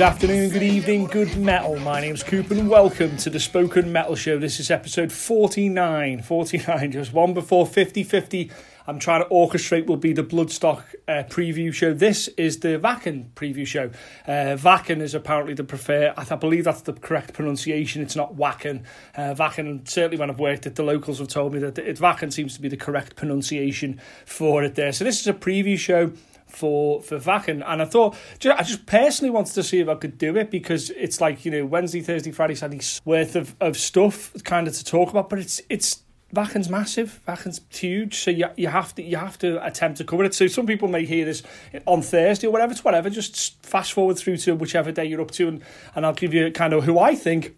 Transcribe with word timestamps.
Good 0.00 0.06
afternoon, 0.06 0.48
good 0.48 0.62
evening, 0.62 1.04
good 1.04 1.36
metal. 1.36 1.78
My 1.78 2.00
name's 2.00 2.22
Coop 2.22 2.50
and 2.50 2.70
welcome 2.70 3.18
to 3.18 3.28
the 3.28 3.38
Spoken 3.38 3.92
Metal 3.92 4.16
Show. 4.16 4.38
This 4.38 4.58
is 4.58 4.70
episode 4.70 5.12
49. 5.12 6.22
49, 6.22 6.92
just 6.92 7.12
one 7.12 7.34
before 7.34 7.66
50 7.66 8.02
50. 8.02 8.50
I'm 8.86 8.98
trying 8.98 9.22
to 9.22 9.28
orchestrate 9.28 9.84
will 9.84 9.98
be 9.98 10.14
the 10.14 10.22
Bloodstock 10.22 10.84
uh, 11.06 11.24
preview 11.28 11.70
show. 11.70 11.92
This 11.92 12.28
is 12.28 12.60
the 12.60 12.78
Wacken 12.78 13.28
preview 13.34 13.66
show. 13.66 13.90
Uh, 14.26 14.56
Wacken 14.56 15.02
is 15.02 15.14
apparently 15.14 15.52
the 15.52 15.64
preferred, 15.64 16.14
I 16.16 16.34
believe 16.34 16.64
that's 16.64 16.80
the 16.80 16.94
correct 16.94 17.34
pronunciation. 17.34 18.00
It's 18.00 18.16
not 18.16 18.36
Wacken. 18.36 18.84
Uh, 19.14 19.34
Wacken, 19.34 19.86
certainly 19.86 20.16
when 20.16 20.30
I've 20.30 20.40
worked 20.40 20.64
it, 20.66 20.76
the 20.76 20.82
locals 20.82 21.18
have 21.18 21.28
told 21.28 21.52
me 21.52 21.58
that 21.58 21.76
it, 21.76 21.98
Wacken 21.98 22.32
seems 22.32 22.54
to 22.54 22.62
be 22.62 22.70
the 22.70 22.76
correct 22.78 23.16
pronunciation 23.16 24.00
for 24.24 24.64
it 24.64 24.76
there. 24.76 24.92
So 24.92 25.04
this 25.04 25.20
is 25.20 25.26
a 25.26 25.34
preview 25.34 25.78
show 25.78 26.14
for 26.50 27.00
for 27.02 27.18
Wacken, 27.18 27.62
and 27.66 27.82
I 27.82 27.84
thought 27.84 28.16
I 28.44 28.62
just 28.62 28.86
personally 28.86 29.30
wanted 29.30 29.54
to 29.54 29.62
see 29.62 29.80
if 29.80 29.88
I 29.88 29.94
could 29.94 30.18
do 30.18 30.36
it 30.36 30.50
because 30.50 30.90
it's 30.90 31.20
like 31.20 31.44
you 31.44 31.50
know 31.50 31.64
Wednesday, 31.64 32.02
Thursday, 32.02 32.32
Friday, 32.32 32.54
Saturday 32.54 32.84
worth 33.04 33.36
of, 33.36 33.54
of 33.60 33.76
stuff 33.76 34.32
kind 34.44 34.68
of 34.68 34.74
to 34.74 34.84
talk 34.84 35.10
about, 35.10 35.30
but 35.30 35.38
it's 35.38 35.62
it's 35.68 36.02
Wacken's 36.34 36.68
massive, 36.68 37.20
Wacken's 37.26 37.60
huge, 37.70 38.16
so 38.16 38.30
you 38.30 38.46
you 38.56 38.68
have 38.68 38.94
to 38.94 39.02
you 39.02 39.16
have 39.16 39.38
to 39.38 39.64
attempt 39.64 39.98
to 39.98 40.04
cover 40.04 40.24
it. 40.24 40.34
So 40.34 40.46
some 40.46 40.66
people 40.66 40.86
may 40.86 41.04
hear 41.04 41.24
this 41.24 41.42
on 41.86 42.02
Thursday 42.02 42.46
or 42.46 42.50
whatever, 42.50 42.72
it's 42.72 42.84
whatever. 42.84 43.10
Just 43.10 43.64
fast 43.64 43.92
forward 43.92 44.16
through 44.16 44.36
to 44.38 44.54
whichever 44.54 44.92
day 44.92 45.06
you're 45.06 45.20
up 45.20 45.32
to, 45.32 45.48
and 45.48 45.62
and 45.96 46.06
I'll 46.06 46.12
give 46.12 46.32
you 46.32 46.52
kind 46.52 46.72
of 46.72 46.84
who 46.84 46.98
I 46.98 47.16
think 47.16 47.56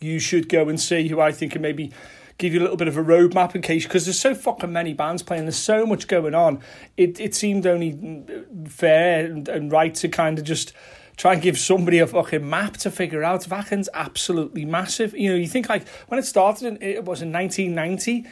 you 0.00 0.18
should 0.18 0.48
go 0.48 0.68
and 0.68 0.80
see, 0.80 1.08
who 1.08 1.20
I 1.20 1.30
think 1.30 1.54
are 1.54 1.60
maybe 1.60 1.92
give 2.38 2.54
you 2.54 2.60
a 2.60 2.62
little 2.62 2.76
bit 2.76 2.88
of 2.88 2.96
a 2.96 3.02
roadmap 3.02 3.54
in 3.54 3.62
case 3.62 3.84
because 3.84 4.06
there's 4.06 4.18
so 4.18 4.34
fucking 4.34 4.72
many 4.72 4.94
bands 4.94 5.22
playing. 5.22 5.44
There's 5.44 5.56
so 5.56 5.84
much 5.84 6.06
going 6.06 6.34
on. 6.34 6.60
It 6.96 7.20
it 7.20 7.34
seemed 7.34 7.66
only 7.66 8.24
fair 8.68 9.26
and, 9.26 9.48
and 9.48 9.70
right 9.70 9.94
to 9.96 10.08
kind 10.08 10.38
of 10.38 10.44
just 10.44 10.72
try 11.16 11.32
and 11.32 11.42
give 11.42 11.58
somebody 11.58 11.98
a 11.98 12.06
fucking 12.06 12.48
map 12.48 12.76
to 12.78 12.90
figure 12.90 13.24
out. 13.24 13.42
Wacken's 13.42 13.88
absolutely 13.92 14.64
massive. 14.64 15.14
You 15.14 15.30
know, 15.30 15.36
you 15.36 15.48
think 15.48 15.68
like 15.68 15.86
when 16.06 16.18
it 16.18 16.24
started, 16.24 16.66
in, 16.66 16.82
it 16.82 17.04
was 17.04 17.20
in 17.20 17.32
1990. 17.32 18.26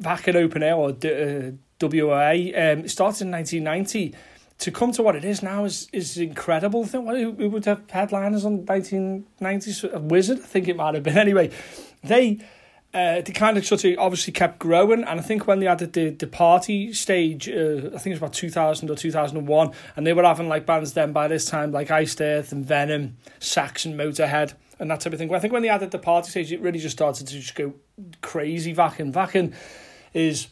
Wacken 0.00 0.34
Open 0.34 0.62
Air 0.64 0.74
or 0.74 0.90
uh, 0.90 1.52
WA. 1.80 2.32
Um, 2.32 2.88
started 2.88 3.22
in 3.22 3.30
1990 3.30 4.14
to 4.58 4.70
come 4.70 4.92
to 4.92 5.02
what 5.02 5.16
it 5.16 5.24
is 5.24 5.42
now 5.42 5.64
is 5.64 5.88
is 5.92 6.18
incredible. 6.18 6.82
I 6.82 6.86
think 6.86 7.08
who, 7.08 7.32
who 7.32 7.50
would 7.50 7.64
have 7.66 7.88
headliners 7.90 8.44
on 8.44 8.64
1990s? 8.66 10.00
Wizard. 10.02 10.38
I 10.38 10.42
think 10.42 10.68
it 10.68 10.76
might 10.76 10.94
have 10.94 11.04
been. 11.04 11.18
Anyway, 11.24 11.50
they 12.02 12.40
uh, 12.94 13.20
they 13.20 13.32
kind 13.32 13.58
of 13.58 13.66
sort 13.66 13.84
of 13.84 13.98
obviously 13.98 14.32
kept 14.32 14.60
growing, 14.60 15.02
and 15.02 15.18
I 15.18 15.22
think 15.22 15.46
when 15.46 15.58
they 15.58 15.66
added 15.66 15.92
the 15.92 16.10
the 16.10 16.28
party 16.28 16.92
stage, 16.92 17.48
uh, 17.48 17.90
I 17.94 17.98
think 17.98 18.06
it 18.06 18.10
was 18.10 18.18
about 18.18 18.32
two 18.32 18.50
thousand 18.50 18.88
or 18.88 18.94
two 18.94 19.10
thousand 19.10 19.36
and 19.36 19.48
one, 19.48 19.72
and 19.96 20.06
they 20.06 20.12
were 20.12 20.22
having 20.22 20.48
like 20.48 20.64
bands 20.64 20.92
then 20.92 21.12
by 21.12 21.26
this 21.26 21.44
time 21.44 21.72
like 21.72 21.90
Iced 21.90 22.20
Earth 22.20 22.52
and 22.52 22.64
Venom, 22.64 23.16
Saxon, 23.40 23.96
Motorhead, 23.96 24.54
and 24.78 24.90
that 24.90 25.00
type 25.00 25.12
of 25.12 25.18
thing. 25.18 25.28
But 25.28 25.36
I 25.36 25.40
think 25.40 25.52
when 25.52 25.62
they 25.62 25.68
added 25.68 25.90
the 25.90 25.98
party 25.98 26.30
stage, 26.30 26.52
it 26.52 26.60
really 26.60 26.78
just 26.78 26.96
started 26.96 27.26
to 27.26 27.34
just 27.34 27.54
go 27.56 27.74
crazy. 28.22 28.72
Wacken, 28.72 29.12
Wacken 29.12 29.54
is 30.12 30.48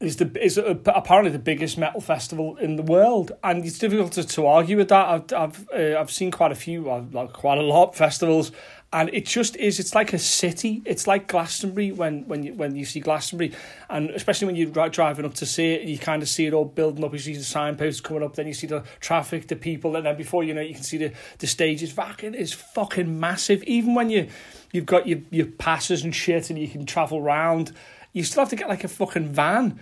is 0.00 0.16
the 0.16 0.30
is 0.44 0.58
apparently 0.58 1.32
the 1.32 1.40
biggest 1.40 1.76
metal 1.76 2.00
festival 2.00 2.56
in 2.56 2.76
the 2.76 2.82
world, 2.82 3.32
and 3.42 3.64
it's 3.64 3.78
difficult 3.78 4.12
to, 4.12 4.24
to 4.24 4.46
argue 4.46 4.76
with 4.76 4.88
that. 4.88 5.06
I've 5.06 5.32
I've 5.32 5.68
uh, 5.70 6.00
I've 6.00 6.10
seen 6.10 6.30
quite 6.30 6.52
a 6.52 6.56
few, 6.56 6.90
uh, 6.90 7.04
like 7.12 7.32
quite 7.32 7.58
a 7.58 7.62
lot 7.62 7.96
festivals, 7.96 8.52
and 8.92 9.10
it 9.12 9.26
just 9.26 9.54
is 9.56 9.78
it's 9.78 9.94
like 9.94 10.14
a 10.14 10.18
city. 10.18 10.82
It's 10.86 11.06
like 11.06 11.28
glastonbury 11.28 11.92
when 11.92 12.26
when 12.26 12.42
you 12.42 12.54
when 12.54 12.74
you 12.74 12.86
see 12.86 13.00
glastonbury. 13.00 13.52
And 13.90 14.10
especially 14.10 14.46
when 14.46 14.56
you're 14.56 14.88
driving 14.88 15.26
up 15.26 15.34
to 15.34 15.46
see 15.46 15.74
it 15.74 15.82
you 15.82 15.98
kind 15.98 16.22
of 16.22 16.28
see 16.28 16.46
it 16.46 16.54
all 16.54 16.64
building 16.64 17.04
up. 17.04 17.12
You 17.12 17.18
see 17.18 17.34
the 17.34 17.44
signposts 17.44 18.00
coming 18.00 18.22
up 18.22 18.34
then 18.34 18.46
you 18.46 18.54
see 18.54 18.66
the 18.66 18.84
traffic 19.00 19.48
the 19.48 19.56
people 19.56 19.94
and 19.96 20.06
then 20.06 20.16
before 20.16 20.42
you 20.42 20.54
know 20.54 20.62
it, 20.62 20.68
you 20.68 20.74
can 20.74 20.84
see 20.84 20.96
the 20.96 21.12
the 21.38 21.46
stages. 21.46 21.92
Wacken 21.92 22.34
is 22.34 22.52
fucking 22.52 23.20
massive. 23.20 23.62
Even 23.64 23.94
when 23.94 24.08
you 24.08 24.28
you've 24.72 24.86
got 24.86 25.06
your 25.06 25.18
your 25.30 25.46
passes 25.46 26.02
and 26.02 26.14
shit 26.14 26.48
and 26.48 26.58
you 26.58 26.68
can 26.68 26.86
travel 26.86 27.18
around 27.18 27.72
you 28.12 28.24
still 28.24 28.40
have 28.40 28.50
to 28.50 28.56
get 28.56 28.68
like 28.68 28.84
a 28.84 28.88
fucking 28.88 29.28
van 29.28 29.78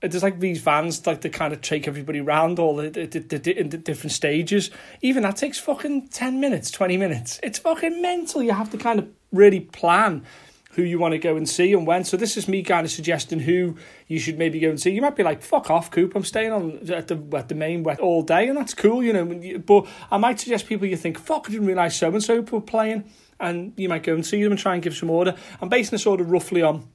there's 0.00 0.22
like 0.22 0.40
these 0.40 0.60
vans 0.60 1.06
like 1.06 1.22
to 1.22 1.28
kind 1.28 1.52
of 1.52 1.60
take 1.62 1.88
everybody 1.88 2.20
around 2.20 2.58
all 2.58 2.76
the, 2.76 2.90
the, 2.90 3.06
the, 3.06 3.38
the, 3.38 3.62
the 3.62 3.78
different 3.78 4.12
stages. 4.12 4.70
Even 5.00 5.22
that 5.22 5.36
takes 5.36 5.58
fucking 5.58 6.08
10 6.08 6.38
minutes, 6.38 6.70
20 6.70 6.96
minutes. 6.96 7.40
It's 7.42 7.58
fucking 7.58 8.02
mental. 8.02 8.42
You 8.42 8.52
have 8.52 8.70
to 8.70 8.78
kind 8.78 8.98
of 8.98 9.08
really 9.32 9.60
plan 9.60 10.24
who 10.72 10.82
you 10.82 10.98
want 10.98 11.12
to 11.12 11.18
go 11.18 11.36
and 11.36 11.48
see 11.48 11.72
and 11.72 11.86
when. 11.86 12.04
So 12.04 12.18
this 12.18 12.36
is 12.36 12.46
me 12.46 12.62
kind 12.62 12.84
of 12.84 12.92
suggesting 12.92 13.40
who 13.40 13.76
you 14.06 14.18
should 14.18 14.38
maybe 14.38 14.60
go 14.60 14.68
and 14.68 14.78
see. 14.78 14.90
You 14.90 15.00
might 15.00 15.16
be 15.16 15.22
like, 15.22 15.40
fuck 15.40 15.70
off, 15.70 15.90
Coop, 15.90 16.14
I'm 16.14 16.22
staying 16.22 16.52
on 16.52 16.90
at 16.90 17.08
the, 17.08 17.18
at 17.34 17.48
the 17.48 17.54
main 17.54 17.82
wet 17.82 17.98
all 17.98 18.22
day, 18.22 18.46
and 18.46 18.58
that's 18.58 18.74
cool, 18.74 19.02
you 19.02 19.14
know. 19.14 19.58
But 19.58 19.86
I 20.10 20.18
might 20.18 20.38
suggest 20.38 20.66
people 20.66 20.86
you 20.86 20.98
think, 20.98 21.18
fuck, 21.18 21.46
I 21.48 21.52
didn't 21.52 21.66
realise 21.66 21.96
so-and-so 21.96 22.42
were 22.42 22.60
playing, 22.60 23.10
and 23.40 23.72
you 23.78 23.88
might 23.88 24.02
go 24.02 24.12
and 24.12 24.24
see 24.24 24.42
them 24.42 24.52
and 24.52 24.60
try 24.60 24.74
and 24.74 24.82
give 24.82 24.94
some 24.94 25.08
order. 25.08 25.34
I'm 25.62 25.70
basing 25.70 25.92
this 25.92 26.04
order 26.04 26.24
roughly 26.24 26.60
on 26.60 26.86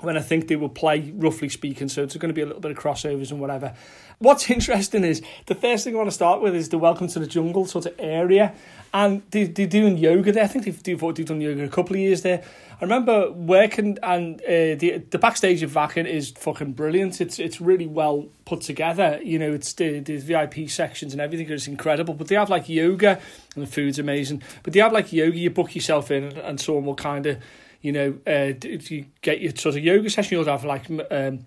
when 0.00 0.16
I 0.16 0.20
think 0.20 0.48
they 0.48 0.56
will 0.56 0.68
play, 0.68 1.12
roughly 1.16 1.48
speaking. 1.48 1.88
So 1.88 2.02
it's 2.02 2.16
going 2.16 2.28
to 2.28 2.34
be 2.34 2.42
a 2.42 2.46
little 2.46 2.60
bit 2.60 2.70
of 2.70 2.78
crossovers 2.78 3.30
and 3.30 3.40
whatever. 3.40 3.74
What's 4.18 4.50
interesting 4.50 5.04
is 5.04 5.22
the 5.46 5.54
first 5.54 5.84
thing 5.84 5.94
I 5.94 5.98
want 5.98 6.08
to 6.08 6.14
start 6.14 6.40
with 6.40 6.54
is 6.54 6.68
the 6.68 6.78
Welcome 6.78 7.08
to 7.08 7.18
the 7.18 7.26
Jungle 7.26 7.66
sort 7.66 7.86
of 7.86 7.94
area. 7.98 8.54
And 8.94 9.22
they, 9.30 9.44
they're 9.44 9.66
doing 9.66 9.98
yoga 9.98 10.32
there. 10.32 10.44
I 10.44 10.46
think 10.46 10.64
they've, 10.64 10.82
they've, 10.82 11.00
they've 11.14 11.26
done 11.26 11.40
yoga 11.40 11.64
a 11.64 11.68
couple 11.68 11.94
of 11.94 12.00
years 12.00 12.22
there. 12.22 12.42
I 12.80 12.84
remember 12.84 13.32
working, 13.32 13.98
and 14.04 14.40
uh, 14.42 14.78
the 14.78 15.02
the 15.10 15.18
backstage 15.18 15.64
of 15.64 15.72
Wacken 15.72 16.06
is 16.06 16.30
fucking 16.30 16.74
brilliant. 16.74 17.20
It's 17.20 17.40
it's 17.40 17.60
really 17.60 17.88
well 17.88 18.28
put 18.44 18.60
together. 18.60 19.18
You 19.20 19.40
know, 19.40 19.52
it's 19.52 19.72
the, 19.72 19.98
the 19.98 20.18
VIP 20.18 20.70
sections 20.70 21.12
and 21.12 21.20
everything 21.20 21.50
is 21.50 21.66
incredible. 21.66 22.14
But 22.14 22.28
they 22.28 22.36
have 22.36 22.50
like 22.50 22.68
yoga, 22.68 23.20
and 23.56 23.66
the 23.66 23.70
food's 23.70 23.98
amazing. 23.98 24.44
But 24.62 24.74
they 24.74 24.80
have 24.80 24.92
like 24.92 25.12
yoga, 25.12 25.36
you 25.36 25.50
book 25.50 25.74
yourself 25.74 26.12
in, 26.12 26.24
and, 26.38 26.60
someone 26.60 26.84
will 26.84 26.94
kind 26.94 27.26
of 27.26 27.38
you 27.80 27.92
know, 27.92 28.18
uh, 28.26 28.52
you 28.62 29.06
get 29.22 29.40
your 29.40 29.54
sort 29.54 29.76
of 29.76 29.84
yoga 29.84 30.10
session, 30.10 30.36
you'll 30.36 30.46
have 30.46 30.64
like 30.64 30.90
um, 31.10 31.46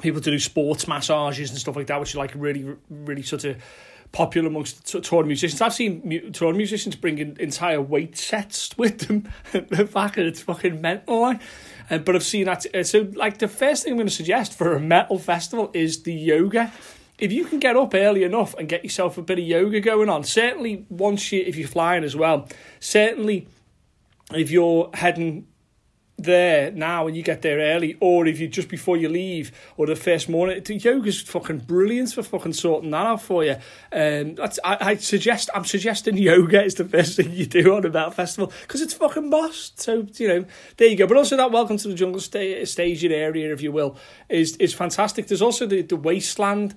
people 0.00 0.20
to 0.20 0.30
do 0.30 0.38
sports 0.38 0.86
massages 0.86 1.50
and 1.50 1.58
stuff 1.58 1.76
like 1.76 1.88
that, 1.88 1.98
which 2.00 2.14
are 2.14 2.18
like 2.18 2.32
really, 2.34 2.76
really 2.88 3.22
sort 3.22 3.44
of 3.44 3.56
popular 4.12 4.48
amongst 4.48 4.86
touring 5.04 5.26
musicians. 5.26 5.60
I've 5.60 5.74
seen 5.74 6.32
touring 6.32 6.56
musicians 6.56 6.94
bring 6.94 7.18
in 7.18 7.36
entire 7.40 7.80
weight 7.80 8.16
sets 8.16 8.76
with 8.78 9.00
them 9.00 9.28
The 9.52 9.84
back, 9.84 10.18
and 10.18 10.26
it's 10.26 10.42
fucking 10.42 10.80
mental. 10.80 11.20
Like. 11.20 11.40
Uh, 11.90 11.98
but 11.98 12.14
I've 12.14 12.22
seen 12.22 12.46
that. 12.46 12.64
Uh, 12.74 12.84
so, 12.84 13.10
like, 13.14 13.38
the 13.38 13.48
first 13.48 13.84
thing 13.84 13.92
I'm 13.92 13.96
going 13.96 14.08
to 14.08 14.14
suggest 14.14 14.56
for 14.56 14.74
a 14.74 14.80
metal 14.80 15.18
festival 15.18 15.70
is 15.74 16.04
the 16.04 16.14
yoga. 16.14 16.72
If 17.18 17.32
you 17.32 17.44
can 17.44 17.58
get 17.58 17.76
up 17.76 17.94
early 17.94 18.24
enough 18.24 18.54
and 18.54 18.68
get 18.68 18.82
yourself 18.82 19.18
a 19.18 19.22
bit 19.22 19.38
of 19.38 19.44
yoga 19.44 19.80
going 19.80 20.08
on, 20.08 20.24
certainly 20.24 20.86
once 20.88 21.30
you, 21.32 21.42
if 21.46 21.56
you're 21.56 21.68
flying 21.68 22.02
as 22.04 22.16
well, 22.16 22.48
certainly 22.80 23.46
if 24.34 24.50
you're 24.50 24.90
heading 24.94 25.46
there 26.24 26.70
now 26.70 27.06
and 27.06 27.16
you 27.16 27.22
get 27.22 27.42
there 27.42 27.58
early, 27.58 27.96
or 28.00 28.26
if 28.26 28.40
you 28.40 28.48
just 28.48 28.68
before 28.68 28.96
you 28.96 29.08
leave 29.08 29.52
or 29.76 29.86
the 29.86 29.96
first 29.96 30.28
morning, 30.28 30.62
yoga's 30.68 31.20
fucking 31.20 31.58
brilliant 31.58 32.12
for 32.12 32.22
fucking 32.22 32.52
sorting 32.52 32.90
that 32.90 33.06
out 33.06 33.22
for 33.22 33.44
you. 33.44 33.56
Um, 33.92 34.36
I, 34.64 34.76
I 34.80 34.96
suggest 34.96 35.50
I'm 35.54 35.64
suggesting 35.64 36.16
yoga 36.18 36.62
is 36.62 36.74
the 36.74 36.84
first 36.84 37.16
thing 37.16 37.32
you 37.32 37.46
do 37.46 37.74
on 37.74 37.84
a 37.84 38.10
festival 38.10 38.52
because 38.62 38.80
it's 38.80 38.94
fucking 38.94 39.30
boss. 39.30 39.72
So 39.76 40.06
you 40.16 40.28
know 40.28 40.44
there 40.76 40.88
you 40.88 40.96
go. 40.96 41.06
But 41.06 41.16
also 41.16 41.36
that 41.36 41.50
welcome 41.50 41.76
to 41.78 41.88
the 41.88 41.94
jungle 41.94 42.20
sta- 42.20 42.64
staging 42.64 43.12
area, 43.12 43.52
if 43.52 43.62
you 43.62 43.72
will, 43.72 43.96
is 44.28 44.56
is 44.56 44.74
fantastic. 44.74 45.26
There's 45.26 45.42
also 45.42 45.66
the 45.66 45.82
the 45.82 45.96
wasteland 45.96 46.74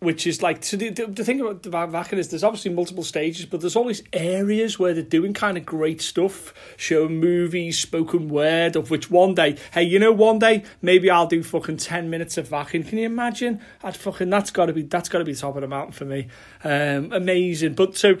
which 0.00 0.26
is 0.26 0.42
like 0.42 0.62
so 0.62 0.76
the, 0.76 0.90
the, 0.90 1.24
thing 1.24 1.40
about 1.40 1.62
the 1.62 1.70
Wacken 1.70 2.18
is 2.18 2.28
there's 2.28 2.44
obviously 2.44 2.72
multiple 2.72 3.02
stages, 3.02 3.46
but 3.46 3.60
there's 3.60 3.74
these 3.74 4.02
areas 4.12 4.78
where 4.78 4.94
they're 4.94 5.02
doing 5.02 5.32
kind 5.34 5.58
of 5.58 5.66
great 5.66 6.00
stuff, 6.00 6.54
showing 6.76 7.18
movies, 7.18 7.78
spoken 7.78 8.28
word, 8.28 8.76
of 8.76 8.90
which 8.90 9.10
one 9.10 9.34
day, 9.34 9.56
hey, 9.72 9.82
you 9.82 9.98
know, 9.98 10.12
one 10.12 10.38
day 10.38 10.62
maybe 10.82 11.10
I'll 11.10 11.26
do 11.26 11.42
fucking 11.42 11.78
ten 11.78 12.10
minutes 12.10 12.38
of 12.38 12.48
Wacken. 12.50 12.86
Can 12.86 12.98
you 12.98 13.06
imagine? 13.06 13.60
I'd 13.82 13.96
fucking 13.96 14.30
that's 14.30 14.50
got 14.50 14.66
to 14.66 14.72
be 14.72 14.82
that's 14.82 15.08
got 15.08 15.18
to 15.18 15.24
be 15.24 15.34
top 15.34 15.56
of 15.56 15.62
the 15.62 15.68
mountain 15.68 15.92
for 15.92 16.04
me. 16.04 16.28
Um, 16.62 17.12
amazing. 17.12 17.74
But 17.74 17.96
so 17.96 18.18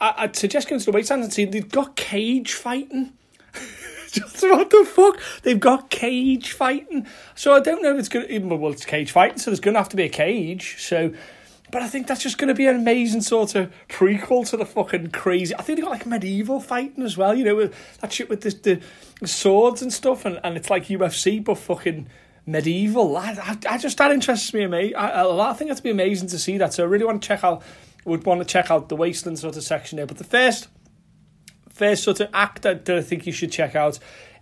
I, 0.00 0.14
I'd 0.18 0.36
suggest 0.36 0.68
going 0.68 0.78
to 0.78 0.86
the 0.86 0.92
wasteland 0.92 1.24
and 1.24 1.32
see 1.32 1.44
they've 1.44 1.68
got 1.68 1.96
cage 1.96 2.52
fighting. 2.52 3.12
Just 4.12 4.42
what 4.42 4.70
the 4.70 4.84
fuck? 4.86 5.20
They've 5.42 5.60
got 5.60 5.90
cage 5.90 6.52
fighting. 6.52 7.06
So 7.34 7.54
I 7.54 7.60
don't 7.60 7.82
know 7.82 7.92
if 7.92 7.98
it's 7.98 8.08
going 8.08 8.26
to, 8.26 8.56
well, 8.56 8.72
it's 8.72 8.86
cage 8.86 9.10
fighting, 9.10 9.38
so 9.38 9.50
there's 9.50 9.60
going 9.60 9.74
to 9.74 9.80
have 9.80 9.90
to 9.90 9.96
be 9.96 10.04
a 10.04 10.08
cage. 10.08 10.76
So, 10.78 11.12
but 11.70 11.82
I 11.82 11.88
think 11.88 12.06
that's 12.06 12.22
just 12.22 12.38
going 12.38 12.48
to 12.48 12.54
be 12.54 12.66
an 12.66 12.76
amazing 12.76 13.20
sort 13.20 13.54
of 13.54 13.70
prequel 13.88 14.48
to 14.48 14.56
the 14.56 14.64
fucking 14.64 15.10
crazy. 15.10 15.54
I 15.54 15.62
think 15.62 15.78
they 15.78 15.82
got 15.82 15.90
like 15.90 16.06
medieval 16.06 16.58
fighting 16.58 17.04
as 17.04 17.18
well, 17.18 17.34
you 17.34 17.44
know, 17.44 17.56
with 17.56 17.98
that 18.00 18.10
shit 18.10 18.30
with 18.30 18.40
the, 18.40 18.80
the 19.20 19.26
swords 19.26 19.82
and 19.82 19.92
stuff, 19.92 20.24
and, 20.24 20.40
and 20.42 20.56
it's 20.56 20.70
like 20.70 20.86
UFC, 20.86 21.44
but 21.44 21.58
fucking 21.58 22.08
medieval. 22.46 23.14
I, 23.14 23.36
I, 23.42 23.74
I 23.74 23.78
just, 23.78 23.98
that 23.98 24.10
interests 24.10 24.54
me. 24.54 24.94
I, 24.94 25.22
I, 25.22 25.50
I 25.50 25.52
think 25.52 25.68
that'd 25.68 25.84
be 25.84 25.90
amazing 25.90 26.28
to 26.28 26.38
see 26.38 26.56
that. 26.56 26.72
So 26.72 26.82
I 26.82 26.86
really 26.86 27.04
want 27.04 27.20
to 27.20 27.28
check 27.28 27.44
out, 27.44 27.62
would 28.06 28.24
want 28.24 28.40
to 28.40 28.46
check 28.46 28.70
out 28.70 28.88
the 28.88 28.96
Wasteland 28.96 29.38
sort 29.38 29.58
of 29.58 29.62
section 29.62 29.96
there. 29.96 30.06
But 30.06 30.16
the 30.16 30.24
first 30.24 30.68
first 31.78 32.02
sort 32.02 32.20
of 32.20 32.28
act 32.32 32.62
that, 32.62 32.88
I 32.88 33.00
think 33.00 33.26
you 33.26 33.32
should 33.32 33.52
check 33.52 33.74
out 33.74 33.98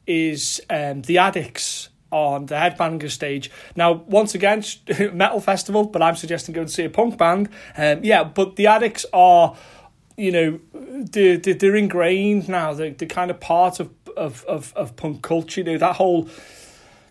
is 0.07 0.61
um, 0.71 1.03
The 1.03 1.19
Adicts 1.19 1.89
on 2.11 2.47
the 2.47 2.55
Headbanger 2.55 3.11
stage. 3.11 3.51
Now, 3.75 3.93
once 3.93 4.35
again, 4.35 4.65
metal 5.13 5.41
festival, 5.41 5.85
but 5.85 6.03
I'm 6.03 6.17
suggesting 6.17 6.55
go 6.55 6.63
and 6.63 6.71
see 6.71 6.85
a 6.85 6.91
punk 6.91 7.19
band. 7.19 7.49
Um, 7.77 8.05
yeah, 8.05 8.25
but 8.25 8.57
The 8.57 8.69
Adicts 8.69 9.07
are 9.13 9.57
you 10.17 10.33
know, 10.33 10.61
they're, 10.73 11.37
they're 11.37 11.77
ingrained 11.77 12.49
now. 12.49 12.73
They're, 12.73 12.91
they're 12.91 13.09
kind 13.09 13.31
of 13.31 13.39
part 13.39 13.81
of, 13.81 13.91
of, 14.17 14.45
of, 14.45 14.73
of 14.75 14.97
punk 14.97 15.23
culture. 15.23 15.61
You 15.61 15.67
know, 15.67 15.79
that 15.79 15.97
whole 15.97 16.29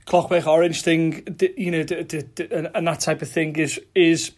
Clockwork 0.06 0.48
Orange 0.48 0.82
thing, 0.82 1.38
you 1.58 1.72
know, 1.72 1.80
and 1.80 2.88
that 2.88 3.00
type 3.02 3.22
of 3.22 3.30
thing 3.30 3.56
is 3.56 3.80
is 3.96 4.32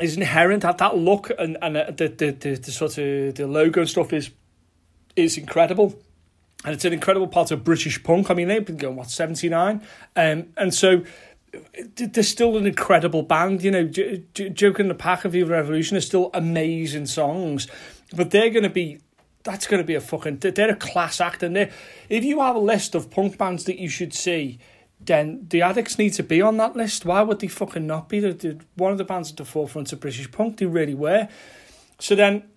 is 0.00 0.16
inherent. 0.16 0.62
That 0.62 0.78
that 0.78 0.96
look 0.96 1.30
and 1.38 1.58
and 1.60 1.76
uh, 1.76 1.90
the, 1.90 2.08
the 2.08 2.30
the 2.30 2.54
the 2.54 2.72
sort 2.72 2.96
of 2.96 3.34
the 3.34 3.46
logo 3.46 3.80
and 3.80 3.90
stuff 3.90 4.12
is 4.12 4.30
is 5.16 5.36
incredible. 5.36 5.98
And 6.64 6.74
it's 6.74 6.84
an 6.84 6.92
incredible 6.92 7.28
part 7.28 7.50
of 7.50 7.64
British 7.64 8.02
punk. 8.02 8.30
I 8.30 8.34
mean, 8.34 8.48
they've 8.48 8.64
been 8.64 8.76
going, 8.76 8.96
what, 8.96 9.10
79? 9.10 9.82
Um, 10.14 10.46
and 10.56 10.74
so 10.74 11.04
they're 11.96 12.22
still 12.22 12.56
an 12.56 12.66
incredible 12.66 13.22
band. 13.22 13.62
You 13.62 13.70
know, 13.70 13.84
J- 13.84 14.24
J- 14.34 14.50
Joker 14.50 14.82
and 14.82 14.90
the 14.90 14.94
Pack 14.94 15.24
of 15.24 15.32
Viva 15.32 15.52
Revolution 15.52 15.96
are 15.96 16.02
still 16.02 16.30
amazing 16.34 17.06
songs, 17.06 17.66
but 18.14 18.30
they're 18.30 18.50
going 18.50 18.64
to 18.64 18.70
be. 18.70 19.00
That's 19.42 19.66
going 19.66 19.80
to 19.80 19.86
be 19.86 19.94
a 19.94 20.02
fucking. 20.02 20.36
They're 20.36 20.70
a 20.70 20.76
class 20.76 21.18
act, 21.20 21.42
and 21.42 21.56
they 21.56 21.70
if 22.10 22.24
you 22.24 22.40
have 22.40 22.56
a 22.56 22.60
list 22.60 22.94
of 22.94 23.10
punk 23.10 23.38
bands 23.38 23.64
that 23.64 23.78
you 23.78 23.88
should 23.88 24.12
see, 24.12 24.58
then 25.00 25.46
the 25.48 25.62
Adicts 25.62 25.98
need 25.98 26.10
to 26.14 26.22
be 26.22 26.42
on 26.42 26.58
that 26.58 26.76
list. 26.76 27.06
Why 27.06 27.22
would 27.22 27.40
they 27.40 27.48
fucking 27.48 27.86
not 27.86 28.08
be? 28.08 28.20
They're, 28.20 28.58
one 28.76 28.92
of 28.92 28.98
the 28.98 29.04
bands 29.04 29.30
at 29.30 29.38
the 29.38 29.46
forefront 29.46 29.92
of 29.92 30.00
British 30.00 30.30
punk. 30.30 30.58
They 30.58 30.66
really 30.66 30.94
were. 30.94 31.28
So 31.98 32.14
then 32.14 32.49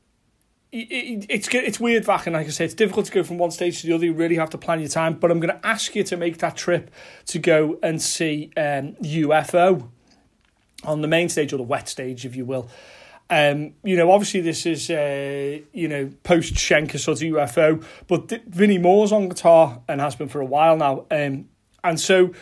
it's 0.75 1.47
it's 1.53 1.79
weird, 1.79 2.03
Vac, 2.03 2.25
and 2.25 2.33
like 2.33 2.47
I 2.47 2.49
said, 2.49 2.65
it's 2.65 2.73
difficult 2.73 3.05
to 3.05 3.11
go 3.11 3.23
from 3.23 3.37
one 3.37 3.51
stage 3.51 3.81
to 3.81 3.87
the 3.87 3.93
other. 3.93 4.05
You 4.05 4.13
really 4.13 4.37
have 4.37 4.49
to 4.51 4.57
plan 4.57 4.79
your 4.79 4.89
time. 4.89 5.19
But 5.19 5.29
I'm 5.29 5.39
going 5.39 5.55
to 5.55 5.65
ask 5.65 5.95
you 5.95 6.03
to 6.03 6.17
make 6.17 6.39
that 6.39 6.57
trip 6.57 6.89
to 7.27 7.37
go 7.37 7.77
and 7.83 8.01
see 8.01 8.51
um, 8.57 8.93
UFO 9.03 9.87
on 10.83 11.01
the 11.01 11.07
main 11.07 11.29
stage 11.29 11.53
or 11.53 11.57
the 11.57 11.63
wet 11.63 11.87
stage, 11.87 12.25
if 12.25 12.35
you 12.35 12.45
will. 12.45 12.69
Um, 13.29 13.75
you 13.83 13.95
know, 13.95 14.11
obviously 14.11 14.41
this 14.41 14.65
is 14.65 14.89
uh, 14.89 15.59
you 15.73 15.87
know 15.87 16.11
post 16.23 16.55
Schenker 16.55 16.99
sort 16.99 17.21
of 17.21 17.27
UFO, 17.27 17.83
but 18.07 18.31
Vinnie 18.47 18.79
Moore's 18.79 19.11
on 19.11 19.29
guitar 19.29 19.79
and 19.87 20.01
has 20.01 20.15
been 20.15 20.27
for 20.27 20.41
a 20.41 20.45
while 20.45 20.75
now, 20.75 21.05
um, 21.11 21.49
and 21.83 21.99
so 21.99 22.33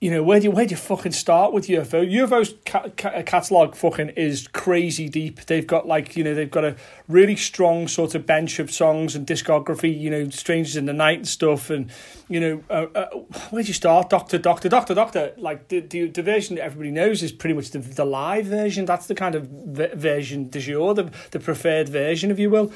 you 0.00 0.12
know, 0.12 0.22
where 0.22 0.38
do 0.38 0.44
you, 0.44 0.50
where 0.52 0.64
do 0.64 0.70
you 0.70 0.76
fucking 0.76 1.10
start 1.10 1.52
with 1.52 1.66
UFO? 1.66 2.08
UFO's 2.08 2.54
ca- 2.64 2.88
ca- 2.96 3.22
catalog 3.24 3.74
fucking 3.74 4.10
is 4.10 4.46
crazy 4.46 5.08
deep. 5.08 5.40
They've 5.46 5.66
got 5.66 5.88
like, 5.88 6.16
you 6.16 6.22
know, 6.22 6.34
they've 6.34 6.50
got 6.50 6.64
a 6.64 6.76
really 7.08 7.34
strong 7.34 7.88
sort 7.88 8.14
of 8.14 8.24
bench 8.24 8.60
of 8.60 8.70
songs 8.70 9.16
and 9.16 9.26
discography, 9.26 9.98
you 9.98 10.08
know, 10.08 10.28
Strangers 10.28 10.76
in 10.76 10.86
the 10.86 10.92
Night 10.92 11.18
and 11.18 11.28
stuff. 11.28 11.68
And, 11.68 11.90
you 12.28 12.38
know, 12.38 12.62
uh, 12.70 12.86
uh, 12.94 13.06
where 13.50 13.64
do 13.64 13.66
you 13.66 13.74
start? 13.74 14.08
Doctor, 14.08 14.38
Doctor, 14.38 14.68
Doctor, 14.68 14.94
Doctor. 14.94 15.32
Like 15.36 15.66
the, 15.66 15.80
the, 15.80 16.06
the 16.06 16.22
version 16.22 16.56
that 16.56 16.62
everybody 16.62 16.92
knows 16.92 17.24
is 17.24 17.32
pretty 17.32 17.54
much 17.54 17.70
the, 17.70 17.80
the 17.80 18.04
live 18.04 18.46
version. 18.46 18.84
That's 18.84 19.08
the 19.08 19.16
kind 19.16 19.34
of 19.34 19.48
version 19.48 20.48
de 20.48 20.60
jour, 20.60 20.94
the, 20.94 21.10
the 21.32 21.40
preferred 21.40 21.88
version, 21.88 22.30
if 22.30 22.38
you 22.38 22.50
will. 22.50 22.72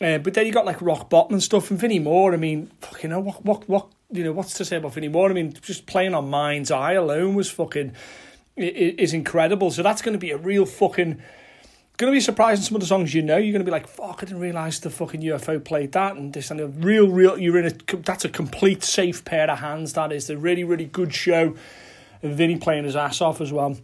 Uh, 0.00 0.18
but 0.18 0.34
then 0.34 0.46
you 0.46 0.52
got 0.52 0.64
like 0.64 0.80
rock 0.80 1.10
bottom 1.10 1.34
and 1.34 1.42
stuff, 1.42 1.70
and 1.70 1.78
Vinnie 1.78 1.98
Moore. 1.98 2.32
I 2.32 2.38
mean, 2.38 2.70
fucking 2.80 3.10
know 3.10 3.20
what 3.20 3.44
what 3.44 3.68
what 3.68 3.88
you 4.10 4.24
know 4.24 4.32
what's 4.32 4.54
to 4.54 4.64
say 4.64 4.76
about 4.76 4.94
Vinnie 4.94 5.08
Moore? 5.08 5.30
I 5.30 5.32
mean, 5.32 5.52
just 5.62 5.86
playing 5.86 6.14
on 6.14 6.28
Mind's 6.30 6.70
Eye 6.70 6.92
alone 6.92 7.34
was 7.34 7.50
fucking 7.50 7.92
is 8.56 9.14
incredible. 9.14 9.70
So 9.70 9.82
that's 9.82 10.02
going 10.02 10.12
to 10.12 10.18
be 10.18 10.30
a 10.30 10.36
real 10.36 10.66
fucking 10.66 11.22
going 12.00 12.10
to 12.10 12.16
be 12.16 12.20
surprising. 12.20 12.64
Some 12.64 12.76
of 12.76 12.80
the 12.80 12.86
songs 12.86 13.12
you 13.12 13.20
know, 13.20 13.36
you're 13.36 13.52
going 13.52 13.64
to 13.64 13.64
be 13.64 13.70
like, 13.70 13.86
"Fuck, 13.86 14.22
I 14.22 14.26
didn't 14.26 14.40
realize 14.40 14.80
the 14.80 14.90
fucking 14.90 15.20
UFO 15.20 15.62
played 15.62 15.92
that." 15.92 16.16
And 16.16 16.32
this 16.32 16.50
and 16.50 16.58
a 16.58 16.66
real, 16.66 17.08
real. 17.08 17.38
You're 17.38 17.58
in 17.58 17.66
a 17.66 17.96
that's 17.96 18.24
a 18.24 18.30
complete 18.30 18.82
safe 18.82 19.24
pair 19.24 19.50
of 19.50 19.58
hands. 19.58 19.92
That 19.92 20.10
is 20.10 20.30
a 20.30 20.36
really, 20.36 20.64
really 20.64 20.86
good 20.86 21.14
show. 21.14 21.54
And 22.22 22.34
Vinnie 22.34 22.58
playing 22.58 22.84
his 22.84 22.96
ass 22.96 23.20
off 23.20 23.40
as 23.40 23.52
well. 23.52 23.76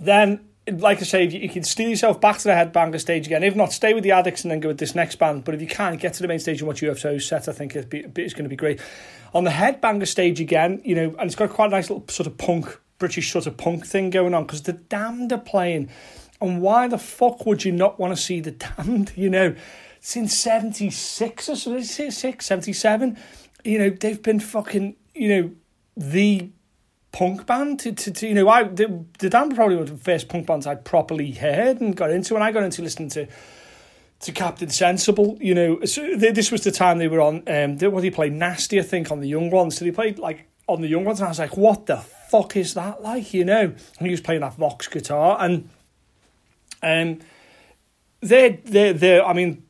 Then 0.00 0.47
like 0.72 0.98
I 0.98 1.02
say, 1.02 1.26
you 1.26 1.48
can 1.48 1.62
steal 1.62 1.88
yourself 1.88 2.20
back 2.20 2.38
to 2.38 2.44
the 2.44 2.50
headbanger 2.50 3.00
stage 3.00 3.26
again. 3.26 3.42
If 3.42 3.56
not, 3.56 3.72
stay 3.72 3.94
with 3.94 4.04
the 4.04 4.12
Adicts 4.12 4.42
and 4.42 4.50
then 4.50 4.60
go 4.60 4.68
with 4.68 4.78
this 4.78 4.94
next 4.94 5.16
band. 5.16 5.44
But 5.44 5.54
if 5.54 5.60
you 5.60 5.66
can't 5.66 6.00
get 6.00 6.14
to 6.14 6.22
the 6.22 6.28
main 6.28 6.38
stage 6.38 6.60
and 6.60 6.68
watch 6.68 6.80
UFO 6.80 7.20
set, 7.20 7.48
I 7.48 7.52
think 7.52 7.74
it's, 7.76 7.86
it's 7.92 8.34
going 8.34 8.44
to 8.44 8.48
be 8.48 8.56
great. 8.56 8.80
On 9.34 9.44
the 9.44 9.50
headbanger 9.50 10.06
stage 10.06 10.40
again, 10.40 10.80
you 10.84 10.94
know, 10.94 11.14
and 11.18 11.22
it's 11.22 11.34
got 11.34 11.50
quite 11.50 11.66
a 11.66 11.70
nice 11.70 11.90
little 11.90 12.06
sort 12.08 12.26
of 12.26 12.38
punk, 12.38 12.78
British 12.98 13.30
sort 13.30 13.46
of 13.46 13.56
punk 13.56 13.86
thing 13.86 14.10
going 14.10 14.34
on 14.34 14.44
because 14.44 14.62
the 14.62 14.72
Damned 14.72 15.32
are 15.32 15.38
playing. 15.38 15.90
And 16.40 16.62
why 16.62 16.88
the 16.88 16.98
fuck 16.98 17.46
would 17.46 17.64
you 17.64 17.72
not 17.72 17.98
want 17.98 18.16
to 18.16 18.22
see 18.22 18.40
the 18.40 18.50
Damned? 18.78 19.12
You 19.16 19.30
know, 19.30 19.54
since 20.00 20.36
76 20.36 21.48
or 21.48 21.56
so, 21.56 21.80
6, 21.80 22.46
77, 22.46 23.18
you 23.64 23.78
know, 23.78 23.90
they've 23.90 24.22
been 24.22 24.40
fucking, 24.40 24.96
you 25.14 25.28
know, 25.28 25.50
the 25.96 26.50
punk 27.18 27.46
band. 27.46 27.80
To, 27.80 27.92
to, 27.92 28.10
to 28.12 28.28
you 28.28 28.34
know 28.34 28.48
I 28.48 28.62
the, 28.64 29.04
the 29.18 29.28
Damned 29.28 29.56
probably 29.56 29.74
one 29.74 29.84
of 29.84 29.90
the 29.90 29.96
first 29.96 30.28
punk 30.28 30.46
bands 30.46 30.66
I 30.66 30.76
properly 30.76 31.32
heard 31.32 31.80
and 31.80 31.96
got 31.96 32.10
into 32.10 32.34
and 32.36 32.44
I 32.44 32.52
got 32.52 32.62
into 32.62 32.80
listening 32.80 33.10
to 33.10 33.26
to 34.20 34.32
Captain 34.32 34.70
Sensible 34.70 35.36
you 35.40 35.54
know. 35.54 35.84
So 35.84 36.16
this 36.16 36.52
was 36.52 36.62
the 36.62 36.70
time 36.70 36.98
they 36.98 37.08
were 37.08 37.20
on 37.20 37.42
um 37.48 37.76
they, 37.78 37.88
what 37.88 38.02
they 38.02 38.10
played 38.10 38.32
Nasty 38.32 38.78
I 38.78 38.82
think 38.82 39.10
on 39.10 39.20
the 39.20 39.28
Young 39.28 39.50
Ones. 39.50 39.76
So 39.76 39.84
they 39.84 39.90
played 39.90 40.18
like 40.18 40.48
on 40.68 40.80
the 40.80 40.88
Young 40.88 41.04
Ones 41.04 41.18
and 41.18 41.26
I 41.26 41.30
was 41.30 41.40
like 41.40 41.56
what 41.56 41.86
the 41.86 41.96
fuck 41.96 42.56
is 42.56 42.74
that 42.74 43.02
like? 43.02 43.34
You 43.34 43.44
know? 43.44 43.62
And 43.62 44.06
he 44.06 44.10
was 44.10 44.20
playing 44.20 44.42
that 44.42 44.54
Vox 44.54 44.86
guitar 44.86 45.38
and 45.40 45.68
um 46.82 47.18
they 48.20 48.60
they 48.64 48.92
they 48.92 49.20
I 49.20 49.32
mean 49.32 49.64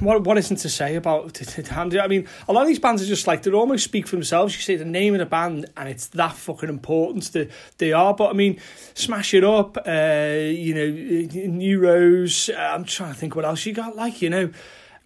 what 0.00 0.24
what 0.24 0.38
isn't 0.38 0.58
to 0.58 0.68
say 0.68 0.94
about 0.96 1.34
Titanium? 1.34 2.04
I 2.04 2.08
mean, 2.08 2.28
a 2.48 2.52
lot 2.52 2.62
of 2.62 2.68
these 2.68 2.78
bands 2.78 3.02
are 3.02 3.06
just 3.06 3.26
like 3.26 3.42
they 3.42 3.50
almost 3.50 3.84
speak 3.84 4.06
for 4.06 4.16
themselves. 4.16 4.54
You 4.54 4.62
say 4.62 4.76
the 4.76 4.84
name 4.84 5.14
of 5.14 5.18
the 5.18 5.26
band, 5.26 5.66
and 5.76 5.88
it's 5.88 6.08
that 6.08 6.34
fucking 6.34 6.68
important 6.68 7.32
that 7.32 7.50
they 7.78 7.92
are. 7.92 8.14
But 8.14 8.30
I 8.30 8.32
mean, 8.32 8.60
Smash 8.94 9.34
It 9.34 9.44
Up, 9.44 9.76
uh, 9.86 9.90
you 9.90 10.74
know, 10.74 11.48
New 11.48 11.80
Rose. 11.80 12.48
Uh, 12.48 12.58
I'm 12.58 12.84
trying 12.84 13.12
to 13.12 13.18
think 13.18 13.36
what 13.36 13.44
else 13.44 13.64
you 13.66 13.72
got. 13.72 13.96
Like 13.96 14.22
you 14.22 14.30
know, 14.30 14.50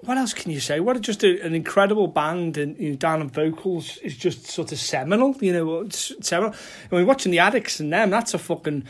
what 0.00 0.18
else 0.18 0.32
can 0.32 0.50
you 0.50 0.60
say? 0.60 0.80
What 0.80 1.00
just 1.00 1.24
a, 1.24 1.40
an 1.42 1.54
incredible 1.54 2.06
band, 2.06 2.56
and 2.56 2.78
you 2.78 2.90
know, 2.90 2.96
Vanian 2.96 3.30
vocals 3.30 3.96
is 3.98 4.16
just 4.16 4.46
sort 4.46 4.72
of 4.72 4.78
seminal. 4.78 5.36
You 5.40 5.52
know, 5.52 5.80
it's 5.80 6.12
seminal. 6.20 6.54
I 6.90 6.96
mean, 6.96 7.06
watching 7.06 7.32
the 7.32 7.38
Adicts 7.38 7.80
and 7.80 7.92
them, 7.92 8.10
that's 8.10 8.34
a 8.34 8.38
fucking 8.38 8.84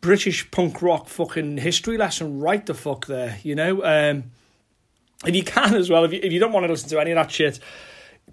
British 0.00 0.50
punk 0.50 0.82
rock 0.82 1.08
fucking 1.08 1.58
history 1.58 1.96
lesson 1.98 2.40
right 2.40 2.64
the 2.64 2.74
fuck 2.74 3.06
there. 3.06 3.38
You 3.42 3.54
know. 3.54 3.84
Um, 3.84 4.24
if 5.24 5.34
you 5.34 5.42
can 5.42 5.74
as 5.74 5.88
well, 5.88 6.04
if 6.04 6.12
you, 6.12 6.20
if 6.22 6.32
you 6.32 6.38
don't 6.38 6.52
want 6.52 6.64
to 6.64 6.72
listen 6.72 6.88
to 6.90 7.00
any 7.00 7.12
of 7.12 7.16
that 7.16 7.30
shit, 7.30 7.58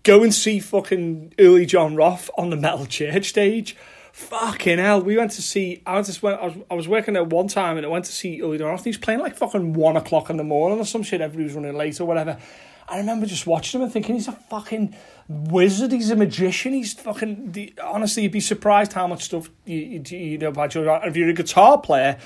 go 0.04 0.24
and 0.24 0.34
see 0.34 0.60
fucking 0.60 1.34
Uli 1.38 1.66
Jon 1.66 1.96
Roth 1.96 2.30
on 2.38 2.50
the 2.50 2.58
Metal 2.58 2.86
Church 2.86 3.30
stage. 3.30 3.76
Fucking 4.12 4.78
hell, 4.78 5.02
we 5.02 5.18
went 5.18 5.32
to 5.32 5.42
see. 5.42 5.82
I 5.88 6.00
just 6.04 6.22
went. 6.22 6.40
I 6.40 6.46
was, 6.46 6.56
I 6.70 6.74
was 6.76 6.88
working 6.88 7.16
there 7.16 7.24
one 7.24 7.48
time, 7.48 7.78
and 7.78 7.86
I 7.86 7.90
went 7.90 8.06
to 8.06 8.12
see 8.12 8.36
Uli 8.36 8.60
Jon 8.60 8.70
Roth. 8.70 8.84
He 8.84 8.90
was 8.90 8.98
playing 8.98 9.20
like 9.20 9.36
fucking 9.36 9.74
one 9.74 9.98
o'clock 9.98 10.30
in 10.30 10.38
the 10.38 10.44
morning 10.44 10.80
or 10.80 10.86
some 10.86 11.02
shit. 11.02 11.20
Everybody 11.20 11.46
was 11.46 11.54
running 11.54 11.76
late 11.76 12.00
or 12.00 12.06
whatever. 12.06 12.38
I 12.88 12.98
remember 12.98 13.26
just 13.26 13.48
watching 13.48 13.80
him 13.80 13.86
and 13.86 13.94
thinking 13.94 14.16
he's 14.16 14.28
a 14.28 14.34
fucking 14.34 14.96
wizard. 15.28 15.92
He's 15.92 16.12
a 16.12 16.16
magician. 16.16 16.74
He's 16.74 16.94
fucking. 16.94 17.54
The, 17.54 17.74
honestly, 17.82 18.24
you'd 18.24 18.34
be 18.34 18.40
surprised 18.40 18.94
how 18.94 19.08
much 19.08 19.24
stuff 19.24 19.50
you 19.66 20.04
you, 20.08 20.18
you 20.18 20.38
know 20.38 20.50
about 20.50 20.76
your. 20.76 21.04
If 21.04 21.16
you're 21.16 21.30
a 21.30 21.34
guitar 21.34 21.80
player, 21.80 22.20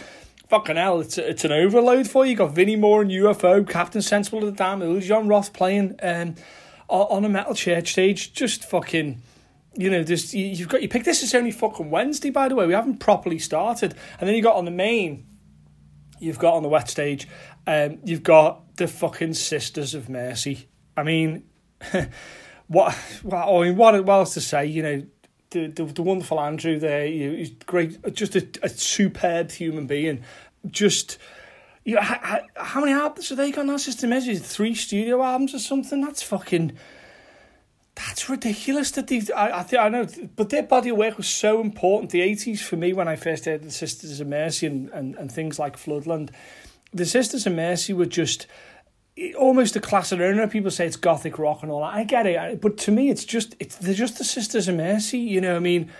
fucking 0.49 0.75
hell, 0.75 1.01
it's, 1.01 1.17
it's 1.17 1.45
an 1.45 1.51
overload 1.51 2.07
for 2.07 2.25
you. 2.25 2.31
You've 2.31 2.39
got 2.39 2.51
Vinnie 2.51 2.75
Moore 2.75 3.01
and 3.01 3.11
UFO, 3.11 3.67
Captain 3.67 4.01
Sensible 4.01 4.39
of 4.39 4.45
the 4.45 4.51
Damned, 4.51 4.83
Uli 4.83 5.01
Jon 5.01 5.27
Roth 5.27 5.53
playing 5.53 5.95
um, 6.01 6.35
on 6.87 7.25
a 7.25 7.29
metal 7.29 7.53
church 7.53 7.91
stage. 7.91 8.33
Just 8.33 8.65
fucking, 8.65 9.21
you 9.75 9.89
know, 9.89 10.03
just 10.03 10.33
you've 10.33 10.69
got 10.69 10.81
you 10.81 10.89
pick. 10.89 11.03
This 11.03 11.23
is 11.23 11.35
only 11.35 11.51
fucking 11.51 11.89
Wednesday, 11.89 12.29
by 12.29 12.47
the 12.47 12.55
way. 12.55 12.65
We 12.65 12.73
haven't 12.73 12.97
properly 12.99 13.39
started, 13.39 13.95
and 14.19 14.27
then 14.27 14.35
you 14.35 14.41
got 14.41 14.55
on 14.55 14.65
the 14.65 14.71
main. 14.71 15.25
You've 16.19 16.39
got 16.39 16.55
on 16.55 16.63
the 16.63 16.69
wet 16.69 16.89
stage, 16.89 17.27
um, 17.67 17.99
you've 18.03 18.23
got 18.23 18.77
the 18.77 18.87
fucking 18.87 19.35
Sisters 19.35 19.93
of 19.93 20.09
Mercy. 20.09 20.67
I 20.95 21.03
mean, 21.03 21.43
what? 22.67 22.95
What? 23.21 23.47
I 23.47 23.61
mean, 23.61 23.75
what? 23.75 24.03
What 24.03 24.13
else 24.13 24.33
to 24.33 24.41
say? 24.41 24.65
You 24.65 24.81
know, 24.81 25.03
the, 25.51 25.67
the, 25.67 25.85
the 25.85 26.01
wonderful 26.01 26.39
Andrew 26.39 26.79
there. 26.79 27.05
you, 27.05 27.31
He's 27.31 27.51
great, 27.65 28.13
just 28.13 28.35
a, 28.35 28.47
a 28.63 28.69
superb 28.69 29.51
human 29.51 29.87
being. 29.87 30.23
Just 30.69 31.17
you 31.87 31.95
know, 31.95 32.01
how, 32.01 32.41
how 32.57 32.81
many 32.81 32.91
albums 32.91 33.29
have 33.29 33.37
they 33.37 33.49
got 33.51 33.65
now? 33.65 33.77
System 33.77 34.11
Edge, 34.11 34.41
three 34.41 34.75
studio 34.75 35.23
albums 35.23 35.55
or 35.55 35.59
something. 35.59 36.01
That's 36.01 36.21
fucking. 36.21 36.73
That's 37.95 38.29
ridiculous. 38.29 38.91
That 38.91 39.07
they, 39.07 39.21
I, 39.33 39.59
I 39.59 39.63
think 39.63 39.81
I 39.81 39.87
know, 39.87 40.05
but 40.35 40.49
their 40.49 40.63
body 40.63 40.89
of 40.89 40.97
work 40.97 41.15
was 41.15 41.29
so 41.29 41.61
important. 41.61 42.11
The 42.11 42.21
eighties 42.21 42.61
for 42.61 42.75
me 42.75 42.91
when 42.91 43.07
I 43.07 43.15
first 43.15 43.45
heard 43.45 43.63
the 43.63 43.71
Sisters 43.71 44.19
of 44.19 44.27
Mercy 44.27 44.67
and, 44.67 44.89
and, 44.89 45.15
and 45.15 45.31
things 45.31 45.59
like 45.59 45.77
Floodland, 45.77 46.31
the 46.93 47.05
Sisters 47.05 47.47
of 47.47 47.53
Mercy 47.53 47.93
were 47.93 48.05
just 48.05 48.47
almost 49.37 49.75
a 49.75 49.79
class 49.79 50.11
of 50.11 50.21
owner. 50.21 50.47
People 50.47 50.71
say 50.71 50.85
it's 50.85 50.95
gothic 50.95 51.39
rock 51.39 51.63
and 51.63 51.71
all 51.71 51.81
that. 51.81 51.93
I 51.93 52.03
get 52.03 52.25
it, 52.25 52.61
but 52.61 52.77
to 52.79 52.91
me, 52.91 53.09
it's 53.09 53.25
just 53.25 53.55
it's 53.59 53.75
they're 53.77 53.93
just 53.93 54.17
the 54.17 54.23
Sisters 54.23 54.67
of 54.67 54.75
Mercy. 54.75 55.19
You 55.19 55.41
know, 55.41 55.55
I 55.55 55.59
mean, 55.59 55.91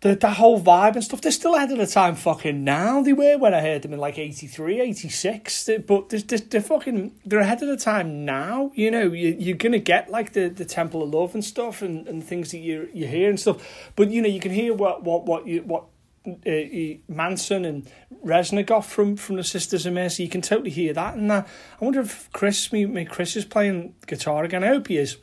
the 0.00 0.14
the 0.14 0.32
whole 0.32 0.60
vibe 0.60 0.94
and 0.94 1.04
stuff. 1.04 1.20
They're 1.22 1.32
still 1.32 1.54
ahead 1.54 1.72
of 1.72 1.78
the 1.78 1.86
time. 1.86 2.14
Fucking 2.14 2.62
now 2.62 3.02
they 3.02 3.12
were 3.12 3.38
when 3.38 3.54
I 3.54 3.60
heard 3.60 3.82
them 3.82 3.92
in 3.92 3.98
like 3.98 4.18
83, 4.18 4.80
86. 4.80 5.70
But 5.86 6.10
they're, 6.10 6.20
they're, 6.20 6.38
they're 6.38 6.60
fucking 6.60 7.18
they're 7.24 7.40
ahead 7.40 7.62
of 7.62 7.68
the 7.68 7.76
time 7.76 8.24
now. 8.24 8.72
You 8.74 8.90
know, 8.90 9.12
you 9.12 9.36
you're 9.38 9.56
gonna 9.56 9.78
get 9.78 10.10
like 10.10 10.32
the, 10.32 10.48
the 10.48 10.64
Temple 10.64 11.02
of 11.02 11.10
Love 11.10 11.34
and 11.34 11.44
stuff 11.44 11.82
and, 11.82 12.06
and 12.06 12.22
things 12.22 12.50
that 12.50 12.58
you 12.58 12.88
you 12.92 13.06
hear 13.06 13.30
and 13.30 13.40
stuff. 13.40 13.90
But 13.96 14.10
you 14.10 14.20
know, 14.20 14.28
you 14.28 14.40
can 14.40 14.52
hear 14.52 14.74
what 14.74 15.02
what 15.02 15.24
what 15.24 15.46
you 15.46 15.62
what 15.62 15.84
uh, 16.26 17.12
Manson 17.12 17.64
and 17.64 17.90
Reznor 18.24 18.84
from 18.84 19.16
from 19.16 19.36
the 19.36 19.44
Sisters 19.44 19.86
of 19.86 19.92
Mercy. 19.94 20.24
You 20.24 20.28
can 20.28 20.42
totally 20.42 20.70
hear 20.70 20.92
that. 20.92 21.14
And 21.14 21.30
that. 21.30 21.46
I 21.80 21.84
wonder 21.84 22.00
if 22.00 22.30
Chris, 22.32 22.72
me, 22.72 22.86
me 22.86 23.04
Chris, 23.04 23.36
is 23.36 23.44
playing 23.44 23.94
guitar 24.06 24.44
again. 24.44 24.64
I 24.64 24.68
hope 24.68 24.88
he 24.88 24.98
is 24.98 25.16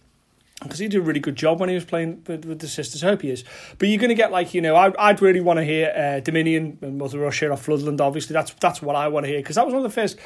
because 0.63 0.79
he 0.79 0.87
did 0.87 0.97
a 0.97 1.01
really 1.01 1.19
good 1.19 1.35
job 1.35 1.59
when 1.59 1.69
he 1.69 1.75
was 1.75 1.85
playing 1.85 2.23
with, 2.27 2.45
with 2.45 2.59
the 2.59 2.67
sisters. 2.67 3.03
I 3.03 3.07
hope 3.07 3.21
he 3.21 3.29
is. 3.29 3.43
But 3.77 3.89
you're 3.89 3.99
going 3.99 4.09
to 4.09 4.15
get 4.15 4.31
like 4.31 4.53
you 4.53 4.61
know, 4.61 4.75
I, 4.75 4.93
I'd 4.97 5.21
really 5.21 5.41
want 5.41 5.57
to 5.57 5.65
hear 5.65 5.93
uh, 5.95 6.19
Dominion 6.21 6.77
and 6.81 6.97
Mother 6.97 7.19
Russia 7.19 7.51
off 7.51 7.65
Floodland. 7.65 7.99
Obviously, 8.01 8.33
that's 8.33 8.53
that's 8.55 8.81
what 8.81 8.95
I 8.95 9.07
want 9.07 9.25
to 9.25 9.31
hear 9.31 9.39
because 9.39 9.55
that 9.55 9.65
was 9.65 9.73
one 9.73 9.85
of 9.85 9.91
the 9.91 9.95
first. 9.95 10.17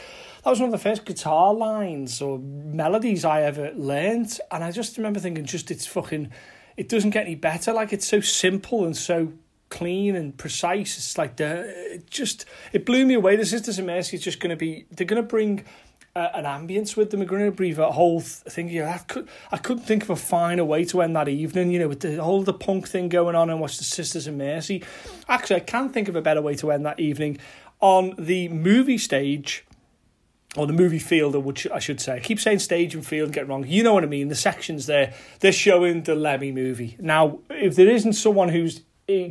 That 0.43 0.51
was 0.51 0.59
one 0.59 0.67
of 0.67 0.71
the 0.71 0.77
first 0.77 1.03
guitar 1.03 1.53
lines 1.53 2.21
or 2.21 2.39
melodies 2.39 3.25
I 3.25 3.41
ever 3.41 3.71
learned, 3.75 4.39
and 4.51 4.63
I 4.63 4.71
just 4.71 4.95
remember 4.97 5.19
thinking, 5.19 5.45
just 5.45 5.71
it's 5.71 5.85
fucking, 5.85 6.31
it 6.77 6.87
doesn't 6.87 7.09
get 7.09 7.25
any 7.25 7.35
better. 7.35 7.73
Like 7.73 7.91
it's 7.91 8.07
so 8.07 8.21
simple 8.21 8.85
and 8.85 8.95
so 8.95 9.33
clean 9.69 10.15
and 10.15 10.37
precise. 10.37 10.97
It's 10.97 11.17
like 11.17 11.37
the 11.37 11.93
it 11.93 12.09
just 12.09 12.45
it 12.73 12.85
blew 12.85 13.05
me 13.05 13.15
away. 13.15 13.35
The 13.35 13.45
Sisters 13.45 13.79
of 13.79 13.85
Mercy 13.85 14.17
is 14.17 14.23
just 14.23 14.39
going 14.39 14.51
to 14.51 14.55
be 14.55 14.85
they're 14.91 15.07
going 15.07 15.21
to 15.21 15.27
bring 15.27 15.65
uh, 16.15 16.29
an 16.33 16.45
ambience 16.45 16.95
with 16.97 17.11
them. 17.11 17.19
We're 17.19 17.27
going 17.27 17.45
to 17.45 17.51
breathe 17.51 17.77
a 17.77 17.91
whole 17.91 18.21
thing. 18.21 18.69
Yeah, 18.69 18.93
I 18.93 18.97
could 18.99 19.29
I 19.51 19.57
couldn't 19.57 19.83
think 19.83 20.03
of 20.03 20.09
a 20.09 20.15
finer 20.15 20.65
way 20.65 20.85
to 20.85 21.01
end 21.01 21.15
that 21.15 21.27
evening. 21.27 21.71
You 21.71 21.79
know, 21.79 21.87
with 21.89 21.99
the 21.99 22.15
whole 22.23 22.43
the 22.43 22.53
punk 22.53 22.87
thing 22.87 23.09
going 23.09 23.35
on 23.35 23.49
and 23.49 23.59
watch 23.59 23.77
the 23.77 23.83
Sisters 23.83 24.25
of 24.27 24.35
Mercy. 24.35 24.83
Actually, 25.29 25.57
I 25.57 25.65
can 25.65 25.89
think 25.89 26.07
of 26.07 26.15
a 26.15 26.21
better 26.21 26.41
way 26.41 26.55
to 26.55 26.71
end 26.71 26.85
that 26.85 26.99
evening 26.99 27.37
on 27.79 28.13
the 28.17 28.49
movie 28.49 28.97
stage. 28.97 29.63
Or 30.55 30.65
the 30.65 30.73
movie 30.73 30.97
field, 30.97 31.35
or 31.35 31.39
which 31.39 31.67
I 31.67 31.77
should 31.77 32.01
say. 32.01 32.15
I 32.15 32.19
keep 32.19 32.39
saying 32.39 32.59
stage 32.59 32.95
and 32.95 33.05
field 33.05 33.31
get 33.31 33.47
wrong. 33.47 33.67
You 33.67 33.83
know 33.83 33.93
what 33.93 34.03
I 34.03 34.07
mean. 34.07 34.29
The 34.29 34.33
sections 34.33 34.87
there, 34.87 35.13
they're 35.39 35.51
showing 35.51 36.01
the 36.03 36.15
Lemmy 36.15 36.51
movie. 36.51 36.95
Now, 36.99 37.39
if 37.51 37.75
there 37.75 37.89
isn't 37.89 38.13
someone 38.13 38.49
who's 38.49 38.81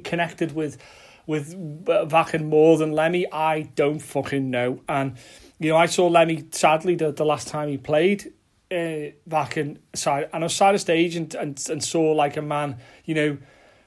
connected 0.05 0.55
with 0.55 0.79
with 1.27 1.55
Wacken 1.85 2.45
more 2.45 2.79
than 2.79 2.93
Lemmy, 2.93 3.27
I 3.33 3.63
don't 3.63 3.99
fucking 3.99 4.49
know. 4.49 4.81
And 4.89 5.17
you 5.59 5.71
know, 5.71 5.77
I 5.77 5.87
saw 5.87 6.07
Lemmy 6.07 6.45
sadly 6.53 6.95
the, 6.95 7.11
the 7.13 7.25
last 7.25 7.49
time 7.49 7.69
he 7.69 7.79
played 7.79 8.33
uh, 8.71 9.11
Wacken 9.29 9.79
side, 9.95 10.29
and 10.33 10.45
I 10.45 10.47
was 10.47 10.55
side 10.55 10.75
of 10.75 10.81
stage 10.81 11.17
and, 11.17 11.35
and 11.35 11.63
and 11.71 11.83
saw 11.83 12.13
like 12.13 12.37
a 12.37 12.43
man, 12.43 12.77
you 13.05 13.15
know, 13.15 13.39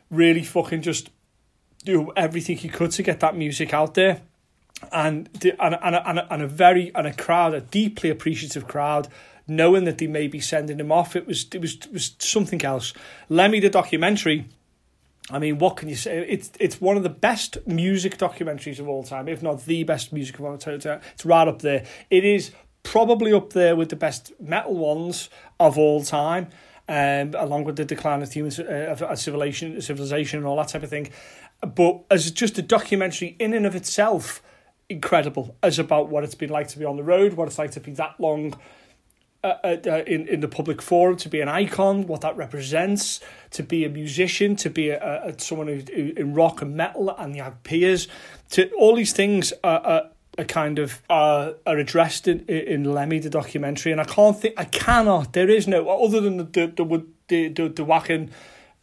really 0.09 0.43
fucking 0.43 0.81
just 0.81 1.09
do 1.85 2.11
everything 2.15 2.57
he 2.57 2.69
could 2.69 2.91
to 2.91 3.03
get 3.03 3.19
that 3.21 3.35
music 3.35 3.73
out 3.73 3.93
there. 3.93 4.21
And, 4.93 5.29
and, 5.59 5.77
and, 5.81 5.95
and, 5.95 6.21
and 6.29 6.41
a 6.41 6.47
very 6.47 6.93
and 6.95 7.05
a 7.05 7.13
crowd, 7.13 7.53
a 7.53 7.59
deeply 7.61 8.09
appreciative 8.09 8.67
crowd, 8.67 9.09
knowing 9.45 9.83
that 9.83 9.97
they 9.97 10.07
may 10.07 10.27
be 10.27 10.39
sending 10.39 10.79
him 10.79 10.91
off. 10.91 11.15
It 11.15 11.27
was 11.27 11.47
it 11.53 11.59
was 11.59 11.75
it 11.75 11.91
was 11.91 12.15
something 12.19 12.63
else. 12.63 12.93
Lemmy 13.27 13.59
the 13.59 13.69
documentary 13.69 14.45
I 15.31 15.39
mean, 15.39 15.59
what 15.59 15.77
can 15.77 15.89
you 15.89 15.95
say? 15.95 16.25
It's 16.27 16.51
it's 16.59 16.81
one 16.81 16.97
of 16.97 17.03
the 17.03 17.09
best 17.09 17.57
music 17.67 18.17
documentaries 18.17 18.79
of 18.79 18.87
all 18.87 19.03
time, 19.03 19.27
if 19.27 19.43
not 19.43 19.65
the 19.65 19.83
best 19.83 20.11
music 20.11 20.39
of 20.39 20.45
all 20.45 20.57
time. 20.57 20.81
It's 21.13 21.25
right 21.25 21.47
up 21.47 21.61
there. 21.61 21.85
It 22.09 22.25
is 22.25 22.51
probably 22.83 23.31
up 23.33 23.53
there 23.53 23.75
with 23.75 23.89
the 23.89 23.95
best 23.95 24.31
metal 24.39 24.75
ones 24.75 25.29
of 25.59 25.77
all 25.77 26.03
time, 26.03 26.47
um, 26.87 27.33
along 27.37 27.65
with 27.65 27.75
the 27.75 27.85
decline 27.85 28.23
of 28.23 28.31
human 28.31 28.51
uh, 28.59 28.95
of 28.99 29.19
civilization, 29.19 29.79
civilization, 29.81 30.39
and 30.39 30.47
all 30.47 30.57
that 30.57 30.69
type 30.69 30.83
of 30.83 30.89
thing. 30.89 31.09
But 31.61 32.03
as 32.09 32.31
just 32.31 32.57
a 32.57 32.61
documentary 32.61 33.35
in 33.39 33.53
and 33.53 33.65
of 33.65 33.75
itself, 33.75 34.41
incredible 34.89 35.55
as 35.61 35.77
about 35.77 36.09
what 36.09 36.23
it's 36.23 36.35
been 36.35 36.49
like 36.49 36.69
to 36.69 36.79
be 36.79 36.85
on 36.85 36.97
the 36.97 37.03
road, 37.03 37.33
what 37.33 37.47
it's 37.47 37.59
like 37.59 37.71
to 37.71 37.79
be 37.79 37.91
that 37.93 38.19
long 38.19 38.55
uh, 39.43 39.55
uh, 39.63 39.77
uh, 39.87 40.03
in 40.05 40.27
in 40.27 40.41
the 40.41 40.47
public 40.47 40.81
forum, 40.81 41.15
to 41.15 41.29
be 41.29 41.39
an 41.39 41.47
icon, 41.47 42.07
what 42.07 42.21
that 42.21 42.35
represents, 42.35 43.21
to 43.51 43.63
be 43.63 43.85
a 43.85 43.89
musician, 43.89 44.55
to 44.57 44.69
be 44.69 44.89
a, 44.89 45.23
a 45.23 45.39
someone 45.39 45.67
who, 45.67 45.81
who 45.93 46.11
in 46.17 46.33
rock 46.33 46.61
and 46.61 46.75
metal, 46.75 47.09
and 47.17 47.35
you 47.35 47.41
have 47.41 47.63
peers, 47.63 48.07
to 48.49 48.69
all 48.71 48.95
these 48.95 49.13
things 49.13 49.53
are, 49.63 49.79
are, 49.79 50.03
are 50.37 50.43
kind 50.43 50.77
of 50.77 51.01
are, 51.09 51.53
are 51.65 51.77
addressed 51.77 52.27
in, 52.27 52.41
in 52.47 52.83
Lemmy 52.83 53.19
the 53.19 53.29
documentary, 53.29 53.93
and 53.93 54.01
I 54.01 54.05
can't 54.05 54.37
think, 54.37 54.55
I 54.57 54.65
cannot, 54.65 55.31
there 55.31 55.49
is 55.49 55.67
no 55.67 55.87
other 55.87 56.19
than 56.19 56.37
the 56.37 56.43
the 56.43 56.67
the 56.67 57.05
the, 57.29 57.47
the, 57.47 57.69
the 57.69 57.85
Wacken, 57.85 58.29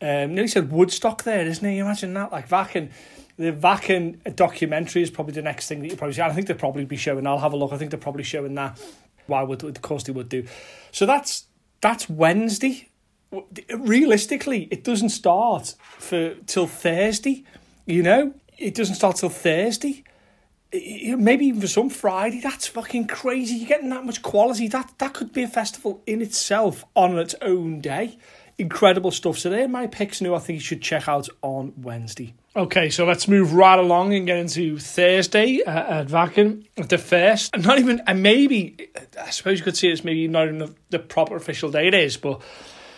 um, 0.01 0.35
nearly 0.35 0.49
said 0.49 0.73
Woodstock 0.73 1.25
there, 1.25 1.45
isn't? 1.47 1.71
You 1.71 1.85
imagine 1.85 2.15
that, 2.15 2.33
like 2.33 2.49
Wacken 2.49 2.91
the 3.39 3.53
Wacken 3.53 4.35
documentary 4.35 5.03
is 5.03 5.11
probably 5.11 5.35
the 5.35 5.43
next 5.43 5.69
thing 5.69 5.81
that 5.81 5.91
you 5.91 5.97
probably 5.97 6.15
see. 6.15 6.23
I 6.23 6.33
think 6.33 6.47
they'll 6.47 6.57
probably 6.57 6.87
be 6.87 6.97
showing. 6.97 7.27
I'll 7.27 7.39
have 7.39 7.53
a 7.53 7.57
look. 7.57 7.73
I 7.73 7.77
think 7.77 7.91
they're 7.91 8.01
probably 8.01 8.23
showing 8.23 8.55
that 8.55 8.81
why 9.27 9.43
would 9.43 9.63
of 9.63 9.83
course 9.83 10.05
they 10.05 10.13
would 10.13 10.29
do. 10.29 10.47
So 10.93 11.07
that's 11.07 11.45
that's 11.81 12.09
Wednesday. 12.09 12.89
Realistically, 13.71 14.69
it 14.71 14.85
doesn't 14.85 15.11
start 15.11 15.75
for 15.81 16.35
till 16.47 16.67
Thursday. 16.67 17.45
You 17.85 18.03
know, 18.03 18.35
it 18.57 18.75
doesn't 18.75 18.95
start 18.95 19.17
till 19.17 19.29
Thursday. 19.29 20.05
Maybe 20.73 21.47
even 21.47 21.61
for 21.61 21.67
some 21.69 21.91
Friday. 21.91 22.41
That's 22.41 22.67
fucking 22.67 23.07
crazy. 23.07 23.55
You're 23.55 23.69
getting 23.69 23.91
that 23.91 24.05
much 24.05 24.23
quality. 24.23 24.69
That 24.69 24.93
that 24.99 25.15
could 25.15 25.33
be 25.33 25.43
a 25.43 25.49
festival 25.49 26.03
in 26.07 26.21
itself 26.23 26.85
on 26.95 27.19
its 27.19 27.35
own 27.43 27.81
day 27.81 28.19
incredible 28.59 29.11
stuff. 29.11 29.39
So 29.39 29.51
they're 29.51 29.69
my 29.69 29.87
picks 29.87 30.21
new 30.21 30.35
I 30.35 30.39
think 30.39 30.59
you 30.59 30.65
should 30.65 30.83
check 30.83 31.09
out 31.09 31.29
on 31.43 31.75
Wednesday. 31.77 32.35
Okay, 32.57 32.89
so 32.89 33.05
let's 33.05 33.29
move 33.29 33.53
right 33.53 33.79
along 33.79 34.15
and 34.15 34.27
get 34.27 34.39
into 34.39 34.79
Thursday 34.79 35.63
uh, 35.63 36.01
at 36.01 36.07
Wacken, 36.07 36.65
the 36.77 36.97
first. 36.97 37.55
Not 37.55 37.79
even, 37.79 38.01
and 38.07 38.23
maybe, 38.23 38.89
I 39.21 39.29
suppose 39.29 39.59
you 39.59 39.65
could 39.65 39.77
see 39.77 39.89
it's 39.91 40.03
maybe 40.03 40.27
not 40.27 40.45
even 40.47 40.59
the, 40.59 40.75
the 40.89 40.99
proper 40.99 41.37
official 41.37 41.71
day 41.71 41.89
it 41.89 41.93
is, 41.93 42.17
but 42.17 42.41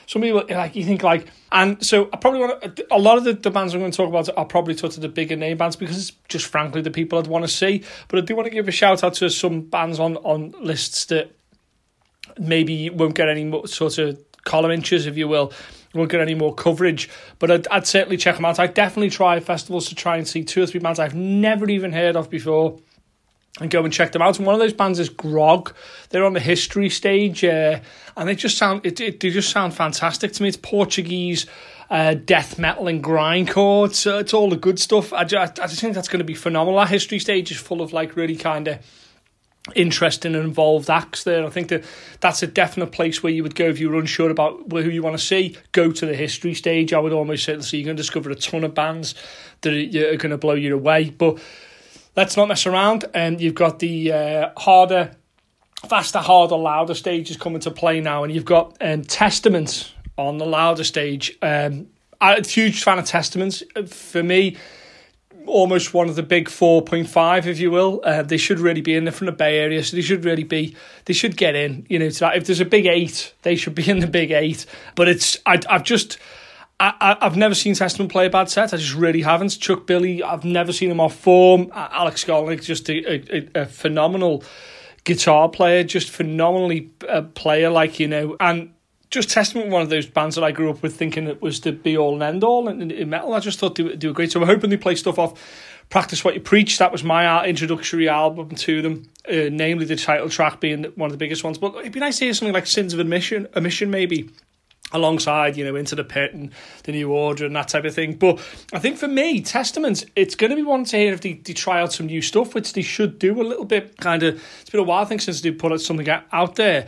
some 0.07 0.23
people 0.23 0.45
like 0.49 0.77
you 0.77 0.85
think 0.85 1.03
like 1.03 1.27
and 1.51 1.85
so 1.85 2.09
I 2.13 2.19
probably 2.19 2.39
want 2.39 2.77
to, 2.77 2.87
a 2.93 2.99
lot 2.99 3.19
of 3.19 3.25
the, 3.25 3.33
the 3.33 3.51
bands 3.51 3.75
I'm 3.75 3.81
going 3.81 3.91
to 3.91 3.97
talk 3.97 4.09
about 4.09 4.29
are 4.39 4.45
probably 4.45 4.77
sort 4.77 4.95
of 4.95 5.03
the 5.03 5.09
bigger 5.09 5.35
name 5.35 5.57
bands 5.57 5.75
because 5.75 5.99
it's 5.99 6.17
just 6.29 6.47
frankly 6.47 6.81
the 6.81 6.93
people 6.93 7.19
I'd 7.19 7.27
want 7.27 7.45
to 7.45 7.51
see. 7.51 7.83
But 8.07 8.21
I 8.21 8.23
do 8.23 8.37
want 8.37 8.47
to 8.47 8.55
give 8.55 8.69
a 8.69 8.71
shout 8.71 9.03
out 9.03 9.15
to 9.15 9.29
some 9.29 9.63
bands 9.63 9.99
on 9.99 10.19
on 10.19 10.55
lists 10.61 11.07
that 11.07 11.33
maybe 12.39 12.91
won't 12.91 13.17
get 13.17 13.29
any 13.29 13.51
sort 13.67 13.99
of 13.99 14.25
column 14.45 14.71
inches, 14.71 15.07
if 15.07 15.17
you 15.17 15.27
will. 15.27 15.53
Won't 15.95 16.11
get 16.11 16.21
any 16.21 16.35
more 16.35 16.55
coverage, 16.55 17.09
but 17.39 17.51
I'd, 17.51 17.69
I'd 17.69 17.87
certainly 17.87 18.19
check 18.19 18.37
them 18.37 18.45
out. 18.45 18.59
I'd 18.59 18.75
definitely 18.75 19.11
try 19.11 19.41
festivals 19.41 19.89
to 19.89 19.95
try 19.95 20.19
and 20.19 20.29
see 20.29 20.45
two 20.45 20.63
or 20.63 20.67
three 20.67 20.81
bands 20.81 20.99
I've 20.99 21.15
never 21.15 21.69
even 21.69 21.93
heard 21.93 22.15
of 22.15 22.29
before 22.29 22.79
and 23.61 23.71
go 23.71 23.83
and 23.83 23.93
check 23.93 24.13
them 24.13 24.23
out. 24.23 24.39
And 24.39 24.47
one 24.47 24.55
of 24.55 24.61
those 24.61 24.75
bands 24.75 24.99
is 24.99 25.09
Grog. 25.09 25.75
They're 26.11 26.25
on 26.25 26.35
the 26.35 26.41
history 26.41 26.91
stage, 26.91 27.43
uh, 27.43 27.81
and 28.17 28.29
they 28.29 28.35
just 28.35 28.59
sound 28.59 28.85
it, 28.85 29.01
it, 29.01 29.21
they 29.21 29.31
just 29.31 29.51
sound 29.51 29.75
fantastic 29.75 30.33
to 30.35 30.43
me. 30.43 30.49
It's 30.49 30.59
Portuguese 30.59 31.47
uh, 31.91 32.15
death 32.15 32.59
metal 32.59 32.87
and 32.87 33.03
grindcore. 33.03 33.87
It's, 33.87 34.07
uh, 34.07 34.19
it's 34.19 34.35
all 34.35 34.51
the 34.51 34.57
good 34.57 34.79
stuff. 34.79 35.13
I 35.13 35.25
just, 35.25 35.59
I 35.59 35.67
just 35.67 35.81
think 35.81 35.95
that's 35.95 36.09
going 36.09 36.19
to 36.19 36.25
be 36.25 36.35
phenomenal. 36.35 36.79
That 36.79 36.91
history 36.91 37.19
stage 37.19 37.51
is 37.51 37.57
full 37.59 37.81
of 37.81 37.93
like 37.93 38.15
really 38.15 38.37
kind 38.37 38.69
of 38.69 38.79
interesting 39.75 40.35
and 40.35 40.45
involved 40.45 40.91
acts 40.91 41.25
there. 41.25 41.45
I 41.47 41.51
think 41.51 41.69
that 41.69 41.85
that's 42.21 42.43
a 42.43 42.47
definite 42.47 42.93
place 42.93 43.23
where 43.23 43.33
you 43.33 43.43
would 43.43 43.55
go 43.55 43.67
if 43.67 43.79
you 43.79 43.91
were 43.91 43.99
unsure 43.99 44.31
about 44.31 44.71
who 44.71 44.81
you 44.81 45.03
want 45.03 45.19
to 45.19 45.25
see. 45.25 45.57
Go 45.73 45.93
to 45.93 46.07
the 46.07 46.15
history 46.15 46.55
stage. 46.55 46.93
I 46.93 46.99
would 46.99 47.13
almost 47.13 47.45
say 47.45 47.59
so 47.61 47.77
you're 47.77 47.85
going 47.85 47.97
to 47.97 48.03
discover 48.03 48.31
a 48.31 48.35
ton 48.35 48.65
of 48.65 48.75
bands 48.75 49.15
that 49.61 49.73
are 49.73 50.17
going 50.17 50.31
to 50.31 50.39
blow 50.39 50.55
you 50.55 50.75
away. 50.75 51.11
But 51.11 51.39
let's 52.17 52.37
not 52.37 52.49
mess 52.49 52.67
around. 52.67 53.05
And 53.15 53.37
um, 53.37 53.41
you've 53.41 53.55
got 53.55 53.79
the 53.79 54.13
uh, 54.13 54.51
harder, 54.57 55.13
faster, 55.89 56.19
harder, 56.19 56.57
louder 56.57 56.95
stages 56.95 57.37
coming 57.37 57.61
to 57.61 57.71
play 57.71 58.01
now, 58.01 58.25
and 58.25 58.35
you've 58.35 58.45
got 58.45 58.77
um, 58.81 59.03
Testaments 59.03 59.93
on 60.17 60.39
the 60.39 60.47
louder 60.47 60.85
stage. 60.85 61.39
Um, 61.43 61.89
I'm 62.21 62.43
a 62.43 62.47
huge 62.47 62.83
fan 62.83 62.99
of 62.99 63.05
Testaments. 63.05 63.63
For 63.87 64.23
me, 64.23 64.57
almost 65.49 65.95
one 65.95 66.09
of 66.09 66.17
the 66.17 66.23
big 66.23 66.49
4.5, 66.49 67.47
if 67.47 67.59
you 67.59 67.71
will. 67.71 68.01
Uh, 68.05 68.23
they 68.23 68.37
should 68.37 68.61
really 68.61 68.81
be 68.81 68.95
in 68.95 69.05
there 69.05 69.13
from 69.13 69.27
the 69.27 69.33
Bay 69.33 69.59
Area, 69.59 69.83
so 69.83 69.97
they 69.97 70.03
should 70.03 70.25
really 70.25 70.45
be, 70.45 70.77
they 71.07 71.13
should 71.13 71.37
get 71.37 71.55
in, 71.55 71.87
you 71.89 71.99
know, 71.99 72.11
to 72.11 72.21
that. 72.21 72.37
If 72.37 72.47
there's 72.47 72.61
a 72.61 72.65
big 72.65 72.87
eight, 72.87 73.35
they 73.43 73.57
should 73.57 73.75
be 73.75 73.89
in 73.91 74.01
the 74.01 74.07
big 74.07 74.31
eight. 74.31 74.67
But 74.95 75.09
it's, 75.09 75.37
I, 75.47 75.61
I've 75.69 75.85
just, 75.85 76.19
I, 76.81 77.17
have 77.21 77.37
never 77.37 77.55
seen 77.55 77.75
Testament 77.75 78.13
play 78.13 78.27
a 78.27 78.31
bad 78.31 78.49
set. 78.49 78.73
I 78.73 78.77
just 78.77 78.95
really 78.95 79.23
haven't. 79.23 79.59
Chuck 79.59 79.87
Billy, 79.87 80.23
I've 80.23 80.45
never 80.45 80.73
seen 80.73 80.91
him 80.91 81.01
off 81.01 81.17
form. 81.17 81.73
Alex 81.75 82.25
Skolnick, 82.25 82.63
just 82.63 82.89
a, 82.89 83.37
a, 83.37 83.63
a 83.63 83.67
phenomenal 83.67 84.45
guitar 85.05 85.49
player, 85.49 85.83
just 85.83 86.11
phenomenally 86.11 86.91
a 87.09 87.23
player, 87.23 87.71
like, 87.71 87.99
you 87.99 88.07
know, 88.07 88.37
and 88.39 88.73
just 89.11 89.31
Testament 89.31 89.71
one 89.71 89.83
of 89.83 89.89
those 89.89 90.07
bands 90.07 90.35
that 90.35 90.45
I 90.45 90.53
grew 90.53 90.71
up 90.71 90.83
with 90.83 90.97
thinking 90.97 91.27
it 91.27 91.41
was 91.41 91.61
the 91.61 91.73
be 91.73 91.97
all 91.97 92.15
and 92.15 92.23
end 92.23 92.45
all 92.45 92.69
in, 92.69 92.91
in 92.91 93.11
metal. 93.11 93.33
I 93.33 93.41
just 93.41 93.59
thought 93.59 93.75
they 93.75 93.83
would 93.83 93.99
do 93.99 94.11
a 94.11 94.13
great. 94.13 94.33
So 94.33 94.41
I'm 94.41 94.47
hoping 94.47 94.71
they 94.71 94.77
play 94.77 94.97
stuff 94.97 95.19
off 95.19 95.41
Practice 95.89 96.25
What 96.25 96.35
You 96.35 96.41
Preach. 96.41 96.79
That 96.79 96.93
was 96.93 97.03
my 97.03 97.45
introductory 97.47 98.09
album 98.09 98.51
to 98.51 98.83
them, 98.83 99.11
uh, 99.27 99.49
namely 99.51 99.87
the 99.87 99.97
title 99.97 100.29
track 100.29 100.61
being 100.61 100.85
one 100.97 101.07
of 101.07 101.13
the 101.13 101.19
biggest 101.19 101.43
ones. 101.43 101.57
But 101.59 101.75
it'd 101.77 101.93
be 101.93 102.01
nice 102.01 102.19
to 102.19 102.27
hear 102.27 102.35
something 102.35 102.53
like 102.53 102.67
Sins 102.67 102.93
of 102.93 103.01
Admission, 103.01 103.49
Omission 103.57 103.91
maybe, 103.91 104.29
alongside, 104.93 105.57
you 105.57 105.65
know, 105.65 105.77
Into 105.77 105.95
the 105.95 106.05
Pit 106.05 106.35
and 106.35 106.53
The 106.83 106.93
New 106.93 107.11
Order 107.11 107.47
and 107.47 107.57
that 107.57 107.69
type 107.69 107.85
of 107.85 107.95
thing. 107.95 108.15
But 108.15 108.39
I 108.75 108.79
think 108.79 108.99
for 108.99 109.09
me, 109.09 109.41
Testament, 109.41 110.05
it's 110.17 110.35
going 110.35 110.51
to 110.51 110.57
be 110.57 110.63
one 110.63 110.85
to 110.85 110.97
hear 110.99 111.15
if 111.15 111.23
they, 111.23 111.35
they 111.35 111.55
try 111.55 111.81
out 111.81 111.95
some 111.95 112.07
new 112.07 112.21
stuff, 112.21 112.55
which 112.55 112.75
they 112.75 112.83
should 112.83 113.19
do 113.19 113.41
a 113.41 113.45
little 113.45 113.65
bit. 113.65 113.97
Kind 113.97 114.23
of, 114.23 114.43
it's 114.61 114.71
been 114.71 114.81
a 114.81 114.85
while, 114.85 115.03
I 115.03 115.07
think, 115.07 115.23
since 115.23 115.41
they 115.41 115.51
put 115.51 115.79
something 115.81 116.09
out 116.09 116.57
there. 116.57 116.87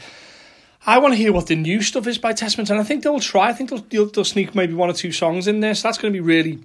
I 0.86 0.98
want 0.98 1.12
to 1.12 1.16
hear 1.16 1.32
what 1.32 1.46
the 1.46 1.56
new 1.56 1.82
stuff 1.82 2.06
is 2.06 2.18
by 2.18 2.32
Testament, 2.32 2.70
and 2.70 2.80
I 2.80 2.84
think 2.84 3.02
they'll 3.02 3.20
try. 3.20 3.48
I 3.48 3.52
think 3.52 3.70
they'll, 3.70 3.84
they'll, 3.90 4.06
they'll 4.06 4.24
sneak 4.24 4.54
maybe 4.54 4.74
one 4.74 4.88
or 4.88 4.94
two 4.94 5.12
songs 5.12 5.46
in 5.46 5.60
there. 5.60 5.74
So 5.74 5.88
that's 5.88 5.98
going 5.98 6.12
to 6.12 6.16
be 6.16 6.24
really, 6.24 6.60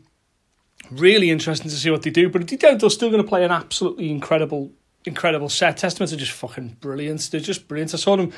really 0.90 1.30
interesting 1.30 1.70
to 1.70 1.76
see 1.76 1.92
what 1.92 2.04
they 2.04 2.12
do. 2.12 2.30
But 2.30 2.52
if 2.52 2.60
they're 2.80 2.90
still 2.90 3.10
going 3.10 3.22
to 3.22 3.28
play 3.28 3.44
an 3.44 3.52
absolutely 3.52 4.10
incredible, 4.10 4.72
incredible 5.04 5.50
set. 5.50 5.78
Testaments 5.78 6.14
are 6.14 6.18
just 6.18 6.32
fucking 6.32 6.78
brilliant. 6.80 7.30
They're 7.30 7.42
just 7.42 7.68
brilliant. 7.68 7.94
I 7.94 7.98
saw 7.98 8.16
them 8.16 8.32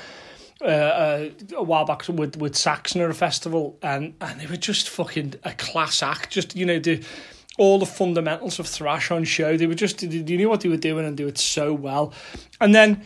uh, 0.62 0.66
uh, 0.66 1.30
a 1.56 1.64
while 1.64 1.86
back 1.86 2.08
with 2.08 2.36
with 2.38 2.56
Saxon 2.56 3.02
at 3.02 3.12
a 3.12 3.14
festival, 3.14 3.78
and 3.84 4.16
and 4.20 4.42
they 4.42 4.48
were 4.48 4.58
just 4.58 4.90
fucking 4.90 5.36
a 5.44 5.54
class 5.54 6.02
act. 6.02 6.32
Just 6.32 6.56
you 6.56 6.66
know 6.66 6.80
the 6.80 7.04
all 7.60 7.78
the 7.78 7.86
fundamentals 7.86 8.60
of 8.60 8.68
thrash 8.68 9.12
on 9.12 9.24
show. 9.24 9.58
They 9.58 9.68
were 9.68 9.76
just 9.76 10.02
you 10.02 10.24
knew 10.24 10.50
what 10.50 10.62
they 10.62 10.70
were 10.70 10.78
doing 10.78 11.06
and 11.06 11.16
do 11.16 11.28
it 11.28 11.38
so 11.38 11.74
well. 11.74 12.14
And 12.60 12.74
then 12.74 13.04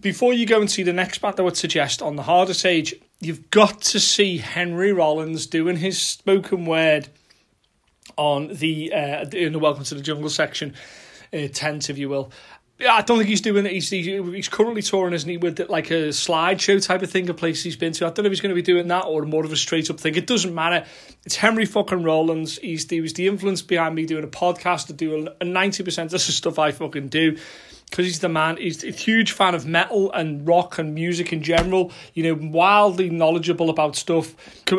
before 0.00 0.32
you 0.32 0.46
go 0.46 0.60
and 0.60 0.70
see 0.70 0.82
the 0.82 0.92
next 0.92 1.18
band, 1.18 1.38
I 1.38 1.42
would 1.42 1.56
suggest 1.56 2.02
on 2.02 2.16
the 2.16 2.22
harder 2.22 2.54
stage, 2.54 2.94
you've 3.20 3.50
got 3.50 3.80
to 3.82 4.00
see 4.00 4.38
Henry 4.38 4.92
Rollins 4.92 5.46
doing 5.46 5.76
his 5.76 6.00
spoken 6.00 6.64
word 6.64 7.08
on 8.16 8.48
the 8.54 8.92
uh, 8.92 9.26
in 9.32 9.52
the 9.52 9.58
Welcome 9.58 9.84
to 9.84 9.94
the 9.94 10.02
Jungle 10.02 10.30
section 10.30 10.74
uh, 11.32 11.48
tent, 11.52 11.90
if 11.90 11.98
you 11.98 12.08
will. 12.08 12.32
I 12.88 13.02
don't 13.02 13.18
think 13.18 13.28
he's 13.28 13.40
doing 13.40 13.66
it. 13.66 13.72
He's, 13.72 13.90
he's 13.90 14.48
currently 14.48 14.82
touring, 14.82 15.12
isn't 15.12 15.28
he, 15.28 15.36
with 15.36 15.58
like 15.68 15.90
a 15.90 16.10
slideshow 16.10 16.84
type 16.84 17.02
of 17.02 17.10
thing, 17.10 17.28
a 17.28 17.34
place 17.34 17.64
he's 17.64 17.74
been 17.74 17.92
to. 17.94 18.06
I 18.06 18.10
don't 18.10 18.22
know 18.22 18.26
if 18.26 18.32
he's 18.32 18.40
going 18.40 18.54
to 18.54 18.54
be 18.54 18.62
doing 18.62 18.86
that 18.86 19.04
or 19.04 19.22
more 19.22 19.44
of 19.44 19.50
a 19.50 19.56
straight 19.56 19.90
up 19.90 19.98
thing. 19.98 20.14
It 20.14 20.28
doesn't 20.28 20.54
matter. 20.54 20.86
It's 21.24 21.34
Henry 21.34 21.64
fucking 21.64 22.04
Rollins. 22.04 22.56
He's 22.58 22.88
he 22.88 23.00
was 23.00 23.14
the 23.14 23.26
influence 23.26 23.62
behind 23.62 23.96
me 23.96 24.06
doing 24.06 24.22
a 24.22 24.28
podcast 24.28 24.86
to 24.86 24.92
do 24.92 25.28
a 25.40 25.44
ninety 25.44 25.82
percent 25.82 26.12
of 26.12 26.24
the 26.24 26.32
stuff 26.32 26.60
I 26.60 26.70
fucking 26.70 27.08
do 27.08 27.36
because 27.90 28.06
he's 28.06 28.20
the 28.20 28.28
man. 28.28 28.56
He's 28.56 28.84
a 28.84 28.90
huge 28.90 29.32
fan 29.32 29.54
of 29.54 29.66
metal 29.66 30.12
and 30.12 30.46
rock 30.46 30.78
and 30.78 30.94
music 30.94 31.32
in 31.32 31.42
general. 31.42 31.92
You 32.14 32.22
know, 32.24 32.48
wildly 32.50 33.10
knowledgeable 33.10 33.70
about 33.70 33.96
stuff. 33.96 34.34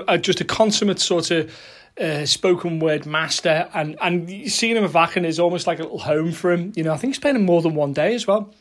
Uh, 0.08 0.18
just 0.18 0.42
a 0.42 0.46
consummate 0.46 1.00
sort 1.00 1.32
of 1.32 1.52
uh, 2.00 2.26
spoken 2.26 2.80
word 2.80 3.06
master, 3.06 3.70
and 3.74 3.98
and 4.02 4.52
seeing 4.52 4.78
him 4.78 4.84
at 4.84 4.92
Wacken 4.92 5.26
is 5.26 5.40
almost 5.40 5.68
like 5.68 5.80
a 5.80 5.84
little 5.84 6.00
home 6.00 6.32
for 6.32 6.52
him. 6.52 6.72
You 6.76 6.84
know, 6.84 6.94
I 6.94 6.98
think 6.98 7.14
he's 7.14 7.20
playing 7.20 7.44
more 7.46 7.62
than 7.62 7.76
one 7.76 7.94
day 7.94 8.16
as 8.16 8.26
well. 8.26 8.54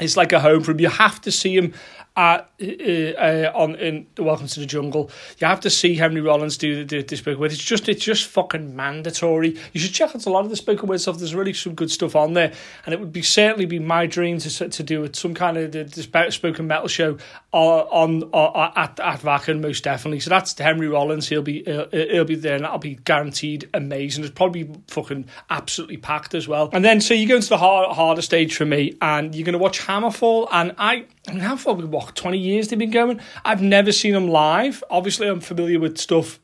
It's 0.00 0.16
like 0.16 0.32
a 0.32 0.40
home 0.40 0.62
for 0.62 0.72
him. 0.72 0.80
You 0.80 0.88
have 0.88 1.20
to 1.22 1.30
see 1.30 1.56
him 1.56 1.72
at, 2.16 2.48
uh, 2.62 2.64
uh, 2.64 3.52
on 3.54 3.74
in 3.76 4.06
Welcome 4.18 4.46
to 4.46 4.60
the 4.60 4.66
Jungle. 4.66 5.10
You 5.38 5.46
have 5.48 5.60
to 5.60 5.70
see 5.70 5.96
Henry 5.96 6.20
Rollins 6.20 6.56
do 6.56 6.84
the, 6.84 7.02
the, 7.02 7.16
spoken 7.16 7.40
word. 7.40 7.52
It's 7.52 7.62
just 7.62 7.88
it's 7.88 8.04
just 8.04 8.28
fucking 8.28 8.76
mandatory. 8.76 9.56
You 9.72 9.80
should 9.80 9.92
check 9.92 10.14
out 10.14 10.24
a 10.26 10.30
lot 10.30 10.44
of 10.44 10.50
the 10.50 10.56
spoken 10.56 10.88
word 10.88 11.00
stuff. 11.00 11.18
There's 11.18 11.34
really 11.34 11.52
some 11.52 11.74
good 11.74 11.90
stuff 11.90 12.14
on 12.14 12.34
there, 12.34 12.52
and 12.86 12.92
it 12.92 13.00
would 13.00 13.12
be 13.12 13.22
certainly 13.22 13.66
be 13.66 13.80
my 13.80 14.06
dream 14.06 14.38
to 14.38 14.68
to 14.68 14.82
do 14.82 15.08
some 15.12 15.34
kind 15.34 15.56
of 15.56 15.72
the, 15.72 15.84
the 15.84 16.30
spoken 16.30 16.66
metal 16.68 16.88
show 16.88 17.18
uh, 17.52 17.56
on, 17.56 18.22
on, 18.24 18.72
at 18.76 19.00
at 19.00 19.20
Wacken 19.20 19.60
most 19.60 19.82
definitely. 19.82 20.20
So 20.20 20.30
that's 20.30 20.56
Henry 20.56 20.88
Rollins. 20.88 21.28
He'll 21.28 21.42
be 21.42 21.64
he'll, 21.64 21.88
he'll 21.90 22.24
be 22.24 22.36
there, 22.36 22.54
and 22.54 22.64
that'll 22.64 22.78
be 22.78 22.94
guaranteed 22.94 23.68
amazing. 23.74 24.22
It's 24.22 24.32
probably 24.32 24.70
fucking 24.86 25.26
absolutely 25.50 25.96
packed 25.96 26.34
as 26.34 26.46
well. 26.46 26.70
And 26.72 26.84
then 26.84 27.00
so 27.00 27.12
you 27.12 27.26
go 27.26 27.36
into 27.36 27.48
the 27.48 27.58
hard, 27.58 27.90
harder 27.96 28.22
stage 28.22 28.54
for 28.54 28.64
me, 28.64 28.96
and 29.02 29.34
you're 29.34 29.44
to 29.50 29.58
watch 29.58 29.80
Hammerfall, 29.80 30.48
and 30.52 30.74
I 30.78 31.06
I 31.28 31.32
how 31.38 31.56
far 31.56 31.74
we 31.74 31.84
walk? 31.84 32.14
Twenty 32.14 32.38
years 32.38 32.68
they've 32.68 32.78
been 32.78 32.90
going. 32.90 33.20
I've 33.44 33.62
never 33.62 33.92
seen 33.92 34.12
them 34.12 34.28
live. 34.28 34.84
Obviously, 34.90 35.28
I'm 35.28 35.40
familiar 35.40 35.80
with 35.80 35.98
stuff, 35.98 36.38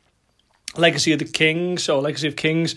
Legacy 0.76 1.12
of 1.12 1.18
the 1.18 1.24
Kings 1.24 1.88
or 1.88 2.00
Legacy 2.00 2.28
of 2.28 2.36
Kings, 2.36 2.74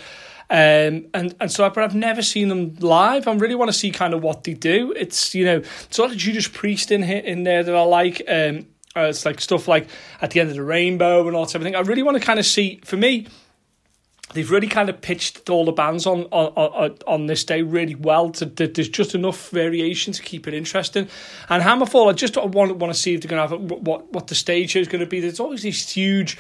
um, 0.50 1.08
and 1.14 1.36
and 1.40 1.52
so, 1.52 1.70
but 1.70 1.84
I've 1.84 1.96
never 1.96 2.22
seen 2.22 2.50
them 2.50 2.76
live. 2.80 3.28
I 3.28 3.34
really 3.34 3.56
want 3.56 3.70
to 3.72 3.78
see 3.78 3.92
kind 3.92 4.14
of 4.14 4.22
what 4.22 4.44
they 4.44 4.54
do. 4.54 4.94
It's 4.96 5.34
you 5.34 5.46
know, 5.46 5.58
it's 5.58 5.98
a 5.98 6.02
lot 6.02 6.12
of 6.12 6.18
Judas 6.18 6.48
Priest 6.48 6.92
in 6.92 7.04
here 7.04 7.20
in 7.20 7.44
there 7.44 7.64
that 7.64 7.76
I 7.76 7.84
like. 7.84 8.22
Um, 8.28 8.68
uh, 8.96 9.08
it's 9.10 9.26
like 9.26 9.42
stuff 9.42 9.68
like 9.68 9.88
at 10.22 10.32
the 10.32 10.40
end 10.40 10.50
of 10.50 10.56
the 10.56 10.64
rainbow 10.64 11.28
and 11.28 11.36
all 11.36 11.46
that 11.46 11.56
everything. 11.56 11.76
I 11.76 11.80
really 11.80 12.04
want 12.04 12.18
to 12.18 12.24
kind 12.24 12.40
of 12.40 12.46
see. 12.46 12.80
For 12.84 12.98
me, 12.98 13.28
they've 14.32 14.50
really 14.50 14.68
kind 14.68 14.90
of 14.90 15.02
pitched 15.02 15.50
all 15.50 15.66
the 15.66 15.72
bands 15.72 16.06
on 16.06 16.24
on 16.32 16.98
on, 17.08 17.26
this 17.28 17.44
day 17.44 17.62
really 17.62 17.96
well. 17.96 18.30
To, 18.32 18.46
to, 18.46 18.68
there's 18.68 18.90
just 18.90 19.16
enough 19.16 19.50
variation 19.50 20.14
to 20.14 20.22
keep 20.22 20.48
it 20.48 20.54
interesting. 20.54 21.08
And 21.50 21.64
Hammerfall, 21.64 22.10
I 22.10 22.14
just 22.14 22.36
want 22.36 22.78
want 22.78 22.94
to 22.94 23.00
see 23.00 23.14
if 23.14 23.22
they're 23.22 23.30
going 23.30 23.48
to 23.48 23.56
have 23.56 23.82
what 23.88 24.12
what 24.12 24.28
the 24.28 24.36
stage 24.36 24.76
is 24.76 24.88
going 24.88 25.02
to 25.02 25.10
be. 25.10 25.20
There's 25.20 25.40
always 25.40 25.64
these 25.64 25.90
huge. 25.90 26.38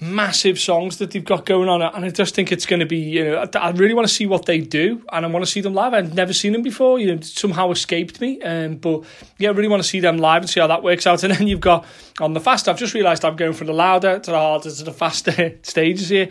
Massive 0.00 0.60
songs 0.60 0.98
that 0.98 1.10
they've 1.10 1.24
got 1.24 1.44
going 1.44 1.68
on, 1.68 1.82
and 1.82 2.04
I 2.04 2.10
just 2.10 2.32
think 2.32 2.52
it's 2.52 2.66
going 2.66 2.78
to 2.78 2.86
be. 2.86 2.98
You 2.98 3.24
know, 3.24 3.48
I 3.54 3.70
really 3.70 3.94
want 3.94 4.06
to 4.06 4.14
see 4.14 4.26
what 4.26 4.46
they 4.46 4.60
do, 4.60 5.04
and 5.10 5.26
I 5.26 5.28
want 5.28 5.44
to 5.44 5.50
see 5.50 5.60
them 5.60 5.74
live. 5.74 5.92
I've 5.92 6.14
never 6.14 6.32
seen 6.32 6.52
them 6.52 6.62
before. 6.62 7.00
You 7.00 7.16
know, 7.16 7.20
somehow 7.20 7.72
escaped 7.72 8.20
me, 8.20 8.40
um, 8.42 8.76
but 8.76 9.02
yeah, 9.38 9.48
I 9.48 9.52
really 9.54 9.68
want 9.68 9.82
to 9.82 9.88
see 9.88 9.98
them 9.98 10.18
live 10.18 10.42
and 10.42 10.48
see 10.48 10.60
how 10.60 10.68
that 10.68 10.84
works 10.84 11.04
out. 11.08 11.24
And 11.24 11.34
then 11.34 11.48
you've 11.48 11.58
got 11.58 11.84
on 12.20 12.32
the 12.32 12.38
fast. 12.38 12.68
I've 12.68 12.78
just 12.78 12.94
realised 12.94 13.24
I'm 13.24 13.34
going 13.34 13.54
from 13.54 13.66
the 13.66 13.72
louder 13.72 14.20
to 14.20 14.30
the 14.30 14.38
harder 14.38 14.70
to 14.70 14.84
the 14.84 14.92
faster 14.92 15.58
stages 15.64 16.10
here. 16.10 16.28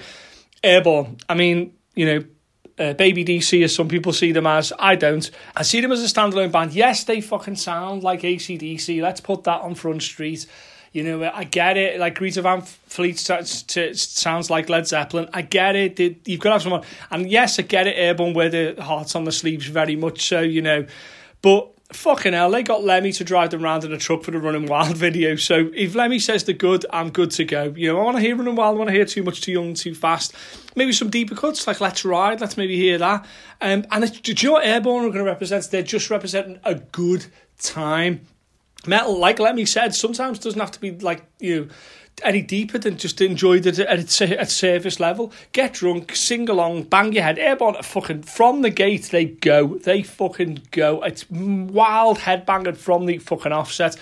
Airborne. 0.63 1.17
I 1.29 1.33
mean, 1.33 1.73
you 1.95 2.05
know, 2.05 2.23
uh, 2.79 2.93
Baby 2.93 3.25
DC, 3.25 3.63
as 3.63 3.73
some 3.73 3.87
people 3.87 4.13
see 4.13 4.31
them 4.31 4.45
as. 4.45 4.71
I 4.77 4.95
don't. 4.95 5.29
I 5.55 5.63
see 5.63 5.81
them 5.81 5.91
as 5.91 6.01
a 6.03 6.13
standalone 6.13 6.51
band. 6.51 6.73
Yes, 6.73 7.03
they 7.03 7.21
fucking 7.21 7.55
sound 7.55 8.03
like 8.03 8.21
ACDC. 8.21 9.01
Let's 9.01 9.21
put 9.21 9.43
that 9.45 9.61
on 9.61 9.75
Front 9.75 10.03
Street. 10.03 10.45
You 10.93 11.03
know, 11.03 11.29
I 11.31 11.43
get 11.43 11.77
it. 11.77 11.99
Like 11.99 12.15
Greta 12.15 12.41
Van 12.41 12.61
Fleet 12.61 13.19
sounds 13.19 14.49
like 14.49 14.69
Led 14.69 14.87
Zeppelin. 14.87 15.29
I 15.33 15.41
get 15.41 15.75
it. 15.75 16.27
You've 16.27 16.39
got 16.39 16.49
to 16.49 16.53
have 16.53 16.61
someone. 16.61 16.83
And 17.11 17.29
yes, 17.29 17.59
I 17.59 17.63
get 17.63 17.87
it. 17.87 17.97
Airborne 17.97 18.33
wear 18.33 18.49
the 18.49 18.81
hearts 18.81 19.15
on 19.15 19.23
the 19.23 19.31
sleeves 19.31 19.67
very 19.67 19.95
much 19.95 20.27
so, 20.27 20.41
you 20.41 20.61
know. 20.61 20.85
But 21.41 21.71
fucking 21.91 22.33
hell, 22.33 22.51
they 22.51 22.63
got 22.63 22.83
Lemmy 22.83 23.11
to 23.13 23.23
drive 23.23 23.51
them 23.51 23.63
around 23.63 23.83
in 23.83 23.93
a 23.93 23.97
truck 23.97 24.23
for 24.23 24.31
the 24.31 24.39
Running 24.39 24.65
Wild 24.65 24.97
video. 24.97 25.35
So 25.35 25.71
if 25.73 25.95
Lemmy 25.95 26.19
says 26.19 26.43
they're 26.43 26.55
good, 26.55 26.85
I'm 26.91 27.09
good 27.09 27.31
to 27.31 27.45
go. 27.45 27.73
You 27.75 27.93
know, 27.93 27.99
I 27.99 28.03
want 28.03 28.17
to 28.17 28.21
hear 28.21 28.35
Running 28.35 28.55
Wild. 28.55 28.75
I 28.75 28.77
want 28.77 28.89
to 28.89 28.93
hear 28.93 29.05
Too 29.05 29.23
Much, 29.23 29.41
Too 29.41 29.53
Young, 29.53 29.73
Too 29.73 29.95
Fast. 29.95 30.33
Maybe 30.75 30.91
some 30.91 31.09
deeper 31.09 31.35
cuts 31.35 31.65
like 31.67 31.81
Let's 31.81 32.03
Ride. 32.03 32.41
Let's 32.41 32.57
maybe 32.57 32.75
hear 32.75 32.97
that. 32.97 33.25
Um, 33.61 33.85
and 33.91 34.03
it's, 34.03 34.19
do 34.19 34.31
you 34.31 34.49
know 34.49 34.53
what 34.53 34.65
Airborne 34.65 35.05
are 35.05 35.09
going 35.09 35.19
to 35.19 35.23
represent? 35.23 35.69
They're 35.71 35.81
just 35.81 36.09
representing 36.09 36.59
a 36.63 36.75
good 36.75 37.25
time. 37.59 38.21
Metal, 38.85 39.17
like 39.17 39.39
Lemmy 39.39 39.65
said, 39.65 39.95
sometimes 39.95 40.39
doesn't 40.39 40.59
have 40.59 40.71
to 40.71 40.79
be 40.79 40.91
like 40.91 41.25
you 41.39 41.61
know 41.61 41.67
any 42.23 42.41
deeper 42.41 42.77
than 42.77 42.97
just 42.97 43.21
enjoy 43.21 43.57
it 43.57 43.79
at 43.79 43.99
its 43.99 44.21
at 44.21 44.49
surface 44.49 44.99
level. 44.99 45.31
Get 45.51 45.73
drunk, 45.73 46.15
sing 46.15 46.49
along, 46.49 46.83
bang 46.83 47.13
your 47.13 47.23
head. 47.23 47.39
Airborne 47.39 47.81
fucking 47.81 48.23
from 48.23 48.61
the 48.61 48.69
gate 48.69 49.09
they 49.11 49.25
go. 49.25 49.77
They 49.77 50.03
fucking 50.03 50.63
go. 50.71 51.01
It's 51.03 51.29
wild 51.29 52.19
headbanging 52.19 52.77
from 52.77 53.05
the 53.05 53.19
fucking 53.19 53.51
offset. 53.51 53.97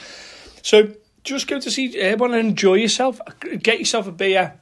So 0.62 0.92
just 1.24 1.48
go 1.48 1.60
to 1.60 1.72
see 1.72 1.98
Airborne 1.98 2.34
and 2.34 2.50
enjoy 2.50 2.76
yourself. 2.76 3.20
Get 3.62 3.80
yourself 3.80 4.08
a 4.08 4.12
beer. 4.12 4.60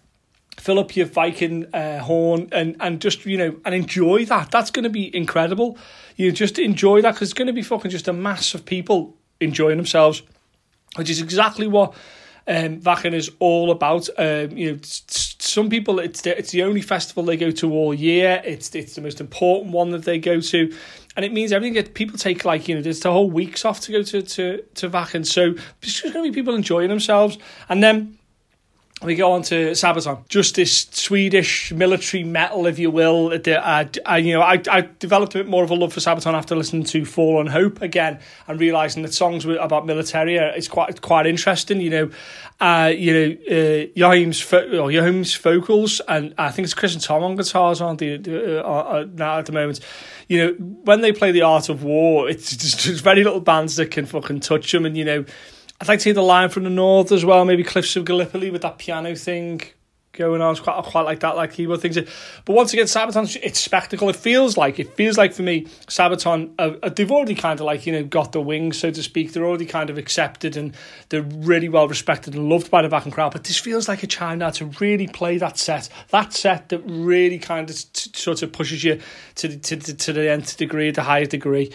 Fill 0.58 0.80
up 0.80 0.96
your 0.96 1.08
Viking 1.08 1.66
uh, 1.74 2.00
horn 2.00 2.48
and, 2.52 2.76
and 2.80 3.02
just, 3.02 3.26
you 3.26 3.38
know, 3.38 3.56
and 3.66 3.74
enjoy 3.74 4.24
that. 4.26 4.52
That's 4.52 4.70
going 4.70 4.84
to 4.84 4.90
be 4.90 5.16
incredible. 5.16 5.78
You 6.16 6.32
just 6.32 6.60
enjoy 6.60 7.02
that 7.02 7.14
because 7.14 7.30
it's 7.30 7.38
going 7.38 7.48
to 7.48 7.54
be 7.54 7.64
fucking 7.64 7.90
just 7.90 8.08
a 8.08 8.14
mass 8.14 8.54
of 8.54 8.64
people 8.64 9.18
enjoying 9.44 9.78
themselves, 9.78 10.22
which 10.96 11.10
is 11.10 11.22
exactly 11.22 11.68
what 11.68 11.94
um, 12.48 12.82
is 13.06 13.32
all 13.40 13.72
about. 13.72 14.10
Um, 14.18 14.58
you 14.58 14.72
know, 14.72 14.80
some 14.84 15.70
people 15.70 16.00
it's 16.00 16.22
the, 16.22 16.38
it's 16.38 16.52
the 16.52 16.64
only 16.64 16.82
festival 16.82 17.24
they 17.24 17.38
go 17.38 17.52
to 17.52 17.72
all 17.72 17.94
year. 17.94 18.42
It's 18.44 18.74
it's 18.76 18.96
the 18.96 19.02
most 19.02 19.22
important 19.22 19.72
one 19.72 19.92
that 19.92 20.04
they 20.04 20.20
go 20.20 20.40
to, 20.42 20.76
and 21.16 21.26
it 21.26 21.32
means 21.32 21.52
everything. 21.52 21.76
that 21.76 21.94
People 21.94 22.18
take 22.18 22.46
like 22.46 22.68
you 22.68 22.76
know, 22.76 22.82
there's 22.82 23.00
the 23.00 23.12
whole 23.12 23.30
weeks 23.30 23.66
off 23.66 23.80
to 23.82 23.92
go 23.92 24.04
to 24.04 24.22
to 24.22 24.64
to 24.76 24.90
Wacken. 24.90 25.26
So 25.26 25.56
it's 25.82 26.02
just 26.02 26.14
going 26.14 26.26
to 26.26 26.32
be 26.32 26.36
people 26.36 26.56
enjoying 26.56 26.90
themselves, 26.90 27.38
and 27.70 27.82
then 27.84 28.18
we 29.04 29.16
go 29.16 29.32
on 29.32 29.42
to 29.44 29.72
Sabaton, 29.72 30.28
just 30.30 30.56
this 30.56 30.88
Swedish 30.92 31.72
military 31.72 32.24
metal, 32.24 32.66
if 32.66 32.80
you 32.80 32.90
will. 32.90 33.34
I, 33.48 33.90
I, 34.06 34.18
you 34.18 34.34
know, 34.34 34.42
I, 34.42 34.62
I 34.70 34.90
developed 35.00 35.36
a 35.36 35.40
bit 35.40 35.48
more 35.48 35.64
of 35.64 35.72
a 35.72 35.76
love 35.76 35.94
for 35.94 36.00
Sabaton 36.00 36.34
after 36.34 36.56
listening 36.56 36.84
to 36.86 37.06
Fall 37.06 37.38
on 37.38 37.48
Hope 37.48 37.82
again 37.82 38.20
and 38.48 38.60
realizing 38.60 39.04
that 39.04 39.14
songs 39.14 39.46
about 39.46 39.86
military 39.86 40.38
is 40.38 40.68
quite 40.68 41.02
quite 41.02 41.26
interesting. 41.26 41.82
You 41.82 41.90
know, 41.90 42.12
uh, 42.60 42.94
you 42.96 43.14
know, 43.14 43.36
uh, 43.48 43.88
Joachim's, 43.96 44.40
fo- 44.40 44.68
Joachim's 44.68 45.36
vocals, 45.36 46.00
and 46.08 46.34
I 46.38 46.52
think 46.52 46.66
it's 46.66 46.74
Chris 46.74 46.94
and 46.94 47.04
Tom 47.04 47.24
on 47.24 47.36
guitars, 47.36 47.82
aren't 47.82 48.00
they? 48.00 48.16
Uh, 48.16 48.62
uh, 48.62 48.62
uh, 48.64 49.06
now 49.14 49.40
at 49.40 49.46
the 49.46 49.52
moment, 49.52 49.80
you 50.28 50.38
know, 50.38 50.54
when 50.84 51.02
they 51.02 51.12
play 51.12 51.32
the 51.32 51.42
Art 51.42 51.70
of 51.70 51.84
War, 51.84 52.30
it's 52.30 52.56
just 52.84 53.04
very 53.04 53.24
little 53.24 53.42
bands 53.42 53.76
that 53.76 53.92
can 53.92 54.06
fucking 54.06 54.40
touch 54.40 54.72
them, 54.72 54.86
and 54.86 54.96
you 54.96 55.06
know 55.06 55.26
I'd 55.84 55.90
like 55.90 56.00
to 56.00 56.06
hear 56.06 56.14
the 56.14 56.24
Lion 56.24 56.50
from 56.50 56.64
the 56.64 56.70
North 56.70 57.12
as 57.12 57.26
well, 57.26 57.44
maybe 57.44 57.62
Cliffs 57.62 57.98
of 57.98 58.06
Gallipoli 58.06 58.50
with 58.52 58.62
that 58.62 58.78
piano 58.78 59.14
thing 59.18 59.62
going 60.14 60.42
on. 60.42 60.52
It's 60.52 60.62
quite, 60.62 60.82
quite 60.86 61.02
like 61.02 61.20
that, 61.20 61.36
like 61.36 61.52
keyboard 61.52 61.82
things. 61.82 61.98
But 62.46 62.54
once 62.54 62.72
again, 62.72 62.86
Sabaton, 62.86 63.38
it's 63.44 63.60
spectacle. 63.60 64.08
It 64.08 64.16
feels 64.16 64.56
like, 64.56 64.80
it 64.80 64.96
feels 64.96 65.18
like 65.18 65.34
for 65.34 65.42
me, 65.42 65.66
Sabaton, 65.88 66.54
uh, 66.58 66.76
uh, 66.82 66.88
they've 66.88 67.12
already 67.12 67.36
kind 67.36 67.60
of 67.60 67.66
like, 67.66 67.86
you 67.86 67.92
know, 67.92 68.06
got 68.06 68.32
the 68.32 68.40
wings, 68.40 68.78
so 68.78 68.92
to 68.92 69.04
speak. 69.04 69.34
They're 69.34 69.44
already 69.44 69.66
kind 69.66 69.90
of 69.90 69.98
accepted 69.98 70.56
and 70.56 70.74
they're 71.10 71.22
really 71.22 71.68
well 71.68 71.90
respected 71.90 72.34
and 72.34 72.48
loved 72.48 72.72
by 72.72 72.82
the 72.82 72.88
Wacken 72.88 73.12
crowd. 73.12 73.34
But 73.34 73.44
this 73.44 73.58
feels 73.60 73.90
like 73.90 74.04
a 74.04 74.08
time 74.08 74.40
now 74.40 74.52
to 74.52 74.68
really 74.80 75.08
play 75.08 75.38
that 75.40 75.58
set, 75.58 75.90
that 76.12 76.32
set 76.32 76.70
that 76.70 76.80
really 76.86 77.40
kind 77.40 77.70
of 77.70 77.76
t- 77.92 78.10
sort 78.14 78.42
of 78.42 78.54
pushes 78.54 78.86
you 78.86 79.02
to, 79.36 79.58
to, 79.58 79.76
to, 79.76 79.94
to 79.94 80.14
the 80.14 80.32
nth 80.32 80.56
degree, 80.56 80.92
the 80.92 81.04
highest 81.04 81.32
degree. 81.32 81.74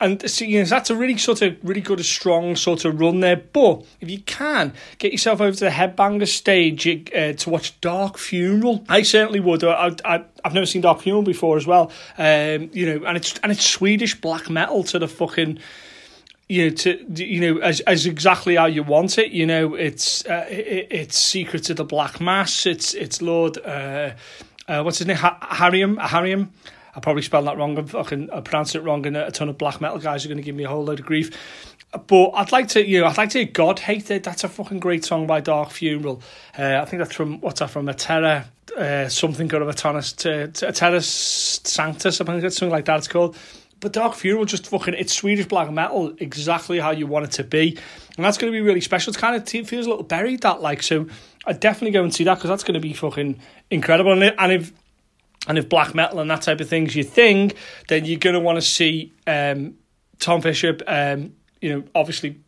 And 0.00 0.30
so, 0.30 0.44
you 0.44 0.60
know, 0.60 0.66
that's 0.66 0.90
a 0.90 0.96
really 0.96 1.16
sort 1.16 1.40
of 1.40 1.56
really 1.62 1.80
good, 1.80 2.04
strong 2.04 2.54
sort 2.54 2.84
of 2.84 3.00
run 3.00 3.20
there. 3.20 3.36
But 3.36 3.84
if 4.00 4.10
you 4.10 4.20
can 4.20 4.74
get 4.98 5.12
yourself 5.12 5.40
over 5.40 5.56
to 5.56 5.64
the 5.64 5.70
Headbanger 5.70 6.28
stage 6.28 6.86
uh, 6.86 7.32
to 7.32 7.50
watch 7.50 7.80
Dark 7.80 8.18
Funeral, 8.18 8.84
I 8.88 9.02
certainly 9.02 9.40
would. 9.40 9.64
I, 9.64 9.92
I, 10.04 10.24
I've 10.44 10.52
never 10.52 10.66
seen 10.66 10.82
Dark 10.82 11.00
Funeral 11.00 11.22
before 11.22 11.56
as 11.56 11.66
well. 11.66 11.90
Um, 12.18 12.70
you 12.72 12.86
know, 12.86 13.06
and 13.06 13.16
it's 13.16 13.38
and 13.38 13.50
it's 13.50 13.64
Swedish 13.64 14.20
black 14.20 14.50
metal 14.50 14.84
to 14.84 14.98
the 14.98 15.08
fucking 15.08 15.60
you 16.48 16.64
know 16.64 16.76
to 16.76 17.24
you 17.24 17.40
know 17.40 17.60
as 17.60 17.80
as 17.80 18.06
exactly 18.06 18.56
how 18.56 18.66
you 18.66 18.82
want 18.82 19.18
it 19.18 19.32
you 19.32 19.44
know 19.44 19.74
it's 19.74 20.24
uh, 20.26 20.46
it, 20.48 20.86
it's 20.90 21.18
secret 21.18 21.68
of 21.70 21.76
the 21.76 21.84
black 21.84 22.20
mass 22.20 22.66
it's 22.66 22.94
it's 22.94 23.20
lord 23.20 23.58
uh, 23.64 24.12
uh 24.68 24.80
what's 24.82 24.98
his 24.98 25.08
name 25.08 25.16
ha- 25.16 25.38
Harium 25.42 25.96
Harium 25.98 26.50
I 26.96 27.00
probably 27.00 27.22
spelled 27.22 27.46
that 27.46 27.58
wrong. 27.58 27.76
I'm 27.76 27.86
fucking 27.86 28.30
I 28.30 28.40
pronounced 28.40 28.74
it 28.74 28.80
wrong, 28.80 29.06
and 29.06 29.16
a 29.16 29.30
ton 29.30 29.50
of 29.50 29.58
black 29.58 29.80
metal 29.82 29.98
guys 29.98 30.24
are 30.24 30.28
going 30.28 30.38
to 30.38 30.42
give 30.42 30.54
me 30.54 30.64
a 30.64 30.68
whole 30.68 30.82
load 30.82 30.98
of 30.98 31.06
grief. 31.06 31.30
But 32.06 32.30
I'd 32.30 32.52
like 32.52 32.68
to, 32.68 32.86
you 32.86 33.00
know, 33.00 33.06
I'd 33.06 33.18
like 33.18 33.30
to 33.30 33.38
hear 33.38 33.52
God 33.52 33.78
Hated. 33.78 34.24
That's 34.24 34.44
a 34.44 34.48
fucking 34.48 34.80
great 34.80 35.04
song 35.04 35.26
by 35.26 35.40
Dark 35.40 35.70
Funeral. 35.70 36.22
Uh, 36.58 36.80
I 36.80 36.86
think 36.86 37.00
that's 37.00 37.14
from 37.14 37.40
what's 37.40 37.60
that 37.60 37.70
from? 37.70 37.88
A 37.88 37.94
Terror, 37.94 38.46
uh, 38.76 39.08
something 39.08 39.46
good 39.46 39.62
of 39.62 39.68
a 39.68 39.74
to 39.74 40.50
a 40.62 40.72
Terror 40.72 41.00
Sanctus. 41.00 42.20
I 42.20 42.24
think 42.24 42.42
it's 42.42 42.56
something 42.56 42.72
like 42.72 42.86
that. 42.86 42.98
It's 42.98 43.08
called. 43.08 43.36
But 43.80 43.92
Dark 43.92 44.14
Funeral 44.14 44.46
just 44.46 44.66
fucking 44.66 44.94
it's 44.94 45.12
Swedish 45.12 45.46
black 45.46 45.70
metal 45.70 46.14
exactly 46.18 46.78
how 46.80 46.92
you 46.92 47.06
want 47.06 47.26
it 47.26 47.32
to 47.32 47.44
be, 47.44 47.78
and 48.16 48.24
that's 48.24 48.38
going 48.38 48.50
to 48.50 48.56
be 48.56 48.62
really 48.62 48.80
special. 48.80 49.10
It's 49.10 49.18
kind 49.18 49.36
of 49.36 49.42
it 49.54 49.68
feels 49.68 49.84
a 49.84 49.90
little 49.90 50.02
buried 50.02 50.40
that 50.42 50.62
like 50.62 50.82
so. 50.82 51.06
I 51.44 51.52
definitely 51.52 51.92
go 51.92 52.02
and 52.02 52.12
see 52.12 52.24
that 52.24 52.36
because 52.36 52.48
that's 52.48 52.64
going 52.64 52.74
to 52.74 52.80
be 52.80 52.94
fucking 52.94 53.38
incredible. 53.70 54.12
And, 54.12 54.34
and 54.38 54.52
if 54.52 54.72
and 55.46 55.58
if 55.58 55.68
black 55.68 55.94
metal 55.94 56.20
and 56.20 56.30
that 56.30 56.42
type 56.42 56.60
of 56.60 56.68
thing's 56.68 56.94
your 56.94 57.04
thing, 57.04 57.52
then 57.88 58.04
you're 58.04 58.18
going 58.18 58.34
to 58.34 58.40
want 58.40 58.56
to 58.56 58.62
see 58.62 59.12
um, 59.26 59.76
Tom 60.18 60.40
Fischer, 60.40 60.78
um, 60.86 61.34
you 61.60 61.72
know, 61.72 61.84
obviously 61.94 62.40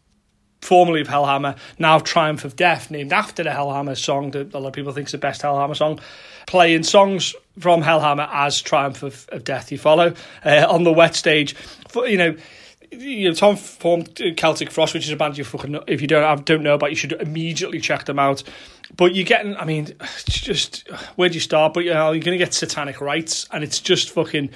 formerly 0.61 1.01
of 1.01 1.09
Hellhammer, 1.09 1.57
now 1.79 1.99
Triumph 1.99 2.45
of 2.45 2.57
Death, 2.57 2.91
named 2.91 3.13
after 3.13 3.43
the 3.43 3.51
Hellhammer 3.51 3.97
song 3.97 4.33
that 4.33 4.53
a 4.55 4.59
lot 4.59 4.69
of 4.69 4.75
people 4.75 4.93
think 4.93 5.07
is 5.07 5.13
the 5.13 5.19
best 5.19 5.43
Hellhammer 5.43 5.77
song, 5.77 6.01
playing 6.47 6.83
songs 6.83 7.35
from 7.59 7.83
Hellhammer 7.83 8.29
as 8.33 8.61
Triumph 8.61 9.03
of, 9.03 9.29
of 9.31 9.45
Death. 9.45 9.71
You 9.71 9.79
follow 9.79 10.15
uh, 10.45 10.67
on 10.69 10.85
the 10.85 10.93
wet 10.93 11.15
stage, 11.15 11.55
for, 11.89 12.07
you 12.07 12.19
know. 12.19 12.37
You 12.91 13.29
know, 13.29 13.35
Tom 13.35 13.57
formed 13.57 14.21
Celtic 14.37 14.71
Frost, 14.71 14.95
which 14.95 15.05
is 15.05 15.11
a 15.11 15.17
band 15.17 15.37
you 15.37 15.45
fucking 15.45 15.79
if 15.87 16.01
you 16.01 16.07
don't 16.07 16.45
don't 16.45 16.63
know 16.63 16.75
about, 16.75 16.91
you 16.91 16.97
should 16.97 17.13
immediately 17.13 17.81
check 17.81 18.05
them 18.07 18.19
out. 18.19 18.43
But 18.97 19.15
you're 19.15 19.27
getting, 19.27 19.57
I 19.57 19.65
mean, 19.65 19.95
just 20.25 20.89
where 21.17 21.29
do 21.29 21.35
you 21.35 21.41
start? 21.41 21.75
But 21.75 21.85
you 21.85 21.93
know, 21.93 22.13
you're 22.13 22.23
going 22.23 22.39
to 22.39 22.45
get 22.45 22.55
Satanic 22.55 23.01
Rites, 23.01 23.47
and 23.53 23.63
it's 23.63 23.81
just 23.81 24.11
fucking. 24.11 24.51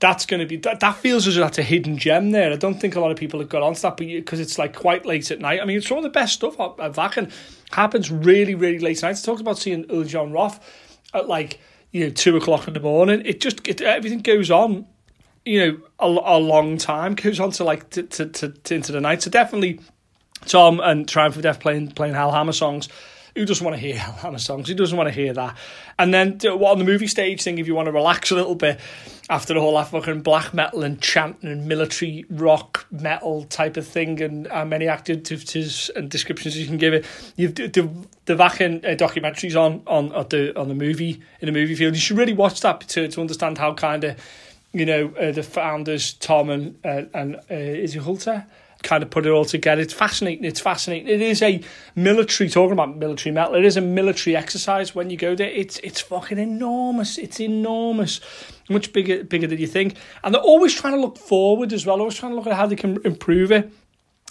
That's 0.00 0.26
going 0.26 0.40
to 0.40 0.46
be 0.46 0.56
that. 0.56 0.80
That 0.80 0.96
feels 0.96 1.28
as 1.28 1.36
though 1.36 1.42
that's 1.42 1.58
a 1.58 1.62
hidden 1.62 1.96
gem 1.96 2.32
there. 2.32 2.52
I 2.52 2.56
don't 2.56 2.80
think 2.80 2.96
a 2.96 3.00
lot 3.00 3.12
of 3.12 3.16
people 3.16 3.38
have 3.38 3.48
got 3.48 3.62
onto 3.62 3.80
that, 3.82 3.96
but 3.96 4.06
because 4.06 4.40
it's 4.40 4.58
like 4.58 4.74
quite 4.74 5.06
late 5.06 5.30
at 5.30 5.38
night. 5.38 5.60
I 5.62 5.64
mean, 5.64 5.76
it's 5.76 5.86
some 5.86 5.96
of 5.96 6.02
the 6.02 6.10
best 6.10 6.34
stuff 6.34 6.56
Wacken 6.56 7.32
happens 7.70 8.10
really, 8.10 8.56
really 8.56 8.80
late 8.80 8.98
at 8.98 9.02
night. 9.04 9.16
I 9.16 9.20
talked 9.22 9.40
about 9.40 9.58
seeing 9.58 9.86
Jon 10.08 10.32
Roth 10.32 10.58
at 11.14 11.28
like 11.28 11.60
you 11.92 12.04
know 12.04 12.10
two 12.10 12.36
o'clock 12.36 12.66
in 12.66 12.74
the 12.74 12.80
morning. 12.80 13.22
It 13.24 13.40
just 13.40 13.66
it, 13.68 13.80
everything 13.80 14.20
goes 14.20 14.50
on. 14.50 14.86
You 15.44 15.66
know, 15.66 15.80
a, 15.98 16.06
a 16.06 16.38
long 16.38 16.78
time 16.78 17.14
goes 17.14 17.40
on 17.40 17.50
to 17.52 17.64
like 17.64 17.90
to, 17.90 18.02
to, 18.04 18.26
to, 18.26 18.48
to 18.48 18.74
into 18.74 18.92
the 18.92 19.00
night. 19.00 19.22
So 19.22 19.30
definitely, 19.30 19.80
Tom 20.44 20.80
and 20.80 21.08
Triumph 21.08 21.36
of 21.36 21.42
Death 21.42 21.60
playing 21.60 21.92
playing 21.92 22.14
Hellhammer 22.14 22.54
songs 22.54 22.88
who 23.34 23.46
doesn't 23.46 23.64
want 23.64 23.74
to 23.74 23.80
hear 23.80 23.96
Hellhammer 23.98 24.40
songs? 24.40 24.68
Who 24.68 24.74
doesn't 24.74 24.96
want 24.96 25.08
to 25.08 25.14
hear 25.14 25.32
that? 25.34 25.56
And 25.98 26.12
then 26.12 26.38
what 26.42 26.72
on 26.72 26.78
the 26.78 26.84
movie 26.84 27.06
stage 27.06 27.42
thing, 27.42 27.58
if 27.58 27.66
you 27.66 27.74
want 27.74 27.86
to 27.86 27.92
relax 27.92 28.30
a 28.30 28.34
little 28.34 28.54
bit 28.54 28.80
after 29.30 29.54
the 29.54 29.60
whole 29.60 29.74
that 29.74 29.88
fucking 29.88 30.22
black 30.22 30.52
metal 30.52 30.82
and 30.82 31.00
chanting 31.00 31.50
and 31.50 31.66
military 31.66 32.24
rock 32.28 32.86
metal 32.90 33.44
type 33.44 33.76
of 33.76 33.86
thing 33.86 34.20
and 34.20 34.48
many 34.68 34.88
activities 34.88 35.90
and 35.96 36.10
descriptions 36.10 36.58
you 36.58 36.66
can 36.66 36.76
give 36.76 36.94
it, 36.94 37.06
you've 37.36 37.54
the 37.54 37.90
the 38.24 38.36
Wacken 38.36 38.84
uh, 38.84 38.96
documentaries 38.96 39.56
on 39.56 39.82
on 39.86 40.12
on 40.12 40.26
the 40.28 40.58
on 40.58 40.68
the 40.68 40.74
movie 40.74 41.22
in 41.40 41.46
the 41.46 41.52
movie 41.52 41.74
field. 41.74 41.94
You 41.94 42.00
should 42.00 42.18
really 42.18 42.34
watch 42.34 42.60
that 42.60 42.80
to 42.80 43.08
to 43.08 43.20
understand 43.20 43.58
how 43.58 43.74
kind 43.74 44.04
of 44.04 44.16
you 44.72 44.86
know 44.86 45.12
uh, 45.20 45.32
the 45.32 45.42
founders 45.42 46.14
Tom 46.14 46.50
and 46.50 46.78
uh, 46.84 47.02
and 47.14 47.36
uh, 47.36 47.40
it 47.50 47.94
Hulter 47.94 48.46
kind 48.82 49.02
of 49.02 49.10
put 49.10 49.26
it 49.26 49.30
all 49.30 49.44
together. 49.44 49.80
It's 49.80 49.92
fascinating. 49.92 50.44
It's 50.44 50.60
fascinating. 50.60 51.08
It 51.08 51.20
is 51.20 51.40
a 51.40 51.62
military 51.94 52.50
talking 52.50 52.72
about 52.72 52.96
military 52.96 53.32
metal. 53.32 53.54
It 53.54 53.64
is 53.64 53.76
a 53.76 53.80
military 53.80 54.36
exercise 54.36 54.94
when 54.94 55.08
you 55.10 55.16
go 55.16 55.34
there. 55.34 55.48
It's 55.48 55.78
it's 55.78 56.00
fucking 56.00 56.38
enormous. 56.38 57.18
It's 57.18 57.40
enormous. 57.40 58.20
Much 58.68 58.92
bigger 58.92 59.24
bigger 59.24 59.46
than 59.46 59.58
you 59.58 59.66
think. 59.66 59.96
And 60.24 60.34
they're 60.34 60.42
always 60.42 60.74
trying 60.74 60.94
to 60.94 61.00
look 61.00 61.16
forward 61.16 61.72
as 61.72 61.86
well. 61.86 62.00
Always 62.00 62.16
trying 62.16 62.32
to 62.32 62.36
look 62.36 62.46
at 62.46 62.54
how 62.54 62.66
they 62.66 62.76
can 62.76 62.98
improve 63.04 63.52
it 63.52 63.72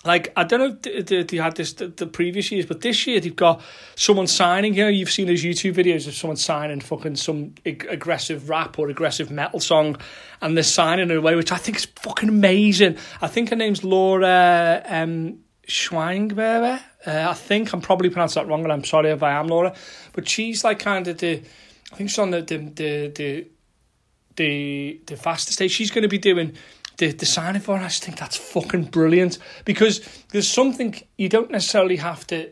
like 0.04 0.34
I 0.36 0.44
don't 0.44 0.60
know 0.60 0.78
if 0.84 1.28
they 1.28 1.38
had 1.38 1.56
this 1.56 1.74
the, 1.74 2.08
previous 2.08 2.52
years, 2.52 2.66
but 2.66 2.82
this 2.82 3.06
year 3.06 3.20
they've 3.20 3.36
got 3.36 3.62
someone 3.96 4.28
signing. 4.28 4.74
You 4.74 4.86
know, 4.86 4.90
you've 4.90 5.12
seen 5.12 5.28
those 5.28 5.44
YouTube 5.44 5.76
videos 5.76 6.08
of 6.08 6.16
someone 6.16 6.38
signing 6.38 6.80
fucking 6.80 7.18
some 7.18 7.54
ag- 7.66 7.88
aggressive 7.88 8.50
rap 8.50 8.80
or 8.80 8.90
aggressive 8.90 9.30
metal 9.30 9.60
song, 9.60 9.98
and 10.42 10.58
they're 10.58 10.64
signing 10.64 11.12
in 11.12 11.18
a 11.18 11.22
way 11.22 11.36
which 11.36 11.52
I 11.52 11.58
think 11.58 11.78
is 11.78 11.86
fucking 11.86 12.30
amazing. 12.30 12.98
I 13.22 13.28
think 13.28 13.50
her 13.50 13.56
name's 13.56 13.84
Laura 13.84 14.84
um. 14.88 15.40
Uh, 17.06 17.28
I 17.30 17.34
think 17.34 17.72
I'm 17.72 17.82
probably 17.82 18.10
pronounced 18.10 18.36
that 18.36 18.48
wrong, 18.48 18.64
and 18.64 18.74
I'm 18.74 18.84
sorry 18.84 19.12
if 19.12 19.24
I 19.24 19.34
am, 19.34 19.48
Laura. 19.48 19.74
But 20.12 20.28
she's 20.28 20.64
like 20.64 20.80
kind 20.80 21.08
of 21.08 21.20
the, 21.20 21.44
I 21.94 21.96
think 21.96 22.10
she's 22.10 22.20
on 22.20 22.32
the 22.32 22.42
the 22.42 22.58
the 22.58 23.12
the 23.16 23.48
the, 24.36 25.02
the 25.06 25.18
fastest 25.18 25.58
stage. 25.58 25.72
She's 25.72 25.92
going 25.92 26.04
to 26.04 26.08
be 26.08 26.18
doing 26.18 26.58
the, 27.02 27.12
the 27.12 27.26
signing 27.26 27.62
for, 27.62 27.76
I 27.78 27.84
just 27.84 28.04
think 28.04 28.18
that's 28.18 28.38
fucking 28.38 28.86
brilliant 28.86 29.40
because 29.66 30.08
there's 30.30 30.48
something 30.48 30.96
you 31.18 31.30
don't 31.30 31.50
necessarily 31.50 31.96
have 31.96 32.28
to 32.28 32.52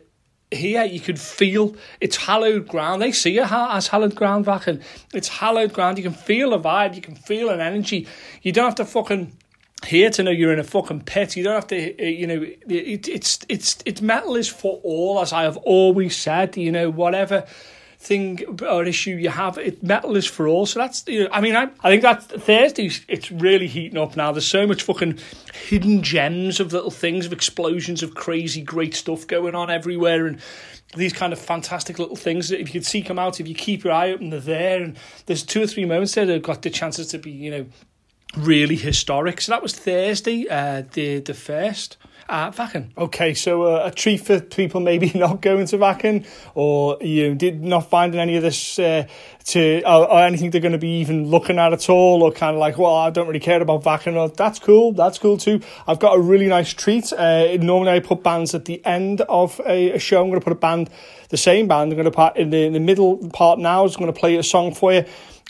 hear. 0.50 0.82
You 0.82 0.98
could 0.98 1.20
feel 1.20 1.76
it's 2.00 2.16
hallowed 2.16 2.66
ground. 2.66 3.00
They 3.00 3.12
see 3.12 3.38
it 3.38 3.50
as 3.50 3.86
hallowed 3.86 4.16
ground 4.16 4.46
back, 4.46 4.66
and 4.66 4.82
it's 5.14 5.28
hallowed 5.28 5.72
ground. 5.72 5.98
You 5.98 6.04
can 6.04 6.12
feel 6.12 6.52
a 6.52 6.58
vibe, 6.58 6.96
you 6.96 7.00
can 7.00 7.14
feel 7.14 7.48
an 7.48 7.60
energy. 7.60 8.08
You 8.42 8.50
don't 8.50 8.64
have 8.64 8.74
to 8.74 8.84
fucking 8.84 9.36
hear 9.86 10.10
to 10.10 10.24
know 10.24 10.32
you're 10.32 10.52
in 10.52 10.58
a 10.58 10.64
fucking 10.64 11.02
pit. 11.02 11.36
You 11.36 11.44
don't 11.44 11.54
have 11.54 11.68
to, 11.68 12.02
uh, 12.02 12.04
you 12.04 12.26
know, 12.26 12.42
it, 12.42 13.08
it's 13.08 13.38
it's 13.48 13.78
it's 13.86 14.02
metal 14.02 14.34
is 14.34 14.48
for 14.48 14.80
all, 14.82 15.20
as 15.20 15.32
I 15.32 15.44
have 15.44 15.58
always 15.58 16.16
said. 16.16 16.56
You 16.56 16.72
know, 16.72 16.90
whatever 16.90 17.46
thing 18.00 18.58
or 18.62 18.84
issue 18.84 19.10
you 19.10 19.28
have. 19.28 19.58
It 19.58 19.82
metal 19.82 20.16
is 20.16 20.26
for 20.26 20.48
all. 20.48 20.64
So 20.64 20.78
that's 20.78 21.06
you 21.06 21.24
know, 21.24 21.28
I 21.30 21.42
mean 21.42 21.54
I 21.54 21.64
I 21.80 21.90
think 21.90 22.02
that 22.02 22.22
Thursday 22.22 22.90
it's 23.08 23.30
really 23.30 23.66
heating 23.66 23.98
up 23.98 24.16
now. 24.16 24.32
There's 24.32 24.46
so 24.46 24.66
much 24.66 24.82
fucking 24.82 25.18
hidden 25.52 26.02
gems 26.02 26.60
of 26.60 26.72
little 26.72 26.90
things 26.90 27.26
of 27.26 27.32
explosions 27.32 28.02
of 28.02 28.14
crazy 28.14 28.62
great 28.62 28.94
stuff 28.94 29.26
going 29.26 29.54
on 29.54 29.70
everywhere 29.70 30.26
and 30.26 30.40
these 30.96 31.12
kind 31.12 31.32
of 31.32 31.38
fantastic 31.38 31.98
little 31.98 32.16
things 32.16 32.48
that 32.48 32.58
if 32.58 32.68
you 32.68 32.80
could 32.80 32.86
seek 32.86 33.06
them 33.06 33.18
out, 33.18 33.38
if 33.38 33.46
you 33.46 33.54
keep 33.54 33.84
your 33.84 33.92
eye 33.92 34.10
open, 34.10 34.30
they're 34.30 34.40
there. 34.40 34.82
And 34.82 34.96
there's 35.26 35.44
two 35.44 35.62
or 35.62 35.66
three 35.66 35.84
moments 35.84 36.14
there 36.14 36.26
that 36.26 36.32
have 36.32 36.42
got 36.42 36.62
the 36.62 36.70
chances 36.70 37.08
to 37.08 37.18
be, 37.18 37.30
you 37.30 37.50
know, 37.50 37.66
really 38.36 38.76
historic. 38.76 39.40
So 39.40 39.52
that 39.52 39.62
was 39.62 39.74
Thursday, 39.74 40.48
uh, 40.48 40.82
the 40.92 41.20
the 41.20 41.34
first 41.34 41.96
at 42.30 42.54
Wacken. 42.56 42.90
Okay, 42.96 43.34
so 43.34 43.64
uh, 43.64 43.86
a 43.86 43.90
treat 43.90 44.18
for 44.18 44.40
people 44.40 44.80
maybe 44.80 45.10
not 45.14 45.42
going 45.42 45.66
to 45.66 45.78
Wacken 45.78 46.26
or 46.54 46.96
you 47.00 47.28
know, 47.28 47.34
did 47.34 47.62
not 47.62 47.90
finding 47.90 48.20
any 48.20 48.36
of 48.36 48.42
this 48.42 48.78
uh, 48.78 49.06
to 49.46 49.82
or, 49.82 50.10
or, 50.10 50.20
anything 50.20 50.50
they're 50.50 50.60
going 50.60 50.72
to 50.72 50.78
be 50.78 51.00
even 51.00 51.26
looking 51.28 51.58
at 51.58 51.72
at 51.72 51.90
all, 51.90 52.22
or 52.22 52.30
kind 52.30 52.54
of 52.54 52.60
like, 52.60 52.78
well, 52.78 52.94
I 52.94 53.10
don't 53.10 53.26
really 53.26 53.40
care 53.40 53.60
about 53.60 53.82
Wacken. 53.82 54.16
Or 54.16 54.28
that's 54.28 54.58
cool, 54.58 54.92
that's 54.92 55.18
cool 55.18 55.36
too. 55.36 55.60
I've 55.86 55.98
got 55.98 56.16
a 56.16 56.20
really 56.20 56.46
nice 56.46 56.72
treat. 56.72 57.12
Uh, 57.12 57.56
normally, 57.56 57.92
I 57.92 58.00
put 58.00 58.22
bands 58.22 58.54
at 58.54 58.64
the 58.64 58.84
end 58.86 59.22
of 59.22 59.60
a, 59.66 59.92
a 59.92 59.98
show. 59.98 60.22
I'm 60.22 60.28
going 60.28 60.40
to 60.40 60.44
put 60.44 60.52
a 60.52 60.56
band, 60.56 60.90
the 61.30 61.36
same 61.36 61.66
band. 61.68 61.92
I'm 61.92 61.96
going 61.96 62.04
to 62.04 62.10
put 62.10 62.36
in 62.36 62.50
the 62.50 62.64
in 62.64 62.72
the 62.72 62.80
middle 62.80 63.16
part 63.30 63.58
now. 63.58 63.84
I'm 63.84 63.92
going 63.92 64.12
to 64.12 64.18
play 64.18 64.36
a 64.36 64.42
song 64.42 64.74
for 64.74 64.92
you 64.92 65.04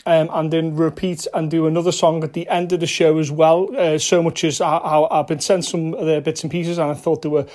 um, 0.05 0.29
and 0.33 0.51
then 0.51 0.75
repeat 0.75 1.27
and 1.33 1.51
do 1.51 1.67
another 1.67 1.91
song 1.91 2.23
at 2.23 2.33
the 2.33 2.47
end 2.47 2.71
of 2.71 2.79
the 2.79 2.87
show 2.87 3.17
as 3.17 3.31
well. 3.31 3.75
Uh, 3.75 3.97
so 3.97 4.23
much 4.23 4.43
as 4.43 4.61
I, 4.61 5.07
have 5.11 5.27
been 5.27 5.39
sent 5.39 5.65
some 5.65 5.93
of 5.93 6.23
bits 6.23 6.43
and 6.43 6.51
pieces, 6.51 6.77
and 6.77 6.91
I 6.91 6.93
thought 6.93 7.21
they 7.21 7.29
were 7.29 7.47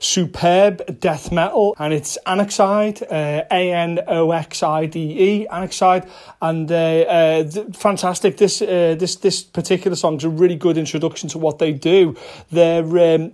superb 0.00 1.00
death 1.00 1.32
metal, 1.32 1.74
and 1.78 1.92
it's 1.94 2.18
Anoxide, 2.26 3.02
uh, 3.02 3.44
A 3.50 3.72
N 3.72 4.00
O 4.06 4.30
X 4.32 4.62
I 4.62 4.86
D 4.86 4.98
E, 5.00 5.46
Anoxide, 5.50 6.08
and 6.42 6.70
uh, 6.70 6.74
uh, 6.74 7.44
th- 7.44 7.74
fantastic. 7.74 8.36
This 8.36 8.60
uh, 8.60 8.96
this 8.98 9.16
this 9.16 9.42
particular 9.42 9.96
song 9.96 10.16
is 10.16 10.24
a 10.24 10.28
really 10.28 10.56
good 10.56 10.76
introduction 10.76 11.28
to 11.30 11.38
what 11.38 11.58
they 11.58 11.72
do. 11.72 12.16
They're 12.50 13.14
um, 13.14 13.32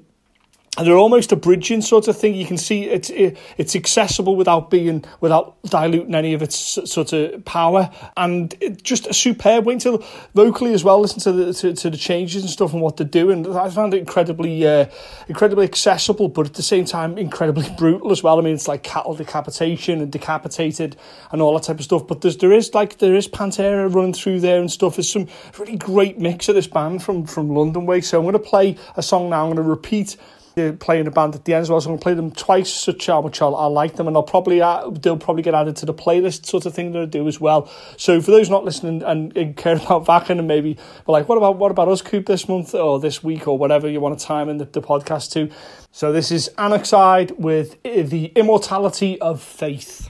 and 0.80 0.86
they're 0.86 0.96
almost 0.96 1.30
a 1.30 1.36
bridging 1.36 1.82
sort 1.82 2.08
of 2.08 2.16
thing. 2.16 2.32
You 2.32 2.46
can 2.46 2.56
see 2.56 2.84
it's 2.84 3.10
it's 3.10 3.76
accessible 3.76 4.34
without 4.34 4.70
being 4.70 5.04
without 5.20 5.62
diluting 5.64 6.14
any 6.14 6.32
of 6.32 6.40
its 6.40 6.56
sort 6.90 7.12
of 7.12 7.44
power, 7.44 7.90
and 8.16 8.54
just 8.82 9.06
a 9.06 9.12
superb 9.12 9.66
way 9.66 9.78
to 9.80 10.02
vocally 10.34 10.72
as 10.72 10.82
well. 10.82 10.98
Listen 10.98 11.20
to 11.20 11.32
the 11.32 11.52
to, 11.52 11.74
to, 11.74 11.90
the 11.90 11.98
changes 11.98 12.40
and 12.40 12.50
stuff 12.50 12.72
and 12.72 12.80
what 12.80 12.96
they're 12.96 13.06
doing. 13.06 13.54
I 13.54 13.68
found 13.68 13.92
it 13.92 13.98
incredibly 13.98 14.66
uh, 14.66 14.86
incredibly 15.28 15.66
accessible, 15.66 16.30
but 16.30 16.46
at 16.46 16.54
the 16.54 16.62
same 16.62 16.86
time 16.86 17.18
incredibly 17.18 17.68
brutal 17.76 18.10
as 18.10 18.22
well. 18.22 18.38
I 18.38 18.40
mean, 18.40 18.54
it's 18.54 18.66
like 18.66 18.82
cattle 18.82 19.14
decapitation 19.14 20.00
and 20.00 20.10
decapitated 20.10 20.96
and 21.30 21.42
all 21.42 21.52
that 21.58 21.64
type 21.64 21.78
of 21.78 21.84
stuff. 21.84 22.06
But 22.06 22.22
there's 22.22 22.38
there 22.38 22.52
is 22.52 22.72
like 22.72 22.96
there 22.96 23.14
is 23.14 23.28
Pantera 23.28 23.94
running 23.94 24.14
through 24.14 24.40
there 24.40 24.58
and 24.58 24.72
stuff. 24.72 24.96
There's 24.96 25.12
some 25.12 25.28
really 25.58 25.76
great 25.76 26.18
mix 26.18 26.48
of 26.48 26.54
this 26.54 26.68
band 26.68 27.02
from 27.02 27.26
from 27.26 27.50
London 27.50 27.84
way. 27.84 28.00
So 28.00 28.16
I'm 28.16 28.24
going 28.24 28.32
to 28.32 28.38
play 28.38 28.78
a 28.96 29.02
song 29.02 29.28
now. 29.28 29.42
I'm 29.42 29.54
going 29.54 29.56
to 29.56 29.62
repeat 29.62 30.16
playing 30.78 31.06
a 31.06 31.10
band 31.10 31.34
at 31.34 31.44
the 31.44 31.54
end 31.54 31.62
as 31.62 31.70
well. 31.70 31.80
So 31.80 31.90
I'm 31.90 31.92
going 31.92 31.98
to 31.98 32.02
play 32.02 32.14
them 32.14 32.30
twice, 32.30 32.72
such 32.72 33.06
how 33.06 33.20
much 33.20 33.40
I, 33.40 33.46
like 33.46 33.96
them, 33.96 34.08
and 34.08 34.16
I'll 34.16 34.22
probably 34.22 34.58
they'll 34.58 35.16
probably 35.16 35.42
get 35.42 35.54
added 35.54 35.76
to 35.76 35.86
the 35.86 35.94
playlist 35.94 36.46
sort 36.46 36.66
of 36.66 36.74
thing 36.74 36.92
that 36.92 37.02
I 37.02 37.04
do 37.06 37.26
as 37.28 37.40
well. 37.40 37.70
So 37.96 38.20
for 38.20 38.30
those 38.30 38.50
not 38.50 38.64
listening 38.64 39.02
and, 39.02 39.36
and 39.36 39.56
care 39.56 39.76
about 39.76 40.06
Wacken 40.06 40.38
and 40.38 40.48
maybe 40.48 40.76
like, 41.06 41.28
what 41.28 41.38
about 41.38 41.56
what 41.58 41.70
about 41.70 41.88
us, 41.88 42.02
Coop, 42.02 42.26
this 42.26 42.48
month 42.48 42.74
or 42.74 43.00
this 43.00 43.22
week 43.22 43.46
or 43.48 43.56
whatever 43.56 43.88
you 43.88 44.00
want 44.00 44.18
to 44.18 44.24
time 44.24 44.48
in 44.48 44.58
the, 44.58 44.64
the 44.64 44.82
podcast 44.82 45.32
to? 45.32 45.50
So 45.92 46.12
this 46.12 46.30
is 46.30 46.50
Anoxide 46.56 47.38
with 47.38 47.76
eh, 47.84 48.02
the 48.02 48.26
Immortality 48.26 49.20
of 49.20 49.42
Faith. 49.42 50.10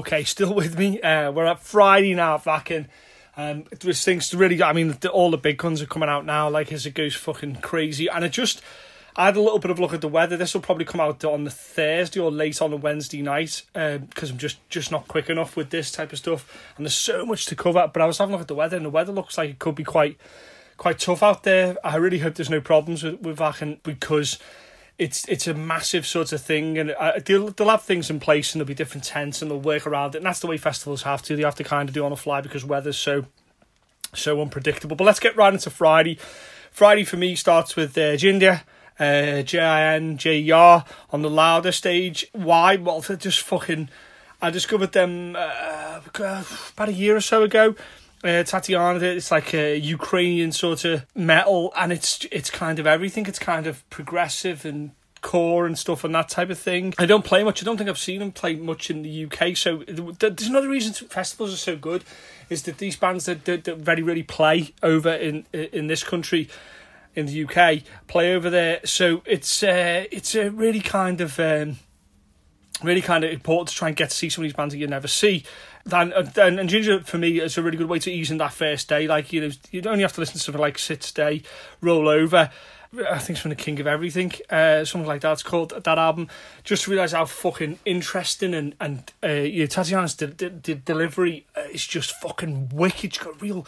Okay, 0.00 0.24
still 0.24 0.54
with 0.54 0.78
me. 0.78 0.98
Uh, 0.98 1.30
we're 1.30 1.44
at 1.44 1.60
Friday 1.60 2.14
now, 2.14 2.38
fucking. 2.38 2.86
Um, 3.36 3.64
there's 3.80 4.02
things 4.02 4.30
to 4.30 4.38
really. 4.38 4.62
I 4.62 4.72
mean, 4.72 4.96
the, 4.98 5.10
all 5.10 5.30
the 5.30 5.36
big 5.36 5.58
guns 5.58 5.82
are 5.82 5.86
coming 5.86 6.08
out 6.08 6.24
now. 6.24 6.48
Like 6.48 6.72
as 6.72 6.86
it 6.86 6.94
goes 6.94 7.14
fucking 7.14 7.56
crazy, 7.56 8.08
and 8.08 8.24
it 8.24 8.32
just. 8.32 8.62
I 9.14 9.26
had 9.26 9.36
a 9.36 9.42
little 9.42 9.58
bit 9.58 9.70
of 9.70 9.78
look 9.78 9.92
at 9.92 10.00
the 10.00 10.08
weather. 10.08 10.38
This 10.38 10.54
will 10.54 10.62
probably 10.62 10.86
come 10.86 11.02
out 11.02 11.22
on 11.22 11.44
the 11.44 11.50
Thursday 11.50 12.18
or 12.18 12.30
late 12.30 12.62
on 12.62 12.70
the 12.70 12.78
Wednesday 12.78 13.20
night 13.20 13.62
because 13.74 14.30
um, 14.30 14.30
I'm 14.30 14.38
just 14.38 14.66
just 14.70 14.90
not 14.90 15.06
quick 15.06 15.28
enough 15.28 15.54
with 15.54 15.68
this 15.68 15.92
type 15.92 16.12
of 16.14 16.18
stuff. 16.18 16.50
And 16.78 16.86
there's 16.86 16.94
so 16.94 17.26
much 17.26 17.44
to 17.46 17.54
cover. 17.56 17.90
But 17.92 18.00
I 18.00 18.06
was 18.06 18.16
having 18.16 18.32
a 18.32 18.36
look 18.36 18.42
at 18.42 18.48
the 18.48 18.54
weather, 18.54 18.78
and 18.78 18.86
the 18.86 18.90
weather 18.90 19.12
looks 19.12 19.36
like 19.36 19.50
it 19.50 19.58
could 19.58 19.74
be 19.74 19.84
quite 19.84 20.16
quite 20.78 20.98
tough 20.98 21.22
out 21.22 21.42
there. 21.42 21.76
I 21.84 21.96
really 21.96 22.20
hope 22.20 22.36
there's 22.36 22.48
no 22.48 22.62
problems 22.62 23.02
with 23.02 23.20
with 23.20 23.82
because 23.82 24.38
it's 25.00 25.26
it's 25.28 25.46
a 25.46 25.54
massive 25.54 26.06
sort 26.06 26.32
of 26.32 26.42
thing, 26.42 26.76
and 26.76 26.90
uh, 26.90 27.12
they'll 27.24 27.48
they'll 27.48 27.70
have 27.70 27.82
things 27.82 28.10
in 28.10 28.20
place, 28.20 28.54
and 28.54 28.60
there'll 28.60 28.68
be 28.68 28.74
different 28.74 29.04
tents, 29.04 29.40
and 29.40 29.50
they'll 29.50 29.58
work 29.58 29.86
around 29.86 30.14
it, 30.14 30.18
and 30.18 30.26
that's 30.26 30.40
the 30.40 30.46
way 30.46 30.58
festivals 30.58 31.02
have 31.02 31.22
to. 31.22 31.34
They 31.34 31.42
have 31.42 31.54
to 31.56 31.64
kind 31.64 31.88
of 31.88 31.94
do 31.94 32.04
on 32.04 32.10
the 32.10 32.16
fly 32.16 32.42
because 32.42 32.64
weather's 32.64 32.98
so 32.98 33.24
so 34.12 34.42
unpredictable. 34.42 34.96
But 34.96 35.04
let's 35.04 35.18
get 35.18 35.36
right 35.36 35.52
into 35.52 35.70
Friday. 35.70 36.18
Friday 36.70 37.04
for 37.04 37.16
me 37.16 37.34
starts 37.34 37.76
with 37.76 37.96
uh, 37.96 38.16
Jinjer. 38.16 38.62
Uh, 38.98 39.42
on 41.10 41.22
the 41.22 41.30
louder 41.30 41.72
stage. 41.72 42.26
Why? 42.32 42.76
Well, 42.76 43.00
they're 43.00 43.16
just 43.16 43.40
fucking... 43.40 43.88
I 44.42 44.50
discovered 44.50 44.92
them 44.92 45.36
uh, 45.38 46.00
about 46.14 46.88
a 46.90 46.92
year 46.92 47.16
or 47.16 47.22
so 47.22 47.42
ago. 47.42 47.74
Uh, 48.22 48.42
Tatiana, 48.42 48.98
it's 49.00 49.30
like 49.30 49.54
a 49.54 49.76
Ukrainian 49.76 50.52
sort 50.52 50.84
of 50.84 51.06
metal, 51.14 51.72
and 51.76 51.92
it's 51.92 52.26
it's 52.30 52.50
kind 52.50 52.78
of 52.78 52.86
everything. 52.86 53.26
It's 53.26 53.38
kind 53.38 53.66
of 53.66 53.88
progressive 53.88 54.64
and 54.64 54.92
core 55.22 55.66
and 55.66 55.78
stuff 55.78 56.04
and 56.04 56.14
that 56.14 56.28
type 56.28 56.50
of 56.50 56.58
thing. 56.58 56.94
I 56.98 57.06
don't 57.06 57.24
play 57.24 57.44
much. 57.44 57.62
I 57.62 57.64
don't 57.64 57.76
think 57.76 57.90
I've 57.90 57.98
seen 57.98 58.20
them 58.20 58.32
play 58.32 58.54
much 58.56 58.90
in 58.90 59.02
the 59.02 59.24
UK. 59.26 59.56
So 59.56 59.84
there's 59.86 60.46
another 60.46 60.68
reason 60.68 60.92
festivals 61.08 61.52
are 61.52 61.58
so 61.58 61.76
good 61.76 62.04
is 62.48 62.62
that 62.64 62.78
these 62.78 62.96
bands 62.96 63.26
that, 63.26 63.44
that, 63.44 63.64
that 63.64 63.76
very 63.76 64.02
really 64.02 64.22
play 64.22 64.74
over 64.82 65.12
in 65.12 65.46
in 65.52 65.86
this 65.86 66.02
country 66.02 66.48
in 67.14 67.26
the 67.26 67.44
UK 67.44 67.82
play 68.06 68.34
over 68.34 68.50
there. 68.50 68.80
So 68.84 69.22
it's 69.24 69.62
uh, 69.62 70.04
it's 70.10 70.34
a 70.34 70.50
really 70.50 70.80
kind 70.80 71.20
of 71.20 71.38
um, 71.38 71.78
really 72.82 73.02
kind 73.02 73.24
of 73.24 73.30
important 73.30 73.68
to 73.68 73.74
try 73.74 73.88
and 73.88 73.96
get 73.96 74.10
to 74.10 74.16
see 74.16 74.28
some 74.28 74.42
of 74.42 74.46
these 74.46 74.56
bands 74.56 74.74
that 74.74 74.78
you 74.78 74.86
never 74.86 75.08
see. 75.08 75.44
And, 75.90 76.12
and, 76.12 76.60
and 76.60 76.68
Jinjer 76.68 77.04
for 77.06 77.18
me 77.18 77.40
is 77.40 77.56
a 77.56 77.62
really 77.62 77.78
good 77.78 77.88
way 77.88 77.98
to 78.00 78.10
ease 78.10 78.30
in 78.30 78.38
that 78.38 78.52
first 78.52 78.88
day. 78.88 79.06
Like 79.06 79.32
you 79.32 79.40
know, 79.40 79.50
you 79.70 79.82
only 79.86 80.02
have 80.02 80.12
to 80.14 80.20
listen 80.20 80.34
to 80.34 80.40
something 80.40 80.60
like 80.60 80.78
Sit 80.78 81.02
Stay, 81.02 81.42
Roll 81.80 82.08
Over. 82.08 82.50
I 82.92 83.18
think 83.18 83.30
it's 83.30 83.40
from 83.40 83.50
the 83.50 83.56
King 83.56 83.78
of 83.78 83.86
Everything, 83.86 84.32
uh, 84.50 84.84
something 84.84 85.06
like 85.06 85.20
that. 85.20 85.32
It's 85.32 85.42
called 85.44 85.70
that 85.70 85.98
album. 85.98 86.28
Just 86.64 86.84
to 86.84 86.90
realize 86.90 87.12
how 87.12 87.24
fucking 87.24 87.78
interesting 87.84 88.52
and 88.52 88.74
and 88.80 89.12
uh, 89.22 89.28
you 89.28 89.60
know, 89.60 89.66
Tatiana's 89.66 90.14
de- 90.14 90.26
de- 90.26 90.50
de- 90.50 90.74
delivery 90.74 91.46
is 91.72 91.86
just 91.86 92.12
fucking 92.20 92.70
wicked. 92.70 93.14
She's 93.14 93.22
got 93.22 93.40
real 93.40 93.66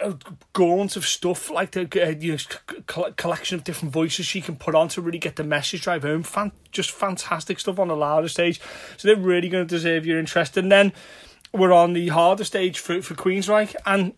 a 0.00 0.16
gaunt 0.52 0.96
of 0.96 1.04
stuff 1.06 1.50
like 1.50 1.72
the 1.72 1.82
uh, 2.02 2.10
you 2.10 2.36
know 2.36 3.10
collection 3.16 3.56
of 3.56 3.64
different 3.64 3.92
voices 3.92 4.26
she 4.26 4.40
can 4.40 4.56
put 4.56 4.74
on 4.74 4.88
to 4.88 5.00
really 5.00 5.18
get 5.18 5.36
the 5.36 5.44
message 5.44 5.82
drive 5.82 6.02
home. 6.02 6.22
Fan- 6.22 6.52
just 6.70 6.90
fantastic 6.90 7.58
stuff 7.60 7.78
on 7.78 7.88
the 7.88 7.96
louder 7.96 8.28
stage. 8.28 8.60
So 8.96 9.08
they're 9.08 9.16
really 9.16 9.48
going 9.48 9.66
to 9.66 9.68
deserve 9.68 10.06
your 10.06 10.18
interest. 10.18 10.56
And 10.56 10.70
then 10.70 10.92
we're 11.52 11.72
on 11.72 11.92
the 11.92 12.08
harder 12.08 12.44
stage 12.44 12.78
for 12.78 13.02
for 13.02 13.14
Queensryche, 13.14 13.74
and 13.86 14.14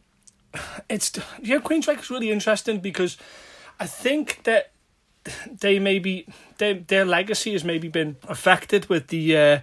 it's 0.89 1.13
yeah 1.43 1.59
Queensryche 1.59 2.01
is 2.01 2.11
really 2.11 2.31
interesting 2.31 2.81
because 2.81 3.17
I 3.81 3.87
think 3.87 4.43
that 4.45 4.73
they 5.51 5.79
maybe 5.79 6.27
they, 6.59 6.75
their 6.75 7.05
legacy 7.05 7.53
has 7.53 7.65
maybe 7.65 7.89
been 7.89 8.17
affected 8.29 8.89
with 8.89 9.09
the 9.09 9.37
uh, 9.37 9.61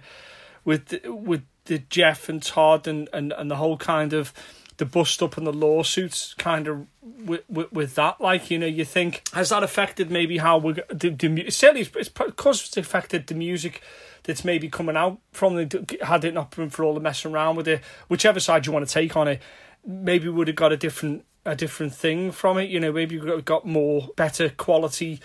with 0.64 0.86
the, 0.86 1.12
with 1.12 1.42
the 1.64 1.78
Geoff 1.78 2.28
and 2.28 2.42
Todd 2.42 2.86
and, 2.86 3.08
and, 3.12 3.32
and 3.32 3.50
the 3.50 3.56
whole 3.56 3.76
kind 3.76 4.12
of 4.12 4.32
the 4.78 4.84
bust 4.84 5.22
up 5.22 5.36
and 5.36 5.46
the 5.46 5.52
lawsuits 5.52 6.34
kind 6.34 6.66
of 6.66 6.86
with, 7.24 7.42
with, 7.48 7.72
with 7.72 7.94
that. 7.94 8.20
Like 8.20 8.50
you 8.50 8.58
know 8.58 8.66
you 8.66 8.84
think 8.84 9.28
has 9.32 9.50
that 9.50 9.62
affected 9.62 10.10
maybe 10.10 10.38
how 10.38 10.58
we're 10.58 10.84
the, 10.88 11.10
the 11.10 11.50
certainly 11.50 11.88
it's, 11.94 12.08
because 12.08 12.66
it's 12.66 12.76
affected 12.76 13.26
the 13.26 13.34
music 13.34 13.82
that's 14.24 14.44
maybe 14.44 14.68
coming 14.68 14.96
out 14.96 15.18
from 15.32 15.56
the 15.56 15.98
had 16.02 16.24
it 16.24 16.34
not 16.34 16.54
been 16.54 16.70
for 16.70 16.84
all 16.84 16.94
the 16.94 17.00
messing 17.00 17.32
around 17.32 17.56
with 17.56 17.68
it 17.68 17.80
whichever 18.08 18.40
side 18.40 18.66
you 18.66 18.72
want 18.72 18.86
to 18.86 18.92
take 18.92 19.16
on 19.16 19.28
it 19.28 19.40
maybe 19.84 20.28
would 20.28 20.48
have 20.48 20.56
got 20.56 20.72
a 20.72 20.76
different 20.76 21.24
a 21.44 21.56
different 21.56 21.94
thing 21.94 22.30
from 22.30 22.58
it 22.58 22.68
you 22.68 22.78
know 22.78 22.92
maybe 22.92 23.18
we 23.18 23.42
got 23.42 23.66
more 23.66 24.08
better 24.16 24.48
quality 24.50 25.20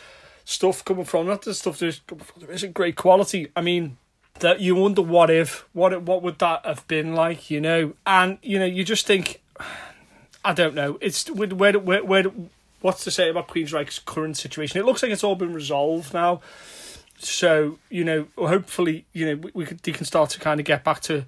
stuff 0.45 0.83
coming 0.83 1.05
from 1.05 1.27
not 1.27 1.41
the 1.43 1.53
stuff 1.53 1.79
that 1.79 1.99
isn't 2.49 2.73
great 2.73 2.95
quality 2.95 3.47
i 3.55 3.61
mean 3.61 3.97
that 4.39 4.59
you 4.59 4.75
wonder 4.75 5.01
what 5.01 5.29
if 5.29 5.67
what 5.73 6.01
what 6.03 6.21
would 6.21 6.39
that 6.39 6.65
have 6.65 6.87
been 6.87 7.13
like 7.13 7.51
you 7.51 7.61
know 7.61 7.93
and 8.05 8.37
you 8.41 8.57
know 8.57 8.65
you 8.65 8.83
just 8.83 9.05
think 9.05 9.41
I 10.47 10.53
don't 10.53 10.75
know. 10.75 10.97
It's 11.01 11.29
where 11.29 11.49
where 11.49 12.03
where 12.03 12.25
what's 12.79 13.03
to 13.03 13.11
say 13.11 13.29
about 13.29 13.49
Queensryche's 13.49 13.99
current 13.99 14.37
situation? 14.37 14.79
It 14.79 14.85
looks 14.85 15.03
like 15.03 15.11
it's 15.11 15.23
all 15.23 15.35
been 15.35 15.53
resolved 15.53 16.13
now. 16.13 16.39
So 17.17 17.79
you 17.89 18.03
know, 18.03 18.27
hopefully, 18.37 19.05
you 19.13 19.25
know, 19.25 19.35
we, 19.35 19.51
we 19.53 19.65
could, 19.65 19.79
they 19.79 19.91
can 19.91 20.05
start 20.05 20.29
to 20.31 20.39
kind 20.39 20.59
of 20.59 20.65
get 20.65 20.83
back 20.83 21.01
to 21.01 21.25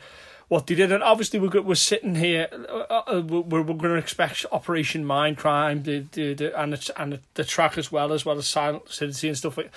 what 0.50 0.66
they 0.68 0.76
did. 0.76 0.92
And 0.92 1.02
obviously, 1.02 1.40
we're 1.40 1.62
we're 1.62 1.76
sitting 1.76 2.16
here, 2.16 2.48
uh, 2.52 3.02
uh, 3.08 3.22
we're, 3.26 3.62
we're 3.62 3.64
going 3.64 3.80
to 3.80 3.96
expect 3.96 4.46
Operation 4.52 5.06
Mindcrime, 5.06 5.84
the, 5.84 6.06
the, 6.12 6.34
the 6.34 6.62
and 6.62 6.74
the, 6.74 7.02
and 7.02 7.20
the 7.36 7.44
track 7.46 7.78
as 7.78 7.92
well 7.92 8.12
as 8.12 8.26
well 8.26 8.38
as 8.38 8.48
Silent 8.48 8.90
City 8.90 9.30
and 9.30 9.38
stuff 9.38 9.58
like. 9.58 9.72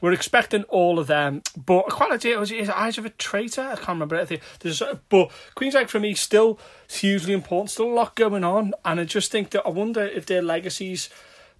We're 0.00 0.12
expecting 0.12 0.62
all 0.64 1.00
of 1.00 1.08
them, 1.08 1.42
but 1.56 1.86
quite 1.88 2.10
like 2.10 2.24
it. 2.24 2.38
Was 2.38 2.52
it 2.52 2.70
Eyes 2.70 2.98
of 2.98 3.04
a 3.04 3.10
Traitor? 3.10 3.62
I 3.62 3.74
can't 3.74 3.88
remember. 3.88 4.14
anything. 4.14 4.38
there's, 4.60 4.80
but 5.08 5.32
Queensryche 5.56 5.88
for 5.88 5.98
me 5.98 6.14
still 6.14 6.60
hugely 6.88 7.32
important. 7.32 7.70
Still 7.70 7.90
a 7.90 7.94
lot 7.94 8.14
going 8.14 8.44
on, 8.44 8.74
and 8.84 9.00
I 9.00 9.04
just 9.04 9.32
think 9.32 9.50
that 9.50 9.66
I 9.66 9.70
wonder 9.70 10.04
if 10.04 10.24
their 10.24 10.40
legacies 10.40 11.08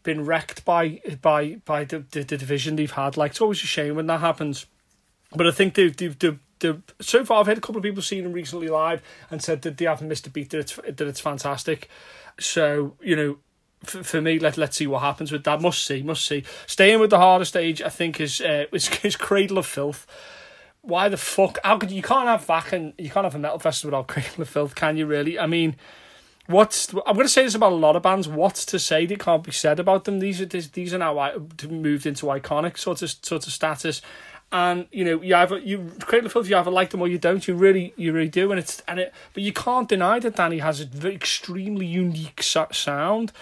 been 0.08 0.24
wrecked 0.24 0.64
by 0.64 1.02
by 1.20 1.58
by 1.66 1.84
the, 1.84 1.98
the, 2.12 2.22
the 2.22 2.38
division 2.38 2.76
they've 2.76 2.90
had. 2.90 3.18
Like 3.18 3.32
it's 3.32 3.42
always 3.42 3.62
a 3.62 3.66
shame 3.66 3.94
when 3.94 4.06
that 4.06 4.20
happens. 4.20 4.64
But 5.36 5.46
I 5.46 5.50
think 5.50 5.74
they've, 5.74 5.94
they've, 5.94 6.18
they've, 6.58 6.82
so 7.02 7.22
far 7.22 7.40
I've 7.40 7.46
had 7.46 7.58
a 7.58 7.60
couple 7.60 7.76
of 7.76 7.82
people 7.82 8.00
seen 8.00 8.24
them 8.24 8.32
recently 8.32 8.68
live 8.68 9.02
and 9.30 9.42
said 9.42 9.60
that 9.62 9.76
they 9.76 9.84
haven't 9.84 10.08
missed 10.08 10.26
a 10.26 10.30
beat 10.30 10.48
that 10.50 10.60
it's 10.60 10.76
that 10.76 11.02
it's 11.02 11.20
fantastic. 11.20 11.90
So 12.40 12.96
you 13.02 13.16
know 13.16 13.38
for, 13.84 14.02
for 14.02 14.22
me, 14.22 14.38
let 14.38 14.56
let's 14.56 14.78
see 14.78 14.86
what 14.86 15.02
happens 15.02 15.30
with 15.30 15.44
that. 15.44 15.60
Must 15.60 15.84
see, 15.84 16.02
must 16.02 16.24
see. 16.24 16.44
Staying 16.66 17.00
with 17.00 17.10
the 17.10 17.18
harder 17.18 17.44
stage, 17.44 17.82
I 17.82 17.90
think 17.90 18.18
is 18.18 18.40
uh, 18.40 18.64
is, 18.72 18.88
is 19.04 19.16
Cradle 19.16 19.58
of 19.58 19.66
Filth. 19.66 20.06
Why 20.80 21.10
the 21.10 21.18
fuck? 21.18 21.58
How 21.62 21.76
could 21.76 21.90
you 21.90 22.02
can't 22.02 22.28
have 22.28 22.46
Wacken? 22.46 22.94
You 22.96 23.10
can't 23.10 23.24
have 23.24 23.34
a 23.34 23.38
metal 23.38 23.58
festival 23.58 23.90
without 23.90 24.08
Cradle 24.08 24.40
of 24.40 24.48
Filth, 24.48 24.74
can 24.74 24.96
you? 24.96 25.04
Really? 25.04 25.38
I 25.38 25.46
mean, 25.46 25.76
what's 26.48 26.92
I'm 26.92 27.14
going 27.14 27.26
to 27.26 27.28
say 27.28 27.44
this 27.44 27.54
about 27.54 27.72
a 27.72 27.76
lot 27.76 27.96
of 27.96 28.02
bands. 28.02 28.26
What's 28.26 28.66
to 28.66 28.78
say 28.78 29.06
that 29.06 29.20
can't 29.20 29.44
be 29.44 29.52
said 29.52 29.78
about 29.78 30.04
them? 30.04 30.18
These 30.18 30.40
are 30.40 30.46
these 30.46 30.92
are 30.92 30.98
now 30.98 31.14
moved 31.68 32.06
into 32.06 32.26
iconic 32.26 32.76
sort 32.76 33.02
of 33.02 33.10
sort 33.22 33.46
of 33.46 33.52
status. 33.52 34.02
And 34.50 34.86
you 34.90 35.04
know, 35.04 35.22
you 35.22 35.34
either 35.36 35.58
you 35.58 35.92
Cradle 36.00 36.26
of 36.26 36.32
Filth, 36.32 36.48
you 36.48 36.56
either 36.56 36.70
like 36.70 36.90
them 36.90 37.02
or 37.02 37.08
you 37.08 37.18
don't. 37.18 37.46
You 37.46 37.54
really, 37.54 37.92
you 37.96 38.12
really 38.12 38.30
do, 38.30 38.50
and 38.50 38.58
it's 38.58 38.82
and 38.88 38.98
it. 38.98 39.14
But 39.34 39.42
you 39.42 39.52
can't 39.52 39.88
deny 39.88 40.18
that 40.20 40.36
Dani 40.36 40.60
has 40.60 40.80
an 40.80 41.06
extremely 41.06 41.86
unique 41.86 42.42
sound 42.42 43.32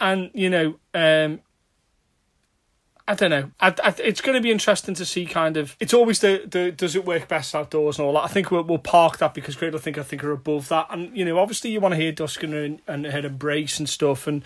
and 0.00 0.30
you 0.34 0.50
know, 0.50 0.78
um, 0.94 1.40
I 3.08 3.14
don't 3.14 3.30
know. 3.30 3.50
I, 3.58 3.74
I, 3.82 3.94
it's 4.04 4.20
going 4.20 4.36
to 4.36 4.42
be 4.42 4.50
interesting 4.50 4.94
to 4.94 5.06
see 5.06 5.24
kind 5.24 5.56
of. 5.56 5.74
It's 5.80 5.94
always 5.94 6.20
the, 6.20 6.42
the 6.44 6.70
does 6.70 6.94
it 6.94 7.06
work 7.06 7.26
best 7.26 7.54
outdoors 7.54 7.98
and 7.98 8.06
all 8.06 8.12
that. 8.12 8.24
I 8.24 8.26
think 8.26 8.50
we'll, 8.50 8.64
we'll 8.64 8.76
park 8.76 9.16
that 9.18 9.32
because 9.32 9.56
Cradle 9.56 9.80
think 9.80 9.96
I 9.96 10.02
think 10.02 10.22
are 10.22 10.30
above 10.30 10.68
that, 10.68 10.88
and 10.90 11.16
you 11.16 11.24
know, 11.24 11.38
obviously 11.38 11.70
you 11.70 11.80
want 11.80 11.94
to 11.94 12.00
hear 12.00 12.12
Duskiner 12.12 12.66
and, 12.66 12.80
and 12.86 13.06
hear 13.06 13.24
Embrace 13.24 13.78
and 13.78 13.88
stuff, 13.88 14.26
and 14.26 14.44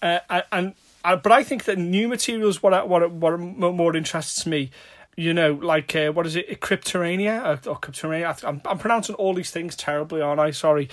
uh, 0.00 0.20
and. 0.52 0.74
Uh, 1.04 1.16
but 1.16 1.32
I 1.32 1.42
think 1.44 1.64
that 1.64 1.76
new 1.76 2.08
materials 2.08 2.62
what 2.62 2.88
what 2.88 3.10
what 3.10 3.38
more 3.38 3.94
interests 3.94 4.46
me 4.46 4.70
you 5.16 5.32
know, 5.32 5.52
like 5.52 5.94
uh, 5.94 6.10
what 6.10 6.26
is 6.26 6.36
it, 6.36 6.60
Cryptorania 6.60 7.42
or, 7.42 7.70
or 7.70 7.78
Cryptorania? 7.78 8.44
I'm, 8.44 8.60
I'm 8.64 8.78
pronouncing 8.78 9.14
all 9.16 9.34
these 9.34 9.50
things 9.50 9.76
terribly, 9.76 10.20
aren't 10.20 10.40
I? 10.40 10.50
Sorry, 10.50 10.88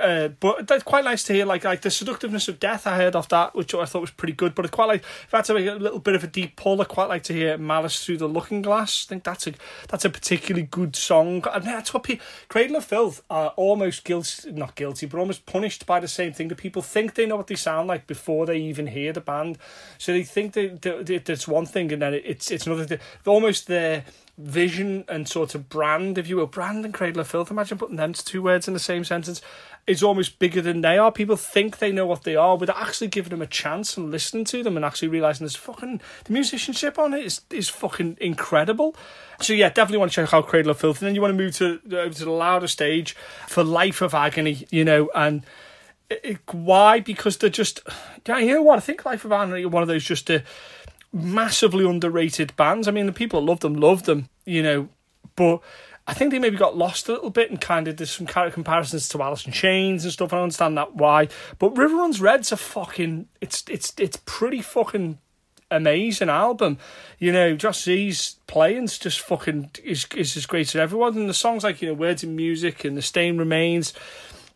uh, 0.00 0.28
but 0.28 0.66
that's 0.66 0.82
quite 0.82 1.04
nice 1.04 1.24
to 1.24 1.32
hear. 1.32 1.46
Like 1.46 1.64
like 1.64 1.82
the 1.82 1.90
seductiveness 1.90 2.48
of 2.48 2.60
death, 2.60 2.86
I 2.86 2.96
heard 2.96 3.16
off 3.16 3.28
that, 3.30 3.54
which 3.54 3.74
I 3.74 3.84
thought 3.84 4.00
was 4.00 4.10
pretty 4.10 4.34
good. 4.34 4.54
But 4.54 4.66
I 4.66 4.68
quite 4.68 4.86
like 4.86 5.02
if 5.02 5.34
I 5.34 5.38
had 5.38 5.44
to 5.46 5.54
make 5.54 5.66
a 5.66 5.74
little 5.74 5.98
bit 5.98 6.14
of 6.14 6.24
a 6.24 6.28
deep 6.28 6.56
pull, 6.56 6.80
I 6.80 6.84
quite 6.84 7.08
like 7.08 7.22
to 7.24 7.32
hear 7.32 7.58
Malice 7.58 8.04
through 8.04 8.18
the 8.18 8.28
Looking 8.28 8.62
Glass. 8.62 9.06
I 9.06 9.08
think 9.08 9.24
that's 9.24 9.46
a 9.46 9.54
that's 9.88 10.04
a 10.04 10.10
particularly 10.10 10.66
good 10.66 10.96
song, 10.96 11.44
and 11.52 11.64
that's 11.64 11.92
what 11.92 12.04
people 12.04 12.24
Cradle 12.48 12.76
of 12.76 12.84
Filth 12.84 13.22
are 13.30 13.48
almost 13.56 14.04
guilty, 14.04 14.52
not 14.52 14.74
guilty, 14.74 15.06
but 15.06 15.18
almost 15.18 15.46
punished 15.46 15.86
by 15.86 16.00
the 16.00 16.08
same 16.08 16.32
thing. 16.32 16.48
That 16.48 16.58
people 16.58 16.82
think 16.82 17.14
they 17.14 17.26
know 17.26 17.36
what 17.36 17.48
they 17.48 17.54
sound 17.54 17.88
like 17.88 18.06
before 18.06 18.46
they 18.46 18.58
even 18.58 18.88
hear 18.88 19.12
the 19.12 19.20
band, 19.20 19.58
so 19.98 20.12
they 20.12 20.22
think 20.22 20.52
that, 20.54 20.82
that, 20.82 21.06
that 21.06 21.28
it's 21.28 21.48
one 21.48 21.66
thing 21.66 21.92
and 21.92 22.02
then 22.02 22.14
it's 22.14 22.50
it's 22.50 22.66
another 22.66 22.84
thing. 22.84 22.98
Almost 23.26 23.63
their 23.64 24.04
vision 24.36 25.04
and 25.08 25.28
sort 25.28 25.54
of 25.54 25.68
brand, 25.68 26.18
if 26.18 26.28
you 26.28 26.36
will, 26.36 26.46
brand 26.46 26.84
and 26.84 26.92
Cradle 26.92 27.20
of 27.20 27.28
Filth. 27.28 27.50
Imagine 27.50 27.78
putting 27.78 27.96
them 27.96 28.12
two 28.12 28.42
words 28.42 28.66
in 28.66 28.74
the 28.74 28.80
same 28.80 29.04
sentence. 29.04 29.40
Is 29.86 30.02
almost 30.02 30.38
bigger 30.38 30.62
than 30.62 30.80
they 30.80 30.96
are. 30.96 31.12
People 31.12 31.36
think 31.36 31.76
they 31.76 31.92
know 31.92 32.06
what 32.06 32.22
they 32.22 32.36
are, 32.36 32.56
but 32.56 32.70
actually 32.70 33.08
giving 33.08 33.28
them 33.28 33.42
a 33.42 33.46
chance 33.46 33.98
and 33.98 34.10
listening 34.10 34.46
to 34.46 34.62
them 34.62 34.76
and 34.76 34.84
actually 34.84 35.08
realizing 35.08 35.44
there's 35.44 35.56
fucking 35.56 36.00
the 36.24 36.32
musicianship 36.32 36.98
on 36.98 37.12
it 37.12 37.22
is 37.22 37.42
is 37.50 37.68
fucking 37.68 38.16
incredible. 38.18 38.96
So 39.42 39.52
yeah, 39.52 39.68
definitely 39.68 39.98
want 39.98 40.12
to 40.12 40.24
check 40.24 40.32
out 40.32 40.46
Cradle 40.46 40.70
of 40.70 40.78
Filth, 40.78 41.02
and 41.02 41.08
then 41.08 41.14
you 41.14 41.20
want 41.20 41.36
to 41.36 41.44
move 41.44 41.54
to 41.56 41.80
over 41.98 42.14
to 42.14 42.24
the 42.24 42.30
louder 42.30 42.66
stage 42.66 43.14
for 43.46 43.62
Life 43.62 44.00
of 44.00 44.14
Agony, 44.14 44.66
you 44.70 44.84
know, 44.84 45.10
and. 45.14 45.44
It, 46.10 46.40
why? 46.52 47.00
Because 47.00 47.38
they're 47.38 47.48
just, 47.48 47.80
you 48.28 48.46
know 48.46 48.62
what? 48.62 48.76
I 48.76 48.80
think 48.80 49.06
Life 49.06 49.24
of 49.24 49.32
Agony 49.32 49.64
are 49.64 49.68
one 49.68 49.82
of 49.82 49.88
those 49.88 50.04
just 50.04 50.30
uh, 50.30 50.40
massively 51.14 51.88
underrated 51.88 52.54
bands. 52.56 52.88
I 52.88 52.90
mean, 52.90 53.06
the 53.06 53.12
people 53.12 53.40
that 53.40 53.46
love 53.46 53.60
them 53.60 53.74
love 53.74 54.02
them, 54.02 54.28
you 54.44 54.62
know, 54.62 54.88
but 55.36 55.60
I 56.06 56.12
think 56.12 56.32
they 56.32 56.38
maybe 56.38 56.56
got 56.56 56.76
lost 56.76 57.08
a 57.08 57.12
little 57.12 57.30
bit 57.30 57.50
and 57.50 57.60
kind 57.60 57.88
of 57.88 57.96
there's 57.96 58.10
some 58.10 58.26
kind 58.26 58.46
of 58.46 58.52
comparisons 58.52 59.08
to 59.08 59.22
Alice 59.22 59.46
in 59.46 59.52
Chains 59.52 60.04
and 60.04 60.12
stuff. 60.12 60.32
I 60.32 60.42
understand 60.42 60.76
that 60.76 60.96
why, 60.96 61.28
but 61.58 61.76
River 61.76 61.96
Runs 61.96 62.20
Red's 62.20 62.52
a 62.52 62.56
fucking 62.56 63.28
it's 63.40 63.64
it's 63.70 63.94
it's 63.98 64.18
pretty 64.26 64.60
fucking 64.60 65.18
amazing 65.70 66.28
album. 66.28 66.78
You 67.18 67.32
know, 67.32 67.56
Joey 67.56 67.72
Z's 67.72 68.36
playing's 68.46 68.98
just 68.98 69.20
fucking 69.20 69.70
is 69.82 70.06
is 70.14 70.36
as 70.36 70.46
great 70.46 70.68
as 70.68 70.76
everyone, 70.76 71.16
and 71.16 71.28
the 71.28 71.34
songs 71.34 71.64
like 71.64 71.80
you 71.80 71.88
know 71.88 71.94
Words 71.94 72.22
and 72.22 72.36
Music 72.36 72.84
and 72.84 72.96
The 72.96 73.02
Stain 73.02 73.38
Remains. 73.38 73.94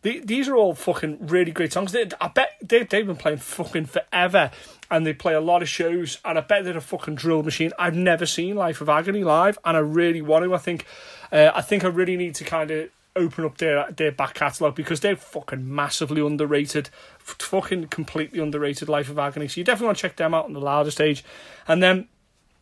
The, 0.01 0.21
these 0.23 0.47
are 0.47 0.55
all 0.55 0.73
fucking 0.75 1.27
really 1.27 1.51
great 1.51 1.73
songs. 1.73 1.91
They, 1.91 2.07
I 2.21 2.29
bet 2.29 2.51
they, 2.61 2.83
they've 2.83 3.05
been 3.05 3.17
playing 3.17 3.39
fucking 3.39 3.87
forever 3.87 4.49
and 4.89 5.05
they 5.05 5.13
play 5.13 5.33
a 5.33 5.41
lot 5.41 5.61
of 5.61 5.67
shows 5.67 6.19
and 6.23 6.37
I 6.37 6.41
bet 6.41 6.63
they're 6.63 6.77
a 6.77 6.81
fucking 6.81 7.15
drill 7.15 7.43
machine. 7.43 7.71
I've 7.77 7.95
never 7.95 8.25
seen 8.25 8.55
Life 8.55 8.79
of 8.79 8.87
Agony 8.87 9.25
live 9.25 9.59
and 9.65 9.75
I 9.75 9.81
really 9.81 10.21
want 10.21 10.45
to. 10.45 10.53
I 10.53 10.57
think 10.57 10.85
uh, 11.31 11.51
I 11.53 11.61
think 11.61 11.83
I 11.83 11.87
really 11.87 12.15
need 12.15 12.35
to 12.35 12.45
kind 12.45 12.71
of 12.71 12.89
open 13.15 13.43
up 13.43 13.57
their 13.57 13.91
their 13.91 14.11
back 14.11 14.35
catalogue 14.35 14.75
because 14.75 15.01
they're 15.01 15.15
fucking 15.15 15.73
massively 15.73 16.25
underrated, 16.25 16.89
fucking 17.19 17.87
completely 17.87 18.39
underrated. 18.39 18.87
Life 18.87 19.09
of 19.09 19.19
Agony. 19.19 19.47
So 19.47 19.59
you 19.59 19.65
definitely 19.65 19.87
want 19.87 19.97
to 19.97 20.01
check 20.03 20.15
them 20.15 20.33
out 20.33 20.45
on 20.45 20.53
the 20.53 20.61
louder 20.61 20.91
stage, 20.91 21.23
and 21.67 21.83
then 21.83 22.07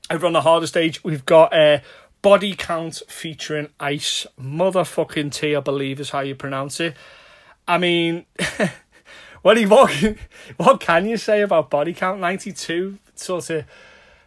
over 0.09 0.25
on 0.25 0.33
the 0.33 0.41
harder 0.41 0.67
stage 0.67 1.03
we've 1.03 1.25
got 1.25 1.53
uh, 1.53 1.79
Body 2.21 2.55
Count 2.55 3.01
featuring 3.07 3.69
Ice 3.79 4.25
Motherfucking 4.41 5.31
T, 5.31 5.55
I 5.55 5.59
believe 5.59 5.99
is 5.99 6.09
how 6.09 6.21
you 6.21 6.35
pronounce 6.35 6.79
it. 6.79 6.95
I 7.67 7.77
mean, 7.77 8.25
what, 9.41 9.57
what, 9.65 10.15
what 10.57 10.79
can 10.79 11.05
you 11.07 11.17
say 11.17 11.41
about 11.41 11.69
Body 11.69 11.93
Count 11.93 12.19
92? 12.19 12.97
Sort 13.15 13.49
of, 13.49 13.65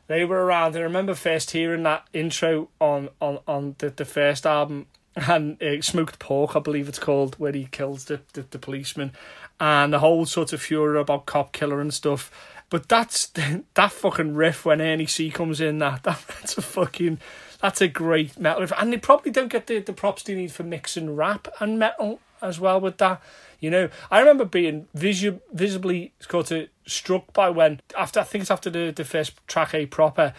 they 0.09 0.25
were 0.25 0.45
around. 0.45 0.77
I 0.77 0.81
remember 0.81 1.15
first 1.15 1.53
hearing 1.53 1.83
that 1.85 2.07
intro 2.13 2.69
on, 2.81 3.09
on, 3.21 3.39
on 3.47 3.77
the, 3.79 3.91
the 3.91 4.05
first 4.05 4.45
album 4.47 4.87
and 5.17 5.61
uh, 5.63 5.81
Smoked 5.83 6.19
Pork, 6.19 6.55
I 6.55 6.61
believe 6.61 6.89
it's 6.89 6.99
called, 6.99 7.35
where 7.39 7.53
he 7.53 7.69
kills 7.71 8.07
the, 8.07 8.21
the, 8.33 8.43
the 8.43 8.59
policeman 8.59 9.13
and 9.59 9.93
the 9.93 9.99
whole 9.99 10.27
sort 10.27 10.53
of 10.53 10.63
furor 10.63 10.97
about 10.97 11.27
cop 11.27 11.53
killer 11.53 11.81
and 11.81 11.93
stuff. 11.93 12.31
But 12.71 12.89
that's 12.89 13.27
that 13.75 13.93
fucking 13.93 14.35
riff 14.35 14.65
when 14.65 14.81
Ernie 14.81 15.07
C 15.07 15.31
comes 15.31 15.61
in. 15.61 15.79
That, 15.79 16.05
that 16.05 16.23
that's 16.29 16.57
a 16.57 16.63
fucking 16.63 17.19
that's 17.61 17.81
a 17.81 17.89
great 17.89 18.39
metal 18.39 18.63
riff, 18.63 18.73
and 18.79 18.93
they 18.93 18.99
probably 18.99 19.33
don't 19.33 19.53
get 19.53 19.67
the, 19.67 19.81
the 19.81 19.93
props 19.93 20.23
they 20.23 20.35
need 20.35 20.53
for 20.53 20.63
mixing 20.63 21.15
rap 21.15 21.49
and 21.61 21.79
metal 21.79 22.21
as 22.43 22.61
well 22.61 22.81
with 22.81 22.99
that. 22.99 23.21
You 23.61 23.71
know, 23.71 23.89
I 24.11 24.21
remember 24.21 24.45
being 24.45 24.87
visu- 24.95 25.41
visibly 25.53 26.13
sort 26.21 26.51
of 26.51 26.69
struck 26.87 27.33
by 27.33 27.51
when 27.51 27.81
after 27.97 28.21
I 28.21 28.25
think 28.25 28.43
it's 28.43 28.51
after 28.51 28.71
the 28.71 28.91
the 28.91 29.05
first 29.05 29.47
track 29.47 29.75
a 29.75 29.87
proper. 29.87 30.35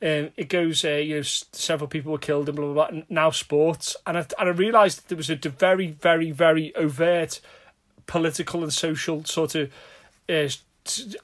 Um, 0.00 0.30
it 0.36 0.48
goes, 0.48 0.84
uh, 0.84 0.88
you 0.94 1.16
know, 1.16 1.22
several 1.22 1.86
people 1.86 2.10
were 2.10 2.18
killed 2.18 2.48
and 2.48 2.56
blah 2.56 2.72
blah 2.72 2.90
blah. 2.90 3.02
Now 3.08 3.30
sports, 3.30 3.94
and 4.04 4.18
I 4.18 4.26
and 4.38 4.48
I 4.48 4.52
realised 4.52 5.08
there 5.08 5.16
was 5.16 5.30
a 5.30 5.36
very 5.36 5.88
very 5.88 6.32
very 6.32 6.74
overt 6.74 7.40
political 8.06 8.62
and 8.62 8.72
social 8.72 9.24
sort 9.24 9.54
of 9.54 9.70
uh, 10.28 10.48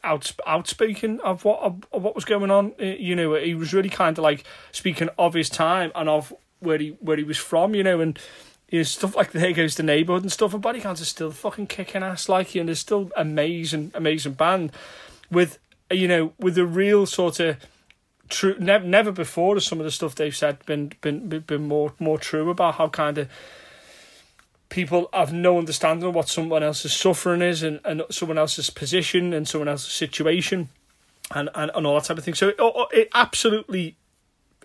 out, 0.04 0.32
outspoken 0.46 1.20
of 1.20 1.44
what 1.44 1.60
of, 1.60 1.84
of 1.92 2.02
what 2.02 2.14
was 2.14 2.24
going 2.24 2.50
on. 2.50 2.72
Uh, 2.80 2.84
you 2.84 3.16
know, 3.16 3.34
he 3.34 3.54
was 3.54 3.74
really 3.74 3.88
kind 3.88 4.16
of 4.16 4.22
like 4.22 4.44
speaking 4.72 5.08
of 5.18 5.34
his 5.34 5.50
time 5.50 5.90
and 5.94 6.08
of 6.08 6.32
where 6.60 6.78
he 6.78 6.90
where 7.00 7.16
he 7.16 7.24
was 7.24 7.38
from. 7.38 7.74
You 7.74 7.82
know, 7.82 8.00
and 8.00 8.18
you 8.70 8.80
know, 8.80 8.82
stuff 8.82 9.16
like 9.16 9.32
There 9.32 9.52
Goes 9.52 9.76
the 9.76 9.82
Neighborhood 9.82 10.22
and 10.22 10.32
stuff, 10.32 10.52
and 10.52 10.62
Body 10.62 10.80
Count 10.80 11.00
is 11.00 11.08
still 11.08 11.30
fucking 11.30 11.68
kicking 11.68 12.02
ass, 12.02 12.28
like, 12.28 12.54
you 12.54 12.62
know, 12.62 12.66
there's 12.66 12.78
still 12.78 13.10
amazing, 13.16 13.92
amazing 13.94 14.32
band 14.32 14.72
with, 15.30 15.58
you 15.90 16.08
know, 16.08 16.32
with 16.38 16.58
a 16.58 16.66
real 16.66 17.06
sort 17.06 17.40
of 17.40 17.56
true. 18.28 18.56
Never, 18.58 18.84
never 18.84 19.12
before 19.12 19.54
has 19.56 19.64
some 19.64 19.80
of 19.80 19.84
the 19.84 19.90
stuff 19.90 20.14
they've 20.14 20.36
said 20.36 20.64
been 20.66 20.92
been 21.00 21.28
been 21.28 21.66
more 21.66 21.94
more 21.98 22.18
true 22.18 22.50
about 22.50 22.74
how 22.74 22.88
kind 22.88 23.18
of 23.18 23.28
people 24.68 25.08
have 25.14 25.32
no 25.32 25.58
understanding 25.58 26.06
of 26.06 26.14
what 26.14 26.28
someone 26.28 26.62
else's 26.62 26.92
suffering 26.92 27.40
is 27.40 27.62
and, 27.62 27.80
and 27.86 28.02
someone 28.10 28.36
else's 28.36 28.68
position 28.68 29.32
and 29.32 29.48
someone 29.48 29.68
else's 29.68 29.92
situation 29.92 30.68
and, 31.34 31.48
and, 31.54 31.70
and 31.74 31.86
all 31.86 31.94
that 31.94 32.04
type 32.04 32.18
of 32.18 32.24
thing. 32.24 32.34
So 32.34 32.48
it, 32.48 32.56
it 32.92 33.08
absolutely 33.14 33.96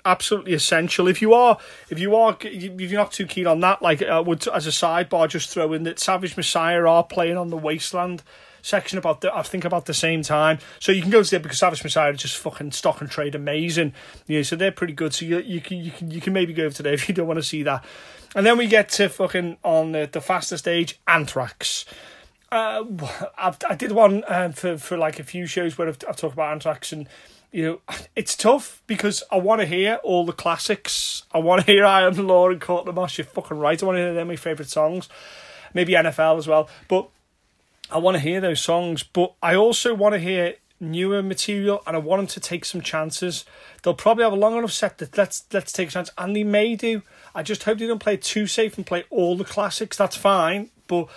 absolutely 0.05 0.53
essential. 0.53 1.07
If 1.07 1.21
you 1.21 1.33
are, 1.33 1.57
if 1.89 1.99
you 1.99 2.15
are, 2.15 2.37
if 2.41 2.91
you're 2.91 2.99
not 2.99 3.11
too 3.11 3.25
keen 3.25 3.47
on 3.47 3.59
that, 3.61 3.81
like 3.81 4.01
I 4.01 4.19
would 4.19 4.47
as 4.47 4.67
a 4.67 4.71
sidebar 4.71 5.27
just 5.27 5.49
throw 5.49 5.73
in 5.73 5.83
that 5.83 5.99
Savage 5.99 6.37
Messiah 6.37 6.85
are 6.85 7.03
playing 7.03 7.37
on 7.37 7.49
the 7.49 7.57
Wasteland 7.57 8.23
section 8.61 8.97
about 8.97 9.21
the 9.21 9.35
I 9.35 9.43
think 9.43 9.65
about 9.65 9.85
the 9.85 9.93
same 9.93 10.23
time. 10.23 10.59
So 10.79 10.91
you 10.91 11.01
can 11.01 11.11
go 11.11 11.21
to 11.21 11.29
there 11.29 11.39
because 11.39 11.59
Savage 11.59 11.83
Messiah 11.83 12.11
are 12.11 12.13
just 12.13 12.37
fucking 12.37 12.71
stock 12.71 13.01
and 13.01 13.09
trade 13.09 13.35
amazing. 13.35 13.93
Know, 14.27 14.41
so 14.41 14.55
they're 14.55 14.71
pretty 14.71 14.93
good. 14.93 15.13
So 15.13 15.25
you 15.25 15.39
you 15.39 15.61
can 15.61 15.77
you 15.77 15.91
can 15.91 16.11
you 16.11 16.21
can 16.21 16.33
maybe 16.33 16.53
go 16.53 16.65
over 16.65 16.75
to 16.75 16.83
there 16.83 16.93
if 16.93 17.07
you 17.07 17.13
don't 17.13 17.27
want 17.27 17.37
to 17.37 17.43
see 17.43 17.63
that. 17.63 17.85
And 18.35 18.45
then 18.45 18.57
we 18.57 18.67
get 18.67 18.89
to 18.89 19.09
fucking 19.09 19.57
on 19.63 19.91
the, 19.91 20.09
the 20.11 20.19
faster 20.19 20.57
stage, 20.57 20.99
Anthrax. 21.07 21.85
Uh, 22.51 22.83
I've, 23.37 23.57
I 23.69 23.75
did 23.75 23.91
one 23.91 24.23
uh, 24.27 24.51
for 24.51 24.77
for 24.77 24.97
like 24.97 25.19
a 25.19 25.23
few 25.23 25.45
shows 25.45 25.77
where 25.77 25.87
I've, 25.87 25.97
I've 26.07 26.15
talked 26.15 26.33
about 26.33 26.51
Anthrax 26.51 26.91
and 26.91 27.07
you 27.53 27.63
know, 27.63 27.79
it's 28.15 28.35
tough 28.35 28.81
because 28.87 29.23
I 29.31 29.37
want 29.37 29.61
to 29.61 29.67
hear 29.67 29.99
all 30.03 30.25
the 30.25 30.33
classics. 30.33 31.23
I 31.31 31.37
want 31.37 31.61
to 31.61 31.71
hear 31.71 31.85
I 31.85 32.01
Am 32.01 32.13
the 32.13 32.23
Law 32.23 32.49
and 32.49 32.59
Court 32.59 32.85
the 32.85 32.91
Moss. 32.91 33.17
You're 33.17 33.25
fucking 33.25 33.57
right. 33.57 33.81
I 33.81 33.85
want 33.85 33.97
to 33.97 34.01
hear 34.01 34.13
them, 34.13 34.27
my 34.27 34.35
favourite 34.35 34.69
songs. 34.69 35.07
Maybe 35.73 35.93
NFL 35.93 36.39
as 36.39 36.47
well. 36.47 36.67
But 36.87 37.09
I 37.91 37.99
want 37.99 38.15
to 38.15 38.19
hear 38.19 38.41
those 38.41 38.59
songs. 38.59 39.03
But 39.03 39.33
I 39.41 39.55
also 39.55 39.93
want 39.93 40.13
to 40.13 40.19
hear 40.19 40.55
newer 40.79 41.21
material 41.21 41.81
and 41.85 41.95
I 41.95 41.99
want 41.99 42.21
them 42.21 42.27
to 42.27 42.39
take 42.39 42.65
some 42.65 42.81
chances. 42.81 43.45
They'll 43.83 43.93
probably 43.93 44.23
have 44.23 44.33
a 44.33 44.37
long 44.37 44.57
enough 44.57 44.71
set 44.71 44.97
that 44.97 45.15
let's 45.15 45.45
let's 45.53 45.71
take 45.71 45.89
a 45.89 45.91
chance. 45.91 46.09
And 46.17 46.35
they 46.35 46.43
may 46.43 46.75
do. 46.75 47.03
I 47.35 47.43
just 47.43 47.63
hope 47.63 47.77
they 47.77 47.85
don't 47.85 47.99
play 47.99 48.17
too 48.17 48.47
safe 48.47 48.77
and 48.77 48.85
play 48.85 49.03
all 49.11 49.37
the 49.37 49.45
classics. 49.45 49.95
That's 49.95 50.15
fine. 50.15 50.71
But 50.87 51.07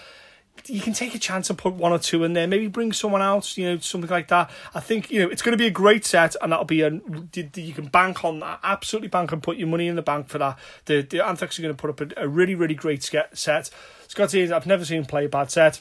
you 0.66 0.80
can 0.80 0.92
take 0.92 1.14
a 1.14 1.18
chance 1.18 1.50
and 1.50 1.58
put 1.58 1.74
one 1.74 1.92
or 1.92 1.98
two 1.98 2.24
in 2.24 2.32
there. 2.32 2.46
Maybe 2.46 2.66
bring 2.66 2.92
someone 2.92 3.22
else, 3.22 3.56
you 3.56 3.64
know, 3.66 3.78
something 3.78 4.10
like 4.10 4.28
that. 4.28 4.50
I 4.74 4.80
think 4.80 5.10
you 5.10 5.20
know 5.20 5.28
it's 5.28 5.42
going 5.42 5.52
to 5.52 5.58
be 5.58 5.66
a 5.66 5.70
great 5.70 6.04
set, 6.04 6.36
and 6.40 6.52
that'll 6.52 6.64
be 6.64 6.82
a 6.82 6.90
you 6.90 7.72
can 7.72 7.86
bank 7.86 8.24
on 8.24 8.40
that. 8.40 8.60
Absolutely 8.62 9.08
bank 9.08 9.32
and 9.32 9.42
put 9.42 9.56
your 9.56 9.68
money 9.68 9.88
in 9.88 9.96
the 9.96 10.02
bank 10.02 10.28
for 10.28 10.38
that. 10.38 10.58
The 10.86 11.02
the 11.02 11.24
Anthrax 11.24 11.58
are 11.58 11.62
going 11.62 11.74
to 11.74 11.80
put 11.80 11.90
up 11.90 12.00
a, 12.00 12.24
a 12.24 12.28
really 12.28 12.54
really 12.54 12.74
great 12.74 13.02
set. 13.02 13.70
Scott 14.08 14.30
says 14.30 14.52
I've 14.52 14.66
never 14.66 14.84
seen 14.84 15.04
play 15.04 15.26
a 15.26 15.28
bad 15.28 15.50
set. 15.50 15.80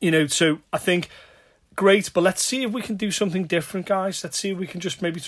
You 0.00 0.10
know, 0.10 0.26
so 0.26 0.60
I 0.72 0.78
think 0.78 1.08
great, 1.76 2.12
but 2.12 2.22
let's 2.22 2.42
see 2.42 2.62
if 2.62 2.72
we 2.72 2.82
can 2.82 2.96
do 2.96 3.10
something 3.10 3.44
different, 3.44 3.86
guys. 3.86 4.24
Let's 4.24 4.38
see 4.38 4.50
if 4.50 4.58
we 4.58 4.66
can 4.66 4.80
just 4.80 5.02
maybe 5.02 5.20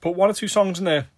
put 0.00 0.16
one 0.16 0.30
or 0.30 0.34
two 0.34 0.48
songs 0.48 0.78
in 0.78 0.84
there 0.84 1.08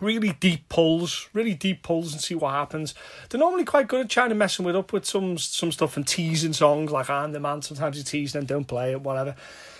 really 0.00 0.32
deep 0.32 0.68
pulls, 0.68 1.28
really 1.32 1.54
deep 1.54 1.82
pulls, 1.82 2.12
and 2.12 2.20
see 2.20 2.34
what 2.34 2.52
happens. 2.52 2.94
They're 3.28 3.40
normally 3.40 3.64
quite 3.64 3.88
good 3.88 4.02
at 4.02 4.10
trying 4.10 4.28
to 4.30 4.34
messing 4.34 4.64
with 4.64 4.76
up 4.76 4.92
with 4.92 5.06
some 5.06 5.38
some 5.38 5.72
stuff 5.72 5.96
and 5.96 6.06
teasing 6.06 6.52
songs 6.52 6.90
like 6.90 7.10
"I'm 7.10 7.32
the 7.32 7.40
man." 7.40 7.62
Sometimes 7.62 7.96
you 7.96 8.04
tease 8.04 8.34
and 8.34 8.46
don't 8.46 8.66
play 8.66 8.92
it, 8.92 9.00
whatever. 9.00 9.34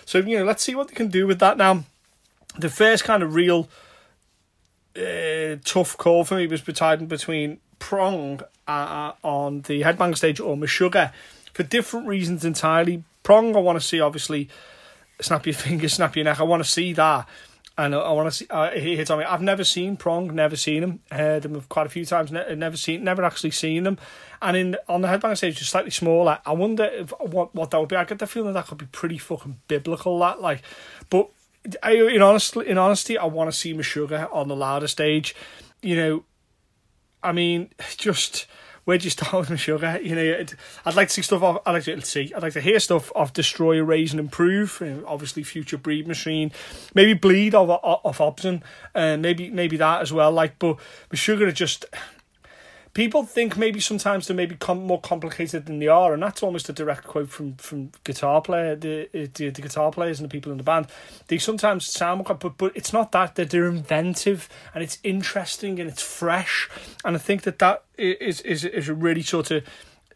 So 0.04 0.18
you 0.18 0.38
know, 0.38 0.44
let's 0.44 0.62
see 0.62 0.74
what 0.74 0.88
they 0.88 0.94
can 0.94 1.08
do 1.08 1.26
with 1.26 1.38
that. 1.40 1.56
Now, 1.56 1.84
the 2.58 2.70
first 2.70 3.04
kind 3.04 3.22
of 3.22 3.34
real 3.34 3.68
uh, 4.96 5.56
tough 5.64 5.96
call 5.96 6.24
for 6.24 6.36
me 6.36 6.46
was 6.46 6.60
between 6.60 7.58
Prong 7.78 8.40
uh, 8.66 9.12
on 9.22 9.62
the 9.62 9.82
headbang 9.82 10.16
stage 10.16 10.40
or 10.40 10.56
Meshuggah 10.56 11.12
for 11.52 11.62
different 11.62 12.06
reasons 12.06 12.44
entirely. 12.44 13.02
Prong, 13.22 13.54
I 13.56 13.60
want 13.60 13.80
to 13.80 13.86
see 13.86 14.00
obviously 14.00 14.48
snap 15.20 15.46
your 15.46 15.54
fingers, 15.54 15.94
snap 15.94 16.16
your 16.16 16.24
neck. 16.24 16.40
I 16.40 16.44
want 16.44 16.64
to 16.64 16.70
see 16.70 16.92
that 16.94 17.28
and 17.78 17.94
I, 17.94 17.98
I 17.98 18.12
want 18.12 18.26
to 18.28 18.30
see. 18.30 18.46
Uh, 18.48 18.70
he 18.70 19.02
on 19.04 19.18
me. 19.18 19.24
I've 19.24 19.42
never 19.42 19.64
seen 19.64 19.96
Prong, 19.96 20.34
never 20.34 20.56
seen 20.56 20.82
him. 20.82 21.00
Heard 21.10 21.44
him 21.44 21.60
quite 21.68 21.86
a 21.86 21.90
few 21.90 22.04
times. 22.04 22.32
Ne- 22.32 22.54
never 22.54 22.76
seen, 22.76 23.04
never 23.04 23.24
actually 23.24 23.50
seen 23.50 23.84
them. 23.84 23.98
And 24.40 24.56
in 24.56 24.76
on 24.88 25.02
the 25.02 25.08
headbang 25.08 25.36
stage, 25.36 25.58
just 25.58 25.70
slightly 25.70 25.90
smaller. 25.90 26.38
I 26.46 26.52
wonder 26.52 26.84
if 26.84 27.12
what 27.20 27.54
what 27.54 27.70
that 27.70 27.78
would 27.80 27.88
be. 27.88 27.96
I 27.96 28.04
get 28.04 28.18
the 28.18 28.26
feeling 28.26 28.54
that 28.54 28.66
could 28.66 28.78
be 28.78 28.86
pretty 28.86 29.18
fucking 29.18 29.60
biblical. 29.68 30.18
That 30.18 30.40
like, 30.40 30.62
but 31.10 31.30
I, 31.82 31.92
in 31.94 32.22
honestly, 32.22 32.68
in 32.68 32.78
honesty, 32.78 33.18
I 33.18 33.26
want 33.26 33.50
to 33.50 33.56
see 33.56 33.74
Meshuggah 33.74 34.32
on 34.34 34.48
the 34.48 34.56
louder 34.56 34.88
stage. 34.88 35.34
You 35.82 35.96
know, 35.96 36.24
I 37.22 37.32
mean, 37.32 37.70
just 37.96 38.46
where 38.86 38.98
do 38.98 39.04
you 39.04 39.10
start 39.10 39.50
with 39.50 39.60
sugar? 39.60 39.98
You 40.00 40.14
know, 40.14 40.46
I'd 40.86 40.94
like 40.94 41.08
to 41.08 41.14
see 41.14 41.22
stuff 41.22 41.42
off. 41.42 41.60
I'd 41.66 41.72
like 41.72 41.84
to 41.84 42.00
see. 42.00 42.32
I'd 42.34 42.42
like 42.42 42.54
to 42.54 42.60
hear 42.60 42.78
stuff 42.78 43.12
of 43.14 43.32
Destroy, 43.32 43.76
Erase, 43.76 44.12
and 44.12 44.20
Improve. 44.20 44.78
You 44.80 44.86
know, 44.86 45.04
obviously, 45.06 45.42
Future 45.42 45.76
Breed 45.76 46.06
Machine, 46.06 46.52
maybe 46.94 47.12
Bleed 47.12 47.54
of 47.54 47.68
of 47.68 48.18
obZen, 48.18 48.62
and 48.94 49.20
uh, 49.20 49.22
maybe 49.22 49.50
maybe 49.50 49.76
that 49.76 50.02
as 50.02 50.12
well. 50.12 50.30
Like, 50.30 50.58
but 50.60 50.78
Meshuggah 51.10 51.52
just 51.52 51.84
people 52.96 53.24
think 53.24 53.58
maybe 53.58 53.78
sometimes 53.78 54.26
they're 54.26 54.34
maybe 54.34 54.56
com- 54.56 54.86
more 54.86 55.00
complicated 55.00 55.66
than 55.66 55.78
they 55.80 55.86
are, 55.86 56.14
and 56.14 56.22
that's 56.22 56.42
almost 56.42 56.70
a 56.70 56.72
direct 56.72 57.04
quote 57.04 57.28
from 57.28 57.54
from 57.56 57.92
guitar 58.04 58.40
player 58.40 58.74
the, 58.74 59.02
uh, 59.14 59.26
the 59.34 59.50
the 59.50 59.62
guitar 59.62 59.92
players 59.92 60.18
and 60.18 60.24
the 60.28 60.32
people 60.32 60.50
in 60.50 60.56
the 60.56 60.64
band. 60.64 60.86
They 61.28 61.36
sometimes 61.36 61.86
sound 61.86 62.26
more, 62.26 62.34
but 62.34 62.56
but 62.56 62.72
it's 62.74 62.94
not 62.94 63.12
that 63.12 63.34
they're, 63.34 63.44
they're 63.44 63.66
inventive 63.66 64.48
and 64.74 64.82
it's 64.82 64.98
interesting 65.02 65.78
and 65.78 65.90
it's 65.90 66.02
fresh, 66.02 66.70
and 67.04 67.14
I 67.14 67.18
think 67.18 67.42
that 67.42 67.58
that 67.58 67.84
is 67.98 68.40
is 68.40 68.64
is 68.64 68.88
a 68.88 68.94
really 68.94 69.22
sort 69.22 69.50
of 69.50 69.62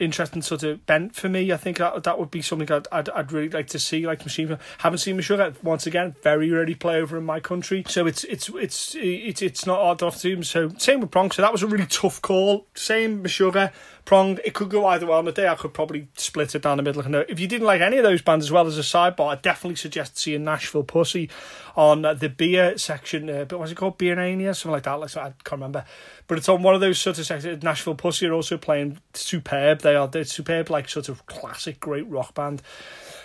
interesting 0.01 0.43
sort 0.43 0.63
of 0.63 0.85
bent 0.87 1.15
for 1.15 1.29
me. 1.29 1.53
I 1.53 1.57
think 1.57 1.79
that 1.79 2.03
that 2.03 2.19
would 2.19 2.31
be 2.31 2.43
something 2.43 2.71
I'd 2.71 2.87
I'd, 2.91 3.09
I'd 3.11 3.33
really 3.33 3.49
like 3.49 3.69
to 3.69 3.79
see. 3.79 4.07
Like 4.07 4.25
Machine, 4.25 4.59
haven't 4.79 4.99
seen 4.99 5.17
Meshuggah 5.17 5.63
once 5.63 5.87
again. 5.87 6.17
Very 6.23 6.51
rarely 6.51 6.75
play 6.75 6.97
over 6.97 7.19
in 7.19 7.25
my 7.25 7.41
country, 7.41 7.85
so 7.87 8.07
it's 8.07 8.25
it's 8.25 8.49
it's 8.49 8.97
it's 8.99 9.43
it's 9.43 9.67
not 9.67 9.81
hard 9.81 9.99
to 9.99 10.19
do. 10.19 10.43
So 10.43 10.71
same 10.79 11.01
with 11.01 11.11
Prong. 11.11 11.31
So 11.31 11.43
that 11.43 11.53
was 11.53 11.63
a 11.63 11.67
really 11.67 11.87
tough 11.87 12.21
call. 12.23 12.67
Same 12.75 13.23
Meshuggah 13.23 13.73
pronged. 14.05 14.41
It 14.45 14.55
could 14.55 14.71
go 14.71 14.87
either 14.87 15.07
way 15.07 15.15
on 15.15 15.25
the 15.25 15.33
day. 15.33 15.49
I 15.49 15.55
could 15.55 15.75
probably 15.75 16.09
split 16.17 16.55
it 16.55 16.63
down 16.63 16.77
the 16.77 16.83
middle. 16.83 17.03
If 17.29 17.41
you 17.41 17.47
didn't 17.47 17.67
like 17.67 17.81
any 17.81 17.99
of 17.99 18.05
those 18.05 18.23
bands 18.23 18.47
as 18.47 18.53
well 18.53 18.67
as 18.67 18.79
a 18.79 18.83
sidebar, 18.83 19.33
I 19.33 19.35
definitely 19.37 19.77
suggest 19.77 20.19
seeing 20.19 20.45
Nashville 20.45 20.85
Pussy 20.85 21.31
on 21.77 22.03
the 22.03 22.29
beer 22.29 22.77
section. 22.79 23.29
Uh, 23.31 23.45
but 23.45 23.59
what's 23.59 23.73
it 23.73 23.77
called? 23.77 23.99
Beerania, 23.99 24.55
something 24.55 24.73
like 24.73 24.83
that. 24.85 25.01
Like 25.01 25.17
I 25.17 25.33
can't 25.45 25.53
remember. 25.53 25.85
But 26.27 26.39
it's 26.39 26.49
on 26.49 26.63
one 26.63 26.75
of 26.75 26.81
those 26.81 26.99
sort 26.99 27.19
of 27.19 27.27
sections. 27.27 27.63
Nashville 27.63 27.95
Pussy 27.95 28.27
are 28.27 28.33
also 28.33 28.57
playing 28.57 28.99
superb. 29.15 29.81
They 29.81 29.97
are 29.97 30.09
they're 30.09 30.25
superb, 30.25 30.71
like 30.71 30.89
sort 30.89 31.09
of 31.09 31.27
classic 31.27 31.81
great 31.81 32.09
rock 32.09 32.35
band. 32.35 32.63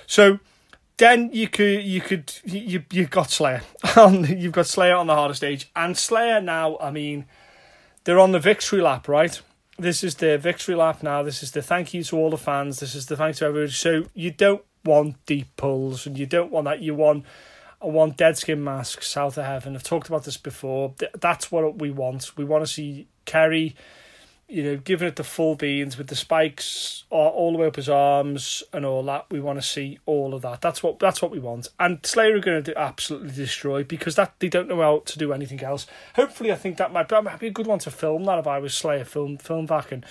So 0.08 0.40
then 0.98 1.30
you 1.34 1.48
could 1.48 1.84
you 1.84 2.02
could 2.02 2.34
you 2.44 2.84
you've 2.92 3.10
got 3.10 3.30
Slayer 3.30 3.62
you've 3.98 4.54
got 4.54 4.66
Slayer 4.66 4.96
on 4.96 5.08
the 5.08 5.16
harder 5.16 5.34
stage 5.34 5.70
and 5.76 5.98
Slayer 5.98 6.40
now. 6.42 6.78
I 6.80 6.92
mean, 6.92 7.26
they're 8.04 8.20
on 8.20 8.32
the 8.32 8.40
victory 8.40 8.82
lap, 8.82 9.08
right? 9.08 9.42
This 9.78 10.04
is 10.04 10.16
the 10.16 10.38
victory 10.38 10.76
lap 10.76 11.04
now. 11.04 11.24
This 11.24 11.44
is 11.44 11.52
the 11.52 11.62
thank 11.62 11.94
you 11.94 12.04
to 12.06 12.18
all 12.18 12.30
the 12.30 12.38
fans. 12.38 12.80
This 12.80 12.96
is 12.96 13.08
the 13.08 13.18
thank 13.18 13.36
to 13.38 13.46
everybody. 13.46 13.72
So 13.72 14.06
you 14.14 14.32
don't 14.32 14.64
want 14.84 15.24
deep 15.26 15.48
pulls 15.58 16.06
and 16.06 16.18
you 16.18 16.26
don't 16.26 16.52
want 16.52 16.66
that. 16.66 16.82
You 16.82 16.96
want 16.96 17.26
I 17.82 17.88
want 17.88 18.18
dead 18.18 18.38
skin 18.38 18.64
masks, 18.64 19.08
south 19.08 19.38
of 19.38 19.46
heaven. 19.46 19.76
I've 19.76 19.84
talked 19.84 20.08
about 20.08 20.24
this 20.24 20.38
before. 20.38 20.94
That's 21.20 21.52
what 21.52 21.80
we 21.80 21.92
want. 21.92 22.36
We 22.38 22.46
want 22.46 22.66
to 22.66 22.72
see 22.72 23.08
Kerry 23.26 23.76
you 24.48 24.62
know, 24.62 24.78
giving 24.78 25.08
it 25.08 25.16
the 25.16 25.24
full 25.24 25.56
beans 25.56 25.98
with 25.98 26.08
the 26.08 26.16
spikes 26.16 27.06
all, 27.10 27.30
all 27.30 27.52
the 27.52 27.58
way 27.58 27.68
up 27.68 27.78
his 27.78 27.90
arms 27.90 28.62
and 28.72 28.86
all 28.86 29.02
that. 29.04 29.26
We 29.32 29.40
want 29.40 29.60
to 29.60 29.68
see 29.68 29.98
all 30.06 30.36
of 30.36 30.44
that. 30.44 30.62
That's 30.62 30.84
what 30.84 31.00
that's 31.00 31.22
what 31.22 31.32
we 31.32 31.40
want. 31.40 31.70
And 31.80 32.06
Slayer 32.06 32.36
are 32.36 32.40
going 32.40 32.64
to 32.64 32.78
absolutely 32.78 33.32
destroy 33.32 33.84
because 33.84 34.16
that 34.16 34.36
they 34.40 34.50
don't 34.50 34.68
know 34.68 34.82
how 34.82 35.00
to 35.00 35.18
do 35.18 35.34
anything 35.34 35.64
else. 35.64 35.88
Hopefully, 36.16 36.52
I 36.52 36.56
think 36.56 36.78
that 36.78 36.94
might, 36.94 37.10
that 37.10 37.24
might 37.24 37.40
be 37.40 37.48
a 37.48 37.52
good 37.52 37.68
one 37.68 37.80
to 37.80 37.92
film 37.92 38.26
that 38.26 38.40
if 38.40 38.48
I 38.48 38.60
was 38.60 38.76
Slayer 38.76 39.06
film 39.06 39.38
film 39.38 39.66
back 39.66 39.92
and, 39.92 40.06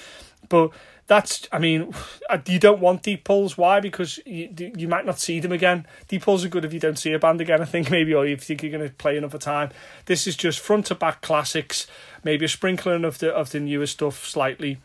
but 0.48 0.70
that's 1.06 1.48
I 1.52 1.58
mean 1.58 1.92
uh, 2.30 2.38
you 2.46 2.58
don't 2.58 2.80
want 2.80 3.02
deep 3.02 3.24
pulls. 3.24 3.58
Why? 3.58 3.80
Because 3.80 4.18
you 4.24 4.72
you 4.76 4.88
might 4.88 5.06
not 5.06 5.18
see 5.18 5.40
them 5.40 5.52
again. 5.52 5.86
Deep 6.08 6.22
pulls 6.22 6.44
are 6.44 6.48
good 6.48 6.64
if 6.64 6.72
you 6.72 6.80
don't 6.80 6.98
see 6.98 7.12
a 7.12 7.18
band 7.18 7.40
again. 7.40 7.60
I 7.62 7.66
think 7.66 7.90
maybe 7.92 8.14
or 8.14 8.26
you 8.26 8.36
think 8.36 8.62
you're 8.62 8.72
going 8.72 8.88
to 8.88 8.94
play 8.94 9.16
another 9.16 9.38
time. 9.38 9.70
This 10.06 10.26
is 10.26 10.36
just 10.36 10.60
front 10.60 10.86
to 10.86 10.94
back 10.94 11.20
classics. 11.20 11.86
Maybe 12.22 12.44
a 12.44 12.48
sprinkling 12.48 13.04
of 13.04 13.18
the 13.18 13.30
of 13.30 13.50
the 13.50 13.60
newer 13.60 13.86
stuff 13.86 14.26
slightly. 14.26 14.78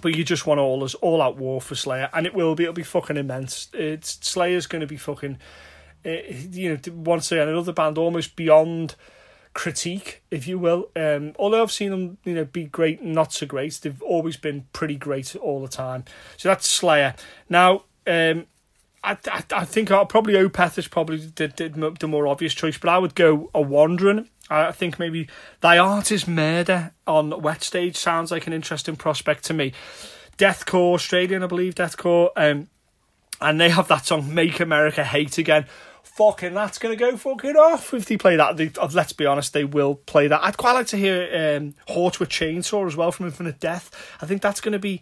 But 0.00 0.14
you 0.16 0.22
just 0.22 0.46
want 0.46 0.60
all 0.60 0.84
as 0.84 0.94
all 0.96 1.20
out 1.20 1.36
war 1.36 1.60
for 1.60 1.74
Slayer, 1.74 2.08
and 2.12 2.24
it 2.24 2.32
will 2.32 2.54
be. 2.54 2.62
It'll 2.62 2.72
be 2.72 2.84
fucking 2.84 3.16
immense. 3.16 3.68
It's 3.72 4.18
Slayer's 4.22 4.68
going 4.68 4.82
to 4.82 4.86
be 4.86 4.96
fucking, 4.96 5.36
uh, 6.06 6.10
you 6.30 6.70
know, 6.70 6.92
once 6.94 7.32
again 7.32 7.48
another 7.48 7.72
band 7.72 7.98
almost 7.98 8.36
beyond 8.36 8.94
critique, 9.54 10.22
if 10.30 10.46
you 10.46 10.58
will. 10.58 10.90
Um, 10.96 11.34
although 11.38 11.62
I've 11.62 11.72
seen 11.72 11.90
them, 11.90 12.18
you 12.24 12.34
know, 12.34 12.44
be 12.44 12.64
great, 12.64 13.02
not 13.02 13.32
so 13.32 13.46
great, 13.46 13.74
they've 13.82 14.02
always 14.02 14.36
been 14.36 14.66
pretty 14.72 14.96
great 14.96 15.34
all 15.36 15.60
the 15.60 15.68
time. 15.68 16.04
So 16.36 16.48
that's 16.48 16.68
Slayer. 16.68 17.14
Now, 17.48 17.84
um, 18.06 18.46
I, 19.02 19.16
I, 19.26 19.42
I 19.52 19.64
think 19.64 19.90
I'll 19.90 20.06
probably 20.06 20.34
Opeth 20.34 20.78
is 20.78 20.88
probably 20.88 21.18
the, 21.18 21.48
the, 21.48 21.96
the 21.98 22.08
more 22.08 22.26
obvious 22.26 22.54
choice, 22.54 22.78
but 22.78 22.90
I 22.90 22.98
would 22.98 23.14
go 23.14 23.50
a 23.54 23.60
Wandering. 23.60 24.28
I 24.52 24.72
think 24.72 24.98
maybe 24.98 25.28
Thy 25.60 25.78
Art 25.78 26.10
is 26.10 26.26
Murder 26.26 26.92
on 27.06 27.40
Wet 27.40 27.62
Stage 27.62 27.96
sounds 27.96 28.32
like 28.32 28.48
an 28.48 28.52
interesting 28.52 28.96
prospect 28.96 29.44
to 29.44 29.54
me. 29.54 29.72
Deathcore, 30.38 30.94
Australian, 30.94 31.44
I 31.44 31.46
believe, 31.46 31.76
Deathcore, 31.76 32.30
um, 32.34 32.68
and 33.40 33.60
they 33.60 33.68
have 33.68 33.86
that 33.88 34.06
song 34.06 34.34
Make 34.34 34.58
America 34.58 35.04
Hate 35.04 35.38
Again 35.38 35.66
fucking 36.20 36.52
that's 36.52 36.78
gonna 36.78 36.96
go 36.96 37.16
fucking 37.16 37.56
off 37.56 37.94
if 37.94 38.04
they 38.04 38.18
play 38.18 38.36
that. 38.36 38.58
They, 38.58 38.70
uh, 38.78 38.90
let's 38.92 39.14
be 39.14 39.24
honest, 39.24 39.54
they 39.54 39.64
will 39.64 39.94
play 39.94 40.28
that. 40.28 40.44
I'd 40.44 40.58
quite 40.58 40.72
like 40.72 40.86
to 40.88 40.98
hear 40.98 41.22
um, 41.56 41.74
with 41.88 42.28
Chainsaw 42.28 42.86
as 42.86 42.94
well 42.94 43.10
from 43.10 43.26
Infinite 43.26 43.58
Death. 43.58 43.90
I 44.20 44.26
think 44.26 44.42
that's 44.42 44.60
gonna 44.60 44.78
be 44.78 45.00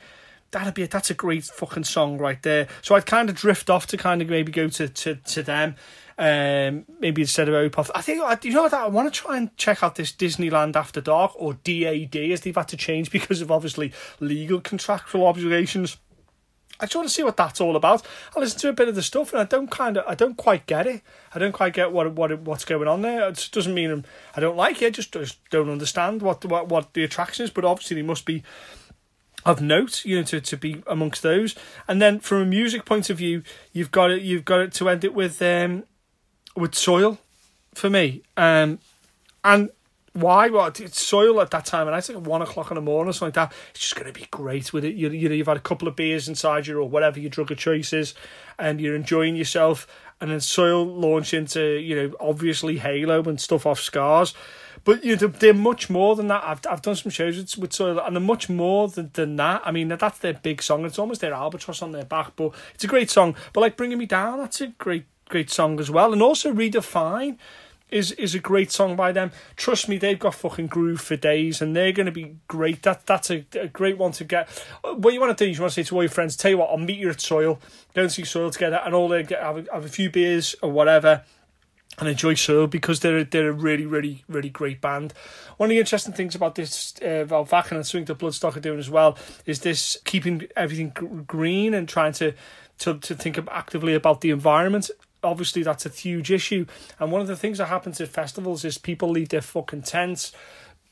that'd 0.52 0.74
be 0.74 0.84
a, 0.84 0.88
that's 0.88 1.10
a 1.10 1.14
great 1.14 1.44
fucking 1.44 1.84
song 1.84 2.18
right 2.18 2.40
there. 2.42 2.68
So 2.82 2.94
I'd 2.94 3.04
kind 3.04 3.28
of 3.28 3.34
drift 3.34 3.68
off 3.68 3.88
to 3.88 3.96
kind 3.96 4.22
of 4.22 4.28
maybe 4.28 4.52
go 4.52 4.68
to 4.68 4.88
to 4.88 5.16
to 5.16 5.42
them. 5.42 5.74
Um, 6.20 6.84
maybe 6.98 7.22
instead 7.22 7.48
of 7.48 7.54
Opeth. 7.54 7.90
I 7.94 8.00
think 8.00 8.22
you 8.44 8.52
know 8.52 8.62
what 8.62 8.74
I 8.74 8.88
want 8.88 9.12
to 9.12 9.20
try 9.20 9.36
and 9.36 9.56
check 9.56 9.82
out 9.82 9.94
this 9.96 10.12
Disneyland 10.12 10.74
After 10.74 11.00
Dark 11.00 11.32
or 11.36 11.54
DAD 11.54 12.16
as 12.16 12.40
they've 12.40 12.54
had 12.54 12.68
to 12.68 12.76
change 12.76 13.10
because 13.10 13.40
of 13.40 13.50
obviously 13.50 13.92
legal 14.20 14.60
contractual 14.60 15.26
obligations. 15.26 15.96
I 16.80 16.86
just 16.86 16.96
want 16.96 17.08
to 17.08 17.14
see 17.14 17.22
what 17.22 17.36
that's 17.36 17.60
all 17.60 17.76
about. 17.76 18.06
I 18.36 18.40
listen 18.40 18.60
to 18.60 18.68
a 18.68 18.72
bit 18.72 18.88
of 18.88 18.94
the 18.94 19.02
stuff 19.02 19.32
and 19.32 19.40
I 19.40 19.44
don't 19.44 19.70
kind 19.70 19.96
of, 19.96 20.04
I 20.06 20.14
don't 20.14 20.36
quite 20.36 20.66
get 20.66 20.86
it. 20.86 21.02
I 21.34 21.38
don't 21.38 21.52
quite 21.52 21.72
get 21.72 21.92
what 21.92 22.12
what 22.12 22.38
what's 22.40 22.64
going 22.64 22.88
on 22.88 23.02
there. 23.02 23.28
It 23.28 23.48
doesn't 23.52 23.74
mean 23.74 24.04
I 24.36 24.40
don't 24.40 24.56
like 24.56 24.80
it. 24.82 24.94
Just 24.94 25.12
just 25.12 25.38
don't 25.50 25.70
understand 25.70 26.22
what 26.22 26.44
what 26.44 26.68
what 26.68 26.94
the 26.94 27.04
attraction 27.04 27.44
is. 27.44 27.50
But 27.50 27.64
obviously, 27.64 27.96
they 27.96 28.06
must 28.06 28.24
be 28.24 28.42
of 29.44 29.60
note, 29.60 30.04
you 30.04 30.16
know, 30.16 30.22
to, 30.24 30.40
to 30.40 30.56
be 30.56 30.82
amongst 30.86 31.22
those. 31.22 31.54
And 31.86 32.02
then 32.02 32.20
from 32.20 32.42
a 32.42 32.46
music 32.46 32.84
point 32.84 33.08
of 33.08 33.18
view, 33.18 33.42
you've 33.72 33.90
got 33.90 34.10
it. 34.10 34.22
You've 34.22 34.44
got 34.44 34.60
it 34.60 34.72
to 34.74 34.88
end 34.88 35.04
it 35.04 35.14
with 35.14 35.40
um 35.42 35.84
with 36.56 36.74
soil 36.74 37.18
for 37.74 37.88
me. 37.88 38.22
Um, 38.36 38.78
and 39.44 39.70
why? 40.12 40.48
Well, 40.48 40.66
it's 40.66 41.00
soil 41.00 41.40
at 41.40 41.50
that 41.50 41.64
time, 41.64 41.86
and 41.86 41.94
I 41.94 42.00
think 42.00 42.26
one 42.26 42.42
o'clock 42.42 42.70
in 42.70 42.76
the 42.76 42.80
morning 42.80 43.10
or 43.10 43.12
something 43.12 43.38
like 43.40 43.50
that. 43.50 43.56
It's 43.70 43.80
just 43.80 43.94
going 43.94 44.12
to 44.12 44.18
be 44.18 44.26
great 44.30 44.72
with 44.72 44.84
it. 44.84 44.94
You, 44.94 45.10
you 45.10 45.28
know, 45.28 45.34
you've 45.34 45.46
had 45.46 45.56
a 45.56 45.60
couple 45.60 45.88
of 45.88 45.96
beers 45.96 46.28
inside 46.28 46.66
you 46.66 46.80
or 46.80 46.88
whatever 46.88 47.20
your 47.20 47.30
drug 47.30 47.50
of 47.50 47.58
choice 47.58 47.92
is, 47.92 48.14
and 48.58 48.80
you're 48.80 48.96
enjoying 48.96 49.36
yourself. 49.36 49.86
And 50.20 50.32
then 50.32 50.40
soil 50.40 50.84
launch 50.84 51.32
into 51.32 51.78
you 51.78 51.94
know 51.94 52.16
obviously 52.18 52.78
Halo 52.78 53.22
and 53.22 53.40
stuff 53.40 53.66
off 53.66 53.78
scars, 53.78 54.34
but 54.82 55.04
you 55.04 55.14
know 55.14 55.28
they're 55.28 55.54
much 55.54 55.88
more 55.88 56.16
than 56.16 56.26
that. 56.26 56.42
I've 56.44 56.60
I've 56.68 56.82
done 56.82 56.96
some 56.96 57.10
shows 57.10 57.36
with, 57.36 57.56
with 57.56 57.72
soil, 57.72 58.00
and 58.00 58.16
they're 58.16 58.20
much 58.20 58.48
more 58.48 58.88
than, 58.88 59.10
than 59.12 59.36
that. 59.36 59.62
I 59.64 59.70
mean 59.70 59.86
that's 59.86 60.18
their 60.18 60.34
big 60.34 60.60
song. 60.60 60.84
It's 60.84 60.98
almost 60.98 61.20
their 61.20 61.34
albatross 61.34 61.82
on 61.82 61.92
their 61.92 62.04
back, 62.04 62.32
but 62.34 62.52
it's 62.74 62.82
a 62.82 62.88
great 62.88 63.10
song. 63.10 63.36
But 63.52 63.60
like 63.60 63.76
bringing 63.76 63.98
me 63.98 64.06
down, 64.06 64.38
that's 64.38 64.60
a 64.60 64.68
great 64.68 65.04
great 65.28 65.50
song 65.50 65.78
as 65.78 65.88
well, 65.88 66.12
and 66.12 66.20
also 66.20 66.52
redefine 66.52 67.38
is 67.90 68.12
is 68.12 68.34
a 68.34 68.38
great 68.38 68.70
song 68.70 68.96
by 68.96 69.12
them. 69.12 69.32
Trust 69.56 69.88
me, 69.88 69.98
they've 69.98 70.18
got 70.18 70.34
fucking 70.34 70.66
groove 70.66 71.00
for 71.00 71.16
days, 71.16 71.62
and 71.62 71.74
they're 71.74 71.92
going 71.92 72.06
to 72.06 72.12
be 72.12 72.36
great. 72.46 72.82
That 72.82 73.06
that's 73.06 73.30
a, 73.30 73.46
a 73.58 73.68
great 73.68 73.98
one 73.98 74.12
to 74.12 74.24
get. 74.24 74.48
What 74.82 75.14
you 75.14 75.20
want 75.20 75.36
to 75.36 75.44
do 75.44 75.50
is 75.50 75.56
you 75.56 75.62
want 75.62 75.72
to 75.74 75.84
say 75.84 75.88
to 75.88 75.94
all 75.94 76.02
your 76.02 76.10
friends, 76.10 76.36
"Tell 76.36 76.50
you 76.50 76.58
what, 76.58 76.70
I'll 76.70 76.78
meet 76.78 76.98
you 76.98 77.10
at 77.10 77.20
Soil. 77.20 77.58
Go 77.94 78.02
and 78.02 78.12
see 78.12 78.24
Soil 78.24 78.50
together, 78.50 78.80
and 78.84 78.94
all 78.94 79.08
they 79.08 79.22
get 79.22 79.42
have 79.42 79.58
a, 79.58 79.64
have 79.72 79.84
a 79.84 79.88
few 79.88 80.10
beers 80.10 80.54
or 80.62 80.70
whatever." 80.70 81.22
And 81.98 82.08
enjoy 82.08 82.34
Soil 82.34 82.68
because 82.68 83.00
they're 83.00 83.24
they're 83.24 83.48
a 83.48 83.52
really 83.52 83.84
really 83.84 84.22
really 84.28 84.50
great 84.50 84.80
band. 84.80 85.14
One 85.56 85.68
of 85.68 85.70
the 85.70 85.80
interesting 85.80 86.14
things 86.14 86.36
about 86.36 86.54
this 86.54 86.94
uh, 87.02 87.26
Wacken 87.26 87.72
and 87.72 87.86
Swing 87.86 88.04
to 88.04 88.14
Bloodstock 88.14 88.56
are 88.56 88.60
doing 88.60 88.78
as 88.78 88.88
well 88.88 89.18
is 89.46 89.60
this 89.60 89.96
keeping 90.04 90.46
everything 90.54 90.90
green 91.26 91.74
and 91.74 91.88
trying 91.88 92.12
to 92.12 92.34
to 92.80 92.98
to 92.98 93.14
think 93.16 93.38
actively 93.50 93.94
about 93.94 94.20
the 94.20 94.30
environment 94.30 94.90
obviously 95.22 95.62
that's 95.62 95.86
a 95.86 95.90
huge 95.90 96.30
issue. 96.30 96.66
And 96.98 97.12
one 97.12 97.20
of 97.20 97.26
the 97.26 97.36
things 97.36 97.58
that 97.58 97.66
happens 97.66 98.00
at 98.00 98.08
festivals 98.08 98.64
is 98.64 98.78
people 98.78 99.10
leave 99.10 99.30
their 99.30 99.40
fucking 99.40 99.82
tents, 99.82 100.32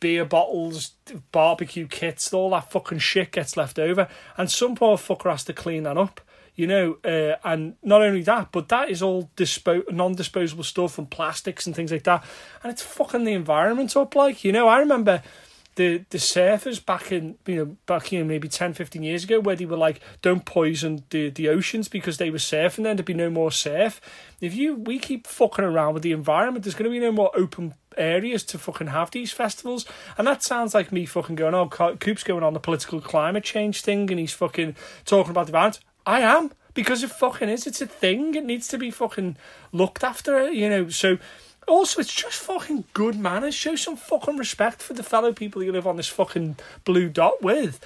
beer 0.01 0.25
bottles, 0.25 0.93
barbecue 1.33 1.87
kits, 1.87 2.33
all 2.33 2.51
that 2.51 2.71
fucking 2.71 2.99
shit 2.99 3.33
gets 3.33 3.57
left 3.57 3.79
over, 3.79 4.09
and 4.37 4.51
some 4.51 4.75
poor 4.75 4.97
fucker 4.97 5.31
has 5.31 5.45
to 5.45 5.53
clean 5.53 5.85
that 5.85 5.97
up. 5.97 6.21
You 6.55 6.67
know, 6.67 6.97
uh, 7.05 7.37
and 7.45 7.77
not 7.83 8.01
only 8.01 8.23
that, 8.23 8.51
but 8.51 8.71
that 8.71 8.89
is 8.89 9.03
all 9.03 9.31
dispo- 9.37 9.93
non-disposable 9.93 10.65
stuff 10.65 10.97
and 10.97 11.11
plastics 11.11 11.67
and 11.67 11.77
things 11.77 11.93
like 11.93 12.05
that, 12.05 12.25
and 12.63 12.73
it's 12.73 12.81
fucking 12.81 13.25
the 13.25 13.35
environment 13.35 13.95
up. 13.95 14.15
Like, 14.15 14.43
you 14.43 14.53
know, 14.53 14.67
I 14.67 14.79
remember 14.79 15.23
the 15.77 16.05
the 16.11 16.19
surfers 16.19 16.85
back 16.85 17.13
in 17.13 17.37
you 17.47 17.57
know 17.57 17.77
back 17.87 18.13
in 18.13 18.27
maybe 18.27 18.49
10 18.49 18.75
15 18.75 19.03
years 19.03 19.25
ago 19.25 19.41
where 19.41 19.57
they 19.57 19.67
were 19.67 19.77
like 19.77 20.01
don't 20.23 20.45
poison 20.45 21.05
the 21.11 21.31
the 21.31 21.49
oceans 21.49 21.89
because 21.89 22.19
they 22.19 22.31
were 22.31 22.39
surfing 22.39 22.85
then 22.85 22.97
there'd 22.97 23.05
be 23.05 23.15
no 23.15 23.31
more 23.31 23.53
surf 23.53 24.01
if 24.41 24.55
you 24.55 24.75
we 24.75 24.99
keep 24.99 25.27
fucking 25.27 25.65
around 25.65 25.95
with 25.95 26.03
the 26.03 26.13
environment 26.13 26.65
there's 26.65 26.75
going 26.75 26.91
to 26.91 26.91
be 26.91 26.99
no 26.99 27.13
more 27.13 27.31
open 27.35 27.75
areas 27.97 28.45
to 28.45 28.59
fucking 28.59 28.89
have 28.89 29.11
these 29.11 29.33
festivals. 29.33 29.87
And 30.19 30.27
that 30.27 30.43
sounds 30.43 30.75
like 30.75 30.93
me 30.93 31.07
fucking 31.07 31.37
going, 31.37 31.55
oh, 31.55 31.69
Coop's 31.69 32.25
going 32.25 32.43
on 32.43 32.53
the 32.53 32.61
political 32.61 33.01
climate 33.01 33.45
change 33.45 33.83
thing 33.83 34.11
and 34.11 34.21
he's 34.21 34.33
fucking 34.33 34.77
talking 35.05 35.31
about 35.31 35.47
the 35.47 35.53
violence. 35.53 35.81
I 36.05 36.21
am 36.21 36.53
because 36.75 37.03
it 37.03 37.11
fucking 37.11 37.49
is. 37.49 37.67
It's 37.67 37.81
a 37.81 37.87
thing. 37.87 38.35
It 38.35 38.45
needs 38.45 38.69
to 38.69 38.79
be 38.79 38.91
fucking 38.91 39.37
looked 39.73 40.05
after, 40.05 40.51
you 40.51 40.69
know. 40.69 40.89
So 40.89 41.19
also, 41.67 42.01
it's 42.01 42.15
just 42.15 42.39
fucking 42.41 42.85
good 42.95 43.19
manners. 43.19 43.55
Show 43.55 43.77
some 43.77 43.97
fucking 43.97 44.37
respect 44.37 44.81
for 44.81 44.95
the 44.95 45.03
fellow 45.03 45.33
people 45.33 45.63
you 45.63 45.73
live 45.73 45.87
on 45.87 45.97
this 45.97 46.09
fucking 46.09 46.57
blue 46.85 47.09
dot 47.09 47.43
with. 47.43 47.81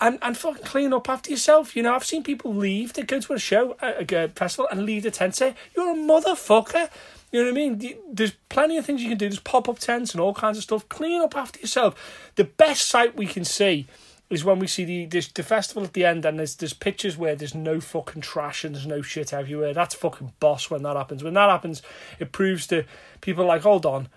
And, 0.00 0.18
and 0.22 0.36
fucking 0.36 0.64
clean 0.64 0.92
up 0.92 1.08
after 1.08 1.30
yourself. 1.30 1.76
You 1.76 1.82
know, 1.82 1.94
I've 1.94 2.04
seen 2.04 2.22
people 2.22 2.54
leave 2.54 2.92
to 2.94 3.02
go 3.02 3.20
to 3.20 3.32
a 3.32 3.38
show, 3.38 3.76
a, 3.80 4.04
a 4.12 4.28
festival, 4.28 4.68
and 4.70 4.84
leave 4.84 5.04
the 5.04 5.10
tent 5.10 5.36
say, 5.36 5.54
You're 5.76 5.92
a 5.92 5.96
motherfucker. 5.96 6.90
You 7.30 7.40
know 7.40 7.50
what 7.50 7.58
I 7.58 7.68
mean? 7.68 7.98
There's 8.12 8.32
plenty 8.48 8.76
of 8.76 8.86
things 8.86 9.02
you 9.02 9.08
can 9.08 9.18
do. 9.18 9.28
There's 9.28 9.40
pop 9.40 9.68
up 9.68 9.78
tents 9.78 10.12
and 10.12 10.20
all 10.20 10.34
kinds 10.34 10.56
of 10.56 10.62
stuff. 10.62 10.88
Clean 10.88 11.20
up 11.20 11.36
after 11.36 11.60
yourself. 11.60 12.30
The 12.36 12.44
best 12.44 12.88
sight 12.88 13.16
we 13.16 13.26
can 13.26 13.44
see 13.44 13.86
is 14.30 14.44
when 14.44 14.58
we 14.58 14.66
see 14.66 14.84
the 14.84 15.06
this, 15.06 15.28
the 15.28 15.42
festival 15.42 15.84
at 15.84 15.92
the 15.92 16.04
end 16.04 16.24
and 16.24 16.38
there's 16.38 16.56
there's 16.56 16.72
pictures 16.72 17.16
where 17.16 17.36
there's 17.36 17.54
no 17.54 17.80
fucking 17.80 18.22
trash 18.22 18.64
and 18.64 18.74
there's 18.74 18.86
no 18.86 19.02
shit 19.02 19.32
everywhere. 19.32 19.74
That's 19.74 19.94
fucking 19.94 20.32
boss 20.40 20.70
when 20.70 20.82
that 20.82 20.96
happens. 20.96 21.22
When 21.22 21.34
that 21.34 21.50
happens, 21.50 21.82
it 22.18 22.32
proves 22.32 22.66
to 22.68 22.84
people 23.20 23.46
like, 23.46 23.62
hold 23.62 23.86
on, 23.86 24.08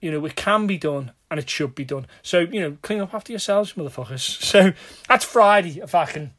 you 0.00 0.10
know, 0.10 0.24
it 0.24 0.36
can 0.36 0.66
be 0.66 0.78
done 0.78 1.12
and 1.30 1.40
it 1.40 1.50
should 1.50 1.74
be 1.74 1.84
done. 1.84 2.06
So, 2.22 2.40
you 2.40 2.60
know, 2.60 2.76
clean 2.82 3.00
up 3.00 3.14
after 3.14 3.32
yourselves, 3.32 3.72
motherfuckers. 3.74 4.42
So 4.46 4.72
that's 5.08 5.24
Friday, 5.24 5.80
if 5.82 5.94
I 5.94 6.06
can. 6.06 6.32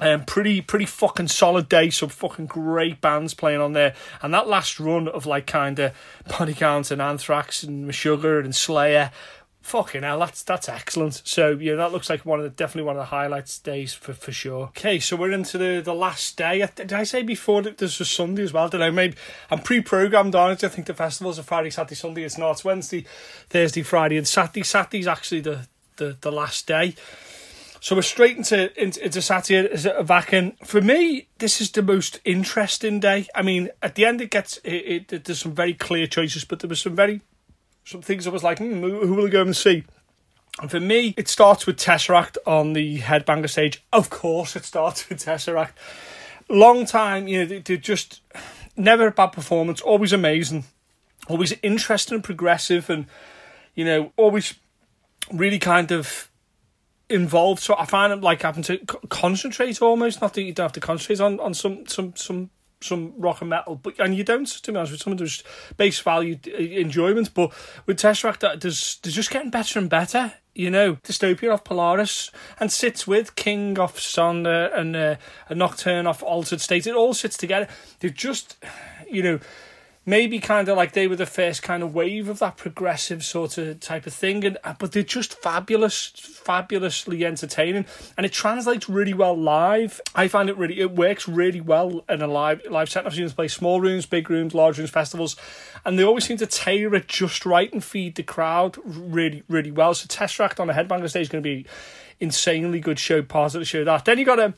Um, 0.00 0.24
pretty 0.24 0.62
pretty 0.62 0.86
fucking 0.86 1.28
solid 1.28 1.68
day, 1.68 1.90
some 1.90 2.08
fucking 2.08 2.46
great 2.46 3.02
bands 3.02 3.34
playing 3.34 3.60
on 3.60 3.74
there, 3.74 3.94
and 4.22 4.32
that 4.32 4.48
last 4.48 4.80
run 4.80 5.06
of 5.06 5.26
like 5.26 5.46
kind 5.46 5.78
of 5.78 5.92
Body 6.38 6.54
Count 6.54 6.90
and 6.90 7.02
Anthrax 7.02 7.62
and 7.62 7.88
Meshuggah 7.88 8.42
and 8.42 8.54
Slayer 8.54 9.10
Fucking 9.62 10.02
hell, 10.02 10.18
that's 10.18 10.42
that's 10.42 10.68
excellent. 10.68 11.22
So 11.24 11.50
yeah, 11.50 11.76
that 11.76 11.92
looks 11.92 12.10
like 12.10 12.26
one 12.26 12.40
of 12.40 12.44
the 12.44 12.50
definitely 12.50 12.82
one 12.82 12.96
of 12.96 13.00
the 13.00 13.06
highlights 13.06 13.58
days 13.58 13.94
for 13.94 14.12
for 14.12 14.32
sure. 14.32 14.64
Okay, 14.64 14.98
so 14.98 15.14
we're 15.14 15.30
into 15.30 15.56
the 15.56 15.80
the 15.82 15.94
last 15.94 16.36
day. 16.36 16.66
Did 16.74 16.92
I 16.92 17.04
say 17.04 17.22
before 17.22 17.62
that 17.62 17.78
there's 17.78 18.00
a 18.00 18.04
Sunday 18.04 18.42
as 18.42 18.52
well? 18.52 18.64
I 18.64 18.68
don't 18.68 18.80
know. 18.80 18.90
Maybe 18.90 19.14
I'm 19.50 19.60
pre-programmed 19.60 20.34
on 20.34 20.50
it. 20.50 20.64
I 20.64 20.68
think 20.68 20.88
the 20.88 20.94
festival's 20.94 21.38
a 21.38 21.44
Friday, 21.44 21.70
Saturday, 21.70 21.94
Sunday. 21.94 22.24
It's 22.24 22.36
not. 22.36 22.50
It's 22.50 22.64
Wednesday, 22.64 23.06
Thursday, 23.48 23.82
Friday, 23.82 24.16
and 24.16 24.26
Saturday. 24.26 24.64
Saturday's 24.64 25.06
actually 25.06 25.42
the 25.42 25.68
the 25.96 26.16
the 26.20 26.32
last 26.32 26.66
day. 26.66 26.96
So 27.80 27.96
we're 27.96 28.02
straight 28.02 28.36
into 28.36 28.80
into, 28.80 29.04
into 29.04 29.22
Saturday 29.22 29.68
as 29.68 29.86
a 29.86 30.02
vacuum. 30.02 30.52
For 30.64 30.80
me, 30.80 31.28
this 31.38 31.60
is 31.60 31.70
the 31.70 31.82
most 31.82 32.20
interesting 32.24 33.00
day. 33.00 33.28
I 33.34 33.42
mean, 33.42 33.70
at 33.80 33.94
the 33.94 34.06
end 34.06 34.20
it 34.20 34.30
gets 34.30 34.58
it, 34.58 35.08
it, 35.12 35.24
there's 35.24 35.40
some 35.40 35.54
very 35.54 35.74
clear 35.74 36.06
choices, 36.08 36.44
but 36.44 36.60
there 36.60 36.68
was 36.68 36.80
some 36.80 36.96
very 36.96 37.22
some 37.84 38.02
things 38.02 38.26
I 38.26 38.30
was 38.30 38.44
like, 38.44 38.58
hmm, 38.58 38.80
who 38.80 39.14
will 39.14 39.26
I 39.26 39.30
go 39.30 39.42
and 39.42 39.56
see? 39.56 39.84
And 40.60 40.70
for 40.70 40.80
me, 40.80 41.14
it 41.16 41.28
starts 41.28 41.66
with 41.66 41.78
Tesseract 41.78 42.36
on 42.46 42.74
the 42.74 42.98
Headbanger 42.98 43.48
stage. 43.48 43.82
Of 43.92 44.10
course, 44.10 44.54
it 44.54 44.64
starts 44.64 45.08
with 45.08 45.24
Tesseract. 45.24 45.72
Long 46.48 46.84
time, 46.84 47.28
you 47.28 47.40
know, 47.40 47.46
they, 47.46 47.58
they 47.60 47.76
just 47.76 48.20
never 48.76 49.06
a 49.06 49.10
bad 49.10 49.28
performance, 49.28 49.80
always 49.80 50.12
amazing, 50.12 50.64
always 51.28 51.54
interesting 51.62 52.16
and 52.16 52.24
progressive, 52.24 52.90
and 52.90 53.06
you 53.74 53.84
know, 53.84 54.12
always 54.16 54.54
really 55.32 55.58
kind 55.58 55.90
of 55.92 56.30
involved. 57.08 57.62
So 57.62 57.74
I 57.78 57.86
find 57.86 58.12
it 58.12 58.20
like 58.20 58.42
having 58.42 58.62
to 58.64 58.78
concentrate 59.08 59.80
almost. 59.80 60.20
Not 60.20 60.34
that 60.34 60.42
you 60.42 60.52
don't 60.52 60.64
have 60.64 60.72
to 60.72 60.80
concentrate 60.80 61.20
on 61.20 61.40
on 61.40 61.54
some 61.54 61.86
some 61.86 62.14
some 62.16 62.50
some 62.82 63.14
rock 63.18 63.40
and 63.40 63.50
metal, 63.50 63.76
but 63.76 63.98
and 63.98 64.16
you 64.16 64.24
don't. 64.24 64.46
To 64.46 64.72
be 64.72 64.76
honest, 64.76 64.92
with 64.92 65.02
some 65.02 65.12
of 65.12 65.18
those 65.18 65.42
base 65.76 66.00
value 66.00 66.38
uh, 66.46 66.56
enjoyment, 66.56 67.34
but 67.34 67.52
with 67.86 67.98
Tesseract, 67.98 68.40
that 68.40 68.60
there's 68.60 68.98
they're 69.02 69.12
just 69.12 69.30
getting 69.30 69.50
better 69.50 69.78
and 69.78 69.88
better. 69.88 70.34
You 70.54 70.70
know, 70.70 70.96
Dystopia 70.96 71.52
off 71.52 71.64
Polaris 71.64 72.30
and 72.60 72.70
sits 72.70 73.06
with 73.06 73.36
King 73.36 73.78
off 73.78 73.98
Sonder 73.98 74.76
and 74.76 74.94
uh, 74.94 75.16
a 75.48 75.54
Nocturne 75.54 76.06
off 76.06 76.22
Altered 76.22 76.60
State. 76.60 76.86
It 76.86 76.94
all 76.94 77.14
sits 77.14 77.38
together. 77.38 77.68
They're 78.00 78.10
just, 78.10 78.62
you 79.10 79.22
know 79.22 79.40
maybe 80.04 80.38
kind 80.38 80.68
of 80.68 80.76
like 80.76 80.92
they 80.92 81.06
were 81.06 81.16
the 81.16 81.26
first 81.26 81.62
kind 81.62 81.82
of 81.82 81.94
wave 81.94 82.28
of 82.28 82.40
that 82.40 82.56
progressive 82.56 83.24
sort 83.24 83.56
of 83.58 83.78
type 83.80 84.06
of 84.06 84.12
thing 84.12 84.44
and 84.44 84.58
uh, 84.64 84.74
but 84.78 84.92
they're 84.92 85.02
just 85.02 85.40
fabulous 85.40 86.12
fabulously 86.16 87.24
entertaining 87.24 87.86
and 88.16 88.26
it 88.26 88.32
translates 88.32 88.88
really 88.88 89.14
well 89.14 89.36
live. 89.36 90.00
I 90.14 90.28
find 90.28 90.48
it 90.48 90.56
really 90.56 90.80
it 90.80 90.92
works 90.92 91.28
really 91.28 91.60
well 91.60 92.04
in 92.08 92.20
a 92.20 92.26
live 92.26 92.62
live 92.68 92.90
set 92.90 93.06
i've 93.06 93.14
seen 93.14 93.24
them 93.26 93.34
play 93.34 93.48
small 93.48 93.80
rooms 93.80 94.06
big 94.06 94.28
rooms 94.28 94.54
large 94.54 94.78
rooms 94.78 94.90
festivals 94.90 95.36
and 95.84 95.98
they 95.98 96.02
always 96.02 96.24
seem 96.24 96.36
to 96.38 96.46
tailor 96.46 96.94
it 96.96 97.08
just 97.08 97.46
right 97.46 97.72
and 97.72 97.84
feed 97.84 98.16
the 98.16 98.22
crowd 98.22 98.76
really 98.84 99.42
really 99.48 99.70
well. 99.70 99.94
So 99.94 100.06
Tesseract 100.06 100.60
on 100.60 100.70
a 100.70 100.74
headbanger 100.74 101.08
stage 101.08 101.22
is 101.22 101.28
going 101.28 101.42
to 101.42 101.48
be 101.48 101.66
insanely 102.20 102.80
good 102.80 102.98
show 102.98 103.22
part 103.22 103.54
of 103.54 103.60
the 103.60 103.64
show. 103.64 103.84
That 103.84 104.04
then 104.04 104.18
you 104.18 104.24
got 104.24 104.38
a 104.38 104.54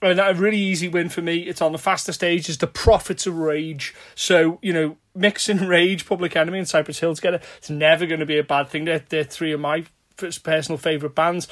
and 0.00 0.20
a 0.20 0.34
really 0.34 0.58
easy 0.58 0.88
win 0.88 1.08
for 1.08 1.22
me. 1.22 1.38
It's 1.38 1.60
on 1.60 1.72
the 1.72 1.78
faster 1.78 2.12
stage. 2.12 2.48
Is 2.48 2.58
the 2.58 2.66
Prophets 2.66 3.26
of 3.26 3.36
Rage. 3.36 3.94
So 4.14 4.58
you 4.62 4.72
know, 4.72 4.96
mixing 5.14 5.58
Rage, 5.68 6.06
Public 6.06 6.36
Enemy, 6.36 6.58
and 6.58 6.68
Cypress 6.68 7.00
Hill 7.00 7.14
together, 7.14 7.40
it's 7.58 7.70
never 7.70 8.06
going 8.06 8.20
to 8.20 8.26
be 8.26 8.38
a 8.38 8.44
bad 8.44 8.68
thing. 8.68 8.84
They're 8.84 9.04
they're 9.08 9.24
three 9.24 9.52
of 9.52 9.60
my 9.60 9.84
personal 10.16 10.78
favorite 10.78 11.14
bands, 11.14 11.48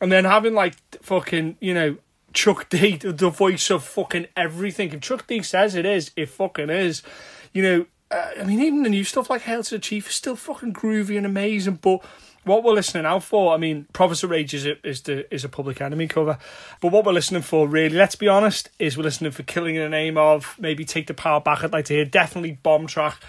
and 0.00 0.10
then 0.10 0.24
having 0.24 0.54
like 0.54 0.74
fucking 1.02 1.56
you 1.60 1.74
know 1.74 1.96
Chuck 2.32 2.68
D, 2.68 2.96
the 3.00 3.30
voice 3.30 3.70
of 3.70 3.84
fucking 3.84 4.26
everything. 4.36 4.92
If 4.92 5.00
Chuck 5.00 5.26
D 5.26 5.42
says 5.42 5.74
it 5.74 5.86
is, 5.86 6.12
it 6.16 6.28
fucking 6.28 6.70
is. 6.70 7.02
You 7.52 7.62
know, 7.62 7.86
uh, 8.10 8.30
I 8.40 8.44
mean, 8.44 8.60
even 8.60 8.82
the 8.82 8.90
new 8.90 9.04
stuff 9.04 9.30
like 9.30 9.42
Hail 9.42 9.62
to 9.64 9.74
the 9.76 9.78
Chief 9.78 10.08
is 10.08 10.14
still 10.14 10.36
fucking 10.36 10.74
groovy 10.74 11.16
and 11.16 11.26
amazing, 11.26 11.76
but 11.76 12.04
what 12.46 12.62
we're 12.62 12.72
listening 12.72 13.04
out 13.04 13.24
for, 13.24 13.52
I 13.52 13.56
mean, 13.56 13.86
Prophets 13.92 14.22
of 14.22 14.30
Rage 14.30 14.54
is 14.54 14.66
a, 14.66 14.86
is 14.86 15.02
the 15.02 15.32
is 15.34 15.44
a 15.44 15.48
Public 15.48 15.80
Enemy 15.80 16.06
cover, 16.08 16.38
but 16.80 16.92
what 16.92 17.04
we're 17.04 17.12
listening 17.12 17.42
for, 17.42 17.68
really, 17.68 17.96
let's 17.96 18.14
be 18.14 18.28
honest, 18.28 18.70
is 18.78 18.96
we're 18.96 19.02
listening 19.02 19.32
for 19.32 19.42
Killing 19.42 19.74
in 19.74 19.82
the 19.82 19.88
Name 19.88 20.16
of, 20.16 20.56
maybe 20.58 20.84
Take 20.84 21.08
the 21.08 21.14
Power 21.14 21.40
Back. 21.40 21.64
I'd 21.64 21.72
like 21.72 21.86
to 21.86 21.94
hear 21.94 22.04
definitely 22.04 22.52
Bomb 22.62 22.86
Track, 22.86 23.20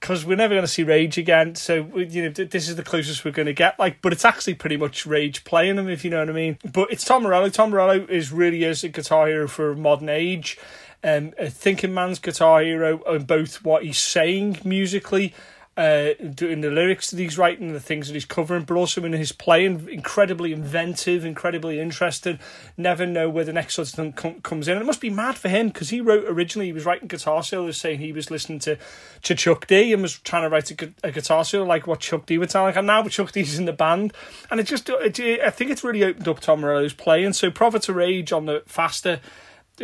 because 0.00 0.24
we're 0.24 0.36
never 0.36 0.54
going 0.54 0.64
to 0.64 0.68
see 0.68 0.82
Rage 0.82 1.18
again. 1.18 1.54
So 1.54 1.96
you 1.96 2.24
know, 2.24 2.30
this 2.30 2.68
is 2.68 2.76
the 2.76 2.82
closest 2.82 3.24
we're 3.24 3.30
going 3.30 3.46
to 3.46 3.52
get. 3.52 3.78
Like, 3.78 4.02
but 4.02 4.12
it's 4.12 4.24
actually 4.24 4.54
pretty 4.54 4.76
much 4.76 5.06
Rage 5.06 5.44
playing 5.44 5.76
them, 5.76 5.88
if 5.88 6.04
you 6.04 6.10
know 6.10 6.20
what 6.20 6.28
I 6.28 6.32
mean. 6.32 6.58
But 6.72 6.92
it's 6.92 7.04
Tom 7.04 7.22
Morello. 7.22 7.48
Tom 7.48 7.70
Morello 7.70 8.06
is 8.08 8.32
really 8.32 8.64
is 8.64 8.84
a 8.84 8.88
guitar 8.88 9.28
hero 9.28 9.48
for 9.48 9.74
modern 9.74 10.08
age. 10.08 10.58
Um, 11.04 11.32
a 11.38 11.48
thinking 11.48 11.94
man's 11.94 12.18
guitar 12.18 12.60
hero 12.60 13.00
on 13.06 13.22
both 13.22 13.64
what 13.64 13.84
he's 13.84 13.98
saying 13.98 14.58
musically 14.64 15.32
uh, 15.78 16.14
doing 16.34 16.60
the 16.60 16.70
lyrics 16.70 17.12
that 17.12 17.20
he's 17.20 17.38
writing, 17.38 17.72
the 17.72 17.78
things 17.78 18.08
that 18.08 18.14
he's 18.14 18.24
covering, 18.24 18.64
but 18.64 18.74
also 18.74 19.04
in 19.04 19.12
his 19.12 19.30
playing, 19.30 19.88
incredibly 19.88 20.52
inventive, 20.52 21.24
incredibly 21.24 21.78
interesting. 21.78 22.40
Never 22.76 23.06
know 23.06 23.30
where 23.30 23.44
the 23.44 23.52
next 23.52 23.74
sort 23.74 23.86
of 23.88 23.94
thing 23.94 24.12
com- 24.12 24.40
comes 24.40 24.66
in. 24.66 24.72
And 24.72 24.82
it 24.82 24.86
must 24.86 25.00
be 25.00 25.08
mad 25.08 25.38
for 25.38 25.48
him 25.48 25.68
because 25.68 25.90
he 25.90 26.00
wrote 26.00 26.24
originally, 26.26 26.66
he 26.66 26.72
was 26.72 26.84
writing 26.84 27.06
guitar 27.06 27.44
solos 27.44 27.76
saying 27.76 28.00
he 28.00 28.10
was 28.10 28.28
listening 28.28 28.58
to, 28.58 28.76
to 29.22 29.36
Chuck 29.36 29.68
D 29.68 29.92
and 29.92 30.02
was 30.02 30.18
trying 30.18 30.42
to 30.42 30.48
write 30.48 30.68
a, 30.72 30.92
a 31.04 31.12
guitar 31.12 31.44
solo 31.44 31.64
like 31.64 31.86
what 31.86 32.00
Chuck 32.00 32.26
D 32.26 32.38
would 32.38 32.50
sound 32.50 32.66
like. 32.66 32.76
And 32.76 32.88
now 32.88 33.04
Chuck 33.04 33.30
D's 33.30 33.56
in 33.56 33.66
the 33.66 33.72
band. 33.72 34.12
And 34.50 34.58
it 34.58 34.64
just, 34.64 34.88
it, 34.90 35.20
I 35.40 35.50
think 35.50 35.70
it's 35.70 35.84
really 35.84 36.02
opened 36.02 36.26
up 36.26 36.40
Tom 36.40 36.62
Morello's 36.62 36.92
playing. 36.92 37.34
So 37.34 37.52
Prophet 37.52 37.88
of 37.88 37.94
Rage 37.94 38.32
on 38.32 38.46
the 38.46 38.64
faster 38.66 39.20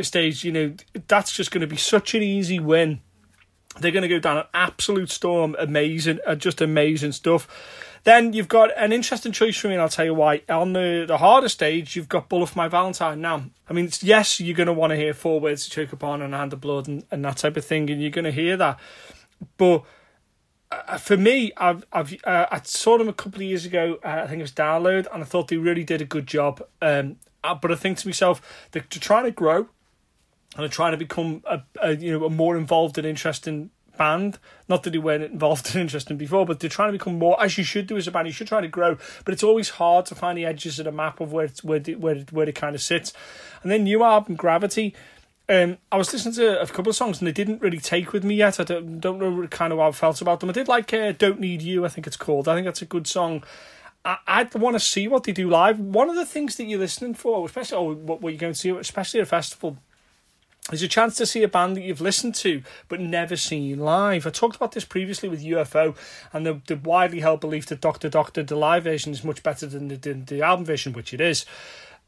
stage, 0.03 0.43
you 0.43 0.51
know, 0.51 0.75
that's 1.07 1.31
just 1.31 1.53
going 1.53 1.61
to 1.61 1.69
be 1.69 1.77
such 1.77 2.15
an 2.17 2.23
easy 2.25 2.59
win 2.59 3.01
they're 3.81 3.91
going 3.91 4.03
to 4.03 4.09
go 4.09 4.19
down 4.19 4.39
an 4.39 4.45
absolute 4.55 5.11
storm. 5.11 5.57
Amazing, 5.59 6.21
uh, 6.27 6.35
just 6.35 6.61
amazing 6.61 7.13
stuff. 7.13 7.49
Then 8.05 8.35
you've 8.35 8.49
got 8.49 8.71
an 8.77 8.93
interesting 8.93 9.33
choice 9.33 9.57
for 9.57 9.69
me, 9.69 9.75
and 9.75 9.83
I'll 9.83 9.89
tell 9.89 10.05
you 10.05 10.15
why. 10.15 10.43
On 10.51 10.75
the, 10.75 11.05
the 11.09 11.17
harder 11.17 11.49
stage, 11.49 11.97
you've 11.97 12.09
got 12.09 12.29
Bullet 12.29 12.51
for 12.51 12.59
My 12.59 12.69
Valentine. 12.69 13.23
Now, 13.23 13.45
I 13.69 13.73
mean, 13.73 13.89
yes, 14.03 14.41
you're 14.41 14.57
going 14.57 14.67
to 14.67 14.75
want 14.75 14.91
to 14.91 14.97
hear 14.97 15.15
four 15.15 15.41
words 15.41 15.65
to 15.65 15.71
choke 15.71 15.93
upon 15.93 16.21
and 16.21 16.35
hand 16.35 16.53
of 16.53 16.61
blood 16.61 16.87
and, 16.87 17.05
and 17.11 17.25
that 17.25 17.39
type 17.39 17.57
of 17.57 17.65
thing, 17.65 17.89
and 17.91 18.03
you're 18.03 18.11
going 18.11 18.27
to 18.27 18.31
hear 18.31 18.59
that. 18.59 18.79
But 19.57 19.85
uh, 20.71 20.99
for 20.99 21.17
me, 21.17 21.53
I've 21.57 21.85
I've 21.93 22.15
uh, 22.25 22.47
I 22.51 22.61
saw 22.65 22.99
them 22.99 23.09
a 23.09 23.15
couple 23.15 23.39
of 23.39 23.45
years 23.45 23.65
ago. 23.65 23.99
Uh, 24.05 24.23
I 24.25 24.27
think 24.27 24.41
it 24.41 24.43
was 24.43 24.53
Download, 24.53 25.07
and 25.13 25.23
I 25.23 25.27
thought 25.27 25.49
they 25.49 25.57
really 25.57 25.85
did 25.85 26.03
a 26.03 26.07
good 26.07 26.27
job. 26.27 26.63
Um, 26.83 27.17
uh, 27.43 27.55
but 27.55 27.73
I 27.73 27.75
think 27.75 27.99
to 27.99 28.09
myself, 28.09 28.69
they're 28.73 28.83
trying 28.83 29.25
to 29.25 29.31
grow 29.31 29.69
and 30.55 30.65
are 30.65 30.69
trying 30.69 30.93
to 30.93 30.99
become 30.99 31.43
a, 31.47 31.63
a 31.83 31.97
you 31.97 32.19
know 32.19 32.27
a 32.27 32.31
more 32.31 32.57
involved 32.57 32.99
and 32.99 33.07
interesting 33.07 33.71
band. 33.97 34.39
Not 34.69 34.83
that 34.83 34.91
they 34.91 34.99
weren't 34.99 35.25
involved 35.25 35.67
and 35.73 35.83
interesting 35.83 36.17
before, 36.17 36.47
but 36.47 36.61
they're 36.61 36.71
trying 36.71 36.93
to 36.93 36.99
become 36.99 37.19
more 37.19 37.41
as 37.43 37.59
you 37.59 37.65
should 37.65 37.87
do 37.87 37.97
as 37.97 38.07
a 38.07 38.11
band. 38.11 38.27
You 38.27 38.33
should 38.33 38.49
try 38.49 38.61
to 38.61 38.69
grow, 38.69 38.97
but 39.25 39.35
it's 39.35 39.43
always 39.43 39.71
hard 39.71 40.07
to 40.07 40.15
find 40.15 40.39
the 40.39 40.45
edges 40.45 40.79
of 40.79 40.85
the 40.85 40.93
map 40.93 41.21
of 41.21 41.33
where 41.33 41.51
where 41.63 41.81
where 41.81 42.17
where 42.31 42.49
it 42.49 42.55
kind 42.55 42.75
of 42.75 42.83
sits. 42.83 43.13
And 43.63 43.71
then 43.71 43.85
new 43.85 44.03
album 44.03 44.37
Gravity. 44.37 44.95
Um, 45.47 45.77
I 45.93 45.99
was 45.99 46.11
listening 46.11 46.35
to 46.37 46.63
a 46.63 46.67
couple 46.67 46.89
of 46.89 46.97
songs 46.97 47.19
and 47.19 47.29
they 47.29 47.33
didn't 47.33 47.61
really 47.61 47.79
take 47.79 48.15
with 48.15 48.25
me 48.25 48.35
yet. 48.35 48.59
I 48.59 48.65
don't, 48.65 48.99
don't 48.99 49.19
know 49.19 49.47
kind 49.49 49.75
of 49.75 49.79
how 49.79 49.89
I 49.89 49.93
felt 49.93 50.23
about 50.23 50.41
them. 50.41 50.49
I 50.49 50.55
did 50.55 50.69
like 50.69 50.91
uh, 50.95 51.13
"Don't 51.13 51.39
Need 51.39 51.61
You." 51.61 51.85
I 51.85 51.89
think 51.89 52.07
it's 52.07 52.17
called. 52.17 52.49
I 52.49 52.55
think 52.55 52.65
that's 52.65 52.81
a 52.81 52.87
good 52.87 53.07
song. 53.07 53.45
I, 54.07 54.17
I'd 54.27 54.55
want 54.55 54.75
to 54.75 54.81
see 54.81 55.07
what 55.07 55.25
they 55.25 55.33
do 55.33 55.51
live. 55.51 55.79
One 55.79 56.09
of 56.09 56.17
the 56.17 56.25
things 56.25 56.57
that 56.57 56.65
you're 56.65 56.79
listening 56.79 57.13
for, 57.13 57.45
especially 57.45 57.77
oh, 57.77 57.95
what, 57.95 58.23
what 58.23 58.33
you're 58.33 58.41
going 58.41 58.55
to 58.55 58.59
see, 58.59 58.71
especially 58.71 59.21
at 59.21 59.25
a 59.25 59.27
festival, 59.27 59.77
there's 60.71 60.83
a 60.83 60.89
chance 60.89 61.17
to 61.17 61.27
see 61.27 61.43
a 61.43 61.49
band 61.49 61.77
that 61.77 61.83
you've 61.83 62.01
listened 62.01 62.35
to 62.37 62.63
but 62.89 62.99
never 62.99 63.37
seen 63.37 63.79
live. 63.79 64.27
I 64.27 64.31
talked 64.31 64.57
about 64.57 64.73
this 64.73 64.85
previously 64.85 65.29
with 65.29 65.45
UFO 65.45 65.95
and 66.33 66.47
the, 66.47 66.61
the 66.67 66.77
widely 66.77 67.21
held 67.21 67.41
belief 67.41 67.67
that 67.67 67.83
Doctor 67.83 68.09
Doctor, 68.09 68.43
the 68.43 68.57
live 68.57 68.85
version, 68.85 69.13
is 69.13 69.23
much 69.23 69.43
better 69.43 69.67
than 69.67 69.89
the, 69.89 69.97
the, 69.97 70.15
the 70.15 70.43
album 70.43 70.65
version, 70.65 70.95
which 70.95 71.13
it 71.13 71.21
is. 71.21 71.45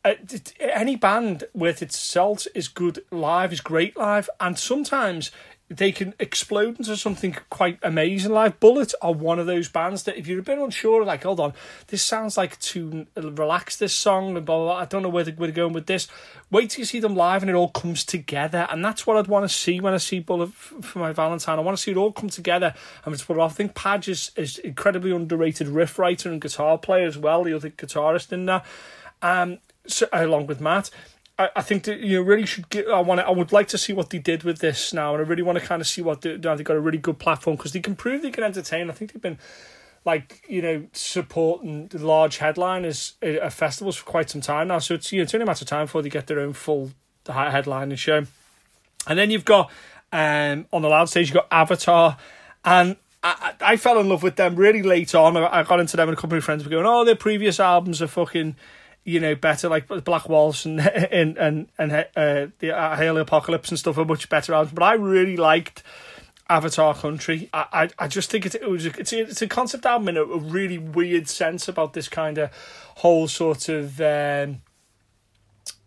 Uh, 0.07 0.15
any 0.61 0.97
band 0.97 1.45
with 1.53 1.83
its 1.83 1.99
salt 1.99 2.47
is 2.55 2.69
good 2.69 3.05
live, 3.11 3.53
is 3.53 3.61
great 3.61 3.97
live, 3.97 4.31
and 4.41 4.59
sometimes 4.59 5.31
they 5.69 5.91
can 5.91 6.15
explode 6.21 6.79
into 6.79 6.97
something 6.97 7.37
quite 7.51 7.79
amazing. 7.83 8.33
Like 8.33 8.61
Bullet 8.61 8.95
are 9.03 9.13
one 9.13 9.41
of 9.41 9.47
those 9.47 9.69
bands 9.69 10.05
that 10.05 10.17
if 10.17 10.29
you're 10.29 10.39
a 10.39 10.43
bit 10.43 10.59
unsure, 10.59 11.05
like, 11.05 11.25
hold 11.25 11.41
on, 11.41 11.55
this 11.89 12.03
sounds 12.03 12.37
like 12.37 12.59
too 12.61 13.07
relaxed, 13.17 13.81
this 13.81 13.93
song, 13.93 14.37
and 14.37 14.47
blah, 14.47 14.57
blah, 14.57 14.65
blah. 14.67 14.77
I 14.77 14.85
don't 14.85 15.03
know 15.03 15.09
where 15.09 15.25
they're, 15.25 15.35
going 15.35 15.73
with 15.73 15.87
this. 15.87 16.07
Wait 16.51 16.71
till 16.71 16.81
you 16.81 16.85
see 16.85 17.01
them 17.01 17.17
live 17.17 17.43
and 17.43 17.51
it 17.51 17.55
all 17.55 17.71
comes 17.71 18.05
together. 18.05 18.69
And 18.71 18.85
that's 18.85 19.07
what 19.07 19.17
I'd 19.17 19.27
want 19.27 19.45
to 19.45 19.55
see 19.55 19.81
when 19.81 19.95
I 19.95 19.97
see 19.97 20.21
Bullet 20.21 20.53
for 20.53 20.99
my 21.01 21.13
Valentine. 21.13 21.59
I 21.59 21.63
want 21.63 21.77
to 21.77 21.83
see 21.83 21.91
it 21.91 21.97
all 21.97 22.13
come 22.13 22.29
together 22.29 22.75
and 23.05 23.13
it's 23.13 23.29
what 23.29 23.41
I 23.41 23.49
think 23.49 23.75
Padge 23.75 24.09
is, 24.09 24.31
is 24.37 24.59
incredibly 24.59 25.11
underrated 25.11 25.67
riff 25.69 25.99
writer 25.99 26.31
and 26.31 26.41
guitar 26.41 26.79
player 26.79 27.07
as 27.07 27.19
well, 27.19 27.43
the 27.43 27.55
other 27.55 27.71
guitarist 27.71 28.33
in 28.33 28.47
there, 28.47 28.63
um, 29.23 29.59
so, 29.87 30.07
along 30.13 30.47
with 30.47 30.61
Matt. 30.61 30.91
I, 31.39 31.51
I 31.57 31.63
think 31.63 31.85
that 31.85 32.01
you 32.01 32.23
really 32.23 32.47
should 32.47 32.69
get. 32.71 32.89
I 32.89 33.01
want. 33.01 33.21
I 33.21 33.31
would 33.31 33.53
like 33.53 33.69
to 33.69 33.79
see 33.79 33.93
what 33.93 34.11
they 34.11 34.19
did 34.19 34.43
with 34.43 34.59
this 34.59 34.93
now, 34.93 35.15
and 35.15 35.25
I 35.25 35.29
really 35.29 35.43
want 35.43 35.59
to 35.59 35.65
kind 35.65 35.81
of 35.81 35.87
see 35.87 36.03
what 36.03 36.23
they. 36.23 36.37
They've 36.37 36.65
got 36.65 36.77
a 36.77 36.81
really 36.81 36.99
good 36.99 37.19
platform 37.19 37.57
because 37.57 37.73
they 37.73 37.81
can 37.81 37.97
prove 37.97 38.23
they 38.23 38.31
can 38.31 38.45
entertain. 38.45 38.91
I 38.91 38.93
think 38.93 39.13
they've 39.13 39.23
been 39.23 39.39
like 40.05 40.43
you 40.49 40.63
know 40.63 40.87
supporting 40.93 41.89
the 41.89 41.99
large 41.99 42.39
headliners 42.39 43.15
at 43.21 43.53
festivals 43.53 43.97
for 43.97 44.05
quite 44.05 44.31
some 44.31 44.41
time 44.41 44.69
now. 44.69 44.79
So 44.79 44.95
it's 44.95 45.13
you 45.13 45.19
know 45.19 45.25
it's 45.25 45.35
only 45.35 45.45
a 45.45 45.47
matter 45.47 45.65
of 45.65 45.69
time 45.69 45.87
before 45.87 46.03
they 46.03 46.09
get 46.09 46.27
their 46.27 46.41
own 46.41 46.55
full 46.55 46.93
headline 47.27 47.91
and 47.91 47.99
show. 47.99 48.25
And 49.07 49.19
then 49.19 49.31
you've 49.31 49.45
got 49.45 49.71
um 50.13 50.67
on 50.73 50.83
the 50.83 50.89
loud 50.89 51.07
stage 51.07 51.29
you've 51.29 51.35
got 51.35 51.49
Avatar, 51.51 52.17
and 52.65 52.97
I, 53.23 53.55
I 53.61 53.77
fell 53.77 53.99
in 53.99 54.09
love 54.09 54.23
with 54.23 54.37
them 54.37 54.57
really 54.57 54.83
late 54.83 55.15
on. 55.15 55.37
I 55.37 55.65
got 55.65 55.81
into 55.81 55.97
them 55.97 56.09
and 56.09 56.17
a 56.17 56.21
couple 56.21 56.39
of 56.39 56.45
friends 56.45 56.65
were 56.65 56.71
going, 56.71 56.87
"Oh, 56.87 57.05
their 57.05 57.17
previous 57.17 57.61
albums 57.61 58.01
are 58.01 58.07
fucking." 58.07 58.57
You 59.07 59.21
know, 59.21 59.37
better 59.37 59.69
like 59.69 59.87
Black 60.05 60.29
Waltz 60.29 60.67
and 60.67 60.81
and 61.13 61.39
and 61.39 61.69
and 61.79 61.93
uh, 61.93 62.49
the 62.59 62.77
uh, 62.77 62.97
Hail 62.97 63.17
Apocalypse 63.17 63.71
and 63.71 63.79
stuff 63.79 63.97
are 63.97 64.05
much 64.05 64.29
better 64.29 64.53
albums. 64.53 64.75
But 64.75 64.83
I 64.83 64.95
really 64.95 65.37
liked 65.37 65.85
Avatar 66.51 66.93
Country. 66.93 67.49
I 67.55 67.67
I, 67.73 68.05
I 68.05 68.09
just 68.09 68.31
think 68.31 68.45
it, 68.45 68.57
it 68.57 68.69
was 68.69 68.85
a, 68.85 68.91
it's 68.99 69.13
a, 69.13 69.21
it's 69.21 69.43
a 69.43 69.47
concept 69.47 69.87
album 69.87 70.09
in 70.09 70.17
a, 70.17 70.23
a 70.23 70.39
really 70.39 70.77
weird 70.77 71.29
sense 71.29 71.69
about 71.69 71.93
this 71.93 72.09
kind 72.09 72.37
of 72.37 72.51
whole 72.97 73.29
sort 73.29 73.69
of. 73.69 74.01
Um, 74.01 74.61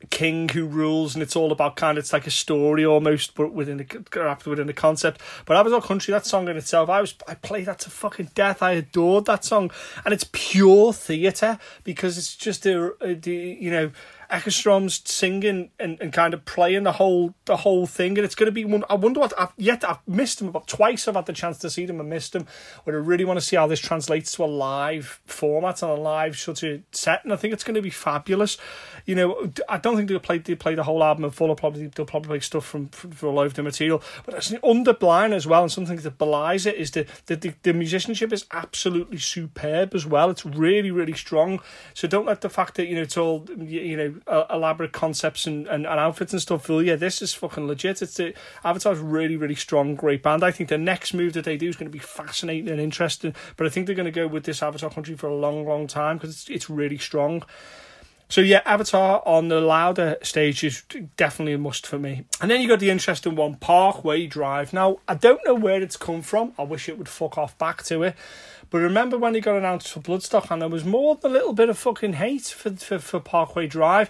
king 0.09 0.47
who 0.49 0.65
rules 0.65 1.13
and 1.13 1.21
it's 1.21 1.35
all 1.35 1.51
about 1.51 1.75
kind 1.75 1.97
of 1.97 2.03
it's 2.03 2.13
like 2.13 2.25
a 2.25 2.31
story 2.31 2.85
almost 2.85 3.35
but 3.35 3.51
within 3.51 3.77
the 3.77 4.39
within 4.45 4.67
the 4.67 4.73
concept. 4.73 5.21
But 5.45 5.57
Avatar 5.57 5.81
Country 5.81 6.11
that 6.13 6.25
song 6.25 6.47
in 6.47 6.57
itself 6.57 6.89
I 6.89 7.01
was 7.01 7.15
I 7.27 7.35
played 7.35 7.65
that 7.65 7.79
to 7.79 7.89
fucking 7.89 8.31
death 8.33 8.61
I 8.61 8.71
adored 8.71 9.25
that 9.25 9.43
song. 9.43 9.71
And 10.05 10.13
it's 10.13 10.29
pure 10.31 10.93
theatre 10.93 11.59
because 11.83 12.17
it's 12.17 12.35
just 12.35 12.65
a, 12.65 12.93
a, 13.01 13.09
a 13.11 13.29
you 13.29 13.71
know 13.71 13.91
Eckerstrom's 14.29 15.01
singing 15.09 15.71
and, 15.79 15.99
and 15.99 16.13
kind 16.13 16.35
of 16.35 16.45
playing 16.45 16.83
the 16.83 16.91
whole 16.93 17.33
the 17.45 17.57
whole 17.57 17.87
thing, 17.87 18.15
and 18.17 18.25
it's 18.25 18.35
going 18.35 18.45
to 18.45 18.51
be. 18.51 18.63
I 18.87 18.93
wonder 18.93 19.19
what 19.19 19.33
I've 19.39 19.53
yet 19.57 19.83
I've 19.83 20.07
missed 20.07 20.39
him 20.39 20.49
about 20.49 20.67
twice. 20.67 21.07
I've 21.07 21.15
had 21.15 21.25
the 21.25 21.33
chance 21.33 21.57
to 21.59 21.69
see 21.69 21.87
them 21.87 21.99
and 21.99 22.09
missed 22.09 22.33
them. 22.33 22.45
But 22.85 22.93
I 22.93 22.97
really 22.97 23.25
want 23.25 23.39
to 23.39 23.45
see 23.45 23.55
how 23.55 23.65
this 23.65 23.79
translates 23.79 24.31
to 24.33 24.43
a 24.43 24.45
live 24.45 25.19
format 25.25 25.81
and 25.81 25.91
a 25.91 25.95
live 25.95 26.37
sort 26.37 26.61
of 26.61 26.81
set, 26.91 27.23
and 27.23 27.33
I 27.33 27.37
think 27.37 27.53
it's 27.53 27.63
going 27.63 27.75
to 27.75 27.81
be 27.81 27.89
fabulous. 27.89 28.57
You 29.07 29.15
know, 29.15 29.51
I 29.67 29.79
don't 29.79 29.95
think 29.95 30.09
they'll 30.09 30.19
play 30.19 30.37
they 30.37 30.53
play 30.53 30.75
the 30.75 30.83
whole 30.83 31.03
album 31.03 31.25
in 31.25 31.31
full. 31.31 31.53
Probably 31.55 31.87
they'll 31.87 32.05
probably 32.05 32.27
play 32.27 32.39
stuff 32.41 32.65
from, 32.65 32.89
from, 32.89 33.29
all 33.29 33.39
over 33.39 33.53
the 33.53 33.63
material, 33.63 34.03
but 34.25 34.35
it's 34.35 34.51
underblind 34.51 35.33
as 35.33 35.47
well, 35.47 35.63
and 35.63 35.71
something 35.71 35.97
that 35.97 36.19
belies 36.19 36.67
it 36.67 36.75
is 36.75 36.91
that 36.91 37.07
the, 37.25 37.35
the 37.35 37.53
the 37.63 37.73
musicianship 37.73 38.31
is 38.31 38.45
absolutely 38.51 39.17
superb 39.17 39.95
as 39.95 40.05
well. 40.05 40.29
It's 40.29 40.45
really 40.45 40.91
really 40.91 41.13
strong. 41.13 41.61
So 41.95 42.07
don't 42.07 42.27
let 42.27 42.41
the 42.41 42.49
fact 42.49 42.75
that 42.75 42.85
you 42.85 42.95
know 42.95 43.01
it's 43.01 43.17
all 43.17 43.47
you 43.57 43.97
know 43.97 44.18
uh, 44.27 44.45
elaborate 44.49 44.91
concepts 44.91 45.45
and, 45.45 45.67
and, 45.67 45.85
and 45.85 45.99
outfits 45.99 46.33
and 46.33 46.41
stuff. 46.41 46.69
Well, 46.69 46.81
yeah, 46.81 46.95
this 46.95 47.21
is 47.21 47.33
fucking 47.33 47.67
legit. 47.67 48.01
It's 48.01 48.15
the 48.15 48.33
Avatar's 48.63 48.99
really 48.99 49.37
really 49.37 49.55
strong, 49.55 49.95
great 49.95 50.23
band. 50.23 50.43
I 50.43 50.51
think 50.51 50.69
the 50.69 50.77
next 50.77 51.13
move 51.13 51.33
that 51.33 51.45
they 51.45 51.57
do 51.57 51.69
is 51.69 51.75
going 51.75 51.91
to 51.91 51.97
be 51.97 51.99
fascinating 51.99 52.69
and 52.69 52.79
interesting. 52.79 53.35
But 53.57 53.67
I 53.67 53.69
think 53.69 53.85
they're 53.85 53.95
going 53.95 54.05
to 54.05 54.11
go 54.11 54.27
with 54.27 54.43
this 54.43 54.63
Avatar 54.63 54.89
country 54.89 55.15
for 55.15 55.27
a 55.27 55.35
long, 55.35 55.65
long 55.65 55.87
time 55.87 56.17
because 56.17 56.31
it's 56.31 56.49
it's 56.49 56.69
really 56.69 56.97
strong. 56.97 57.43
So 58.31 58.41
yeah, 58.41 58.61
Avatar 58.63 59.23
on 59.25 59.47
the 59.47 59.59
louder 59.59 60.17
stage 60.21 60.63
is 60.63 60.83
definitely 61.17 61.53
a 61.53 61.57
must 61.57 61.87
for 61.87 61.97
me. 61.97 62.25
And 62.39 62.51
then 62.51 62.61
you 62.61 62.67
got 62.67 62.79
the 62.79 62.91
interesting 62.91 63.35
one, 63.35 63.55
Parkway 63.55 64.27
Drive. 64.27 64.71
Now 64.71 64.99
I 65.07 65.15
don't 65.15 65.41
know 65.45 65.55
where 65.55 65.81
it's 65.81 65.97
come 65.97 66.21
from. 66.21 66.53
I 66.57 66.61
wish 66.61 66.87
it 66.87 66.99
would 66.99 67.09
fuck 67.09 67.39
off 67.39 67.57
back 67.57 67.81
to 67.85 68.03
it. 68.03 68.15
But 68.69 68.79
remember 68.79 69.17
when 69.17 69.35
he 69.35 69.41
got 69.41 69.57
announced 69.57 69.91
for 69.91 69.99
Bloodstock 69.99 70.51
and 70.51 70.61
there 70.61 70.69
was 70.69 70.85
more 70.85 71.15
than 71.15 71.31
a 71.31 71.33
little 71.33 71.53
bit 71.53 71.69
of 71.69 71.77
fucking 71.77 72.13
hate 72.13 72.45
for, 72.45 72.71
for, 72.71 72.99
for 72.99 73.19
Parkway 73.19 73.67
Drive. 73.67 74.09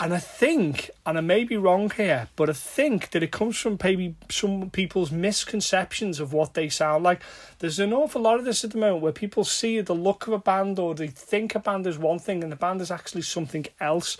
And 0.00 0.12
I 0.12 0.18
think, 0.18 0.90
and 1.06 1.16
I 1.16 1.20
may 1.20 1.44
be 1.44 1.56
wrong 1.56 1.90
here, 1.90 2.28
but 2.34 2.50
I 2.50 2.54
think 2.54 3.10
that 3.10 3.22
it 3.22 3.30
comes 3.30 3.56
from 3.56 3.78
maybe 3.84 4.16
some 4.28 4.68
people's 4.70 5.12
misconceptions 5.12 6.18
of 6.18 6.32
what 6.32 6.54
they 6.54 6.68
sound 6.68 7.04
like. 7.04 7.22
There's 7.60 7.78
an 7.78 7.92
awful 7.92 8.22
lot 8.22 8.40
of 8.40 8.44
this 8.44 8.64
at 8.64 8.72
the 8.72 8.78
moment 8.78 9.02
where 9.02 9.12
people 9.12 9.44
see 9.44 9.80
the 9.80 9.94
look 9.94 10.26
of 10.26 10.32
a 10.32 10.38
band 10.38 10.80
or 10.80 10.96
they 10.96 11.06
think 11.06 11.54
a 11.54 11.60
band 11.60 11.86
is 11.86 11.98
one 11.98 12.18
thing 12.18 12.42
and 12.42 12.50
the 12.50 12.56
band 12.56 12.80
is 12.80 12.90
actually 12.90 13.22
something 13.22 13.66
else. 13.78 14.16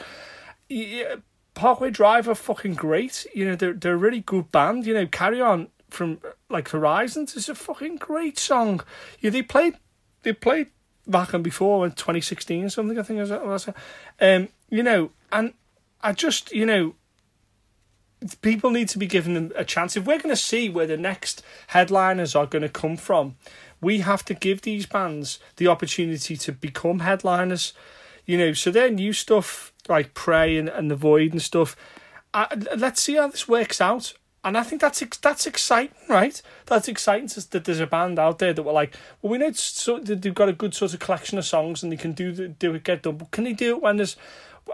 Yeah, 0.69 1.17
Parkway 1.55 1.91
Drive 1.91 2.29
are 2.29 2.37
fucking 2.37 2.75
great. 2.75 3.27
You 3.35 3.47
know, 3.47 3.57
they're, 3.57 3.73
they're 3.73 3.95
a 3.95 3.97
really 3.97 4.21
good 4.21 4.53
band. 4.53 4.87
You 4.87 4.95
know, 4.95 5.07
Carry 5.07 5.41
On 5.41 5.67
from 5.93 6.21
like 6.49 6.71
Horizons 6.71 7.37
is 7.37 7.49
a 7.49 7.55
fucking 7.55 7.97
great 7.97 8.39
song. 8.39 8.83
Yeah, 9.21 9.31
they 9.31 9.43
played 9.43 9.77
they 10.23 10.33
played 10.33 10.69
Wacken 11.09 11.43
before 11.43 11.85
in 11.85 11.93
2016 11.93 12.65
or 12.65 12.69
something. 12.71 12.99
I 12.99 13.03
think 13.03 13.21
it 13.21 13.47
was. 13.47 13.69
Um, 14.21 14.49
you 14.71 14.83
know, 14.83 15.11
and 15.31 15.55
I 16.03 16.13
just 16.13 16.53
you 16.53 16.67
know. 16.67 16.95
People 18.41 18.71
need 18.71 18.89
to 18.91 18.99
be 18.99 19.09
given 19.09 19.51
a 19.57 19.65
chance. 19.65 19.97
If 19.97 20.07
we're 20.07 20.19
going 20.19 20.29
to 20.29 20.37
see 20.37 20.69
where 20.69 20.87
the 20.87 20.97
next 20.97 21.43
headliners 21.67 22.37
are 22.37 22.47
going 22.47 22.63
to 22.63 22.69
come 22.69 22.97
from, 22.97 23.35
we 23.81 23.99
have 23.99 24.25
to 24.27 24.35
give 24.35 24.63
these 24.63 24.87
bands 24.87 25.41
the 25.57 25.67
opportunity 25.67 26.37
to 26.37 26.53
become 26.53 27.01
headliners. 27.01 27.73
You 28.25 28.39
know, 28.39 28.53
so 28.53 28.71
their 28.71 28.93
new 28.93 29.13
stuff 29.13 29.73
like 29.89 30.15
Prey 30.15 30.57
and, 30.57 30.69
and 30.69 30.89
The 30.89 30.95
Void 30.95 31.33
and 31.33 31.43
stuff. 31.43 31.75
Uh, 32.33 32.47
let's 32.77 33.03
see 33.03 33.17
how 33.17 33.27
this 33.27 33.49
works 33.49 33.81
out 33.81 34.15
and 34.45 34.59
I 34.59 34.63
think 34.63 34.81
that's 34.81 35.01
that's 35.19 35.47
exciting, 35.47 35.95
right? 36.09 36.41
That's 36.67 36.89
exciting 36.89 37.29
that 37.51 37.65
there's 37.65 37.81
a 37.81 37.87
band 37.87 38.19
out 38.19 38.39
there 38.39 38.53
that 38.53 38.63
were 38.63 38.73
like, 38.73 38.97
well, 39.21 39.31
we 39.31 39.39
know 39.39 39.53
so 39.53 39.99
they've 39.99 40.35
got 40.35 40.49
a 40.49 40.53
good 40.53 40.75
sort 40.75 40.95
of 40.95 41.01
collection 41.01 41.39
of 41.39 41.45
songs 41.45 41.83
and 41.83 41.93
they 41.93 41.97
can 41.97 42.13
do 42.13 42.33
the, 42.33 42.49
do 42.49 42.75
it 42.75 42.85
get 42.85 43.03
done. 43.03 43.17
But 43.19 43.31
can 43.31 43.45
they 43.45 43.53
do 43.53 43.77
it 43.77 43.83
when 43.83 43.99
there's 43.99 44.17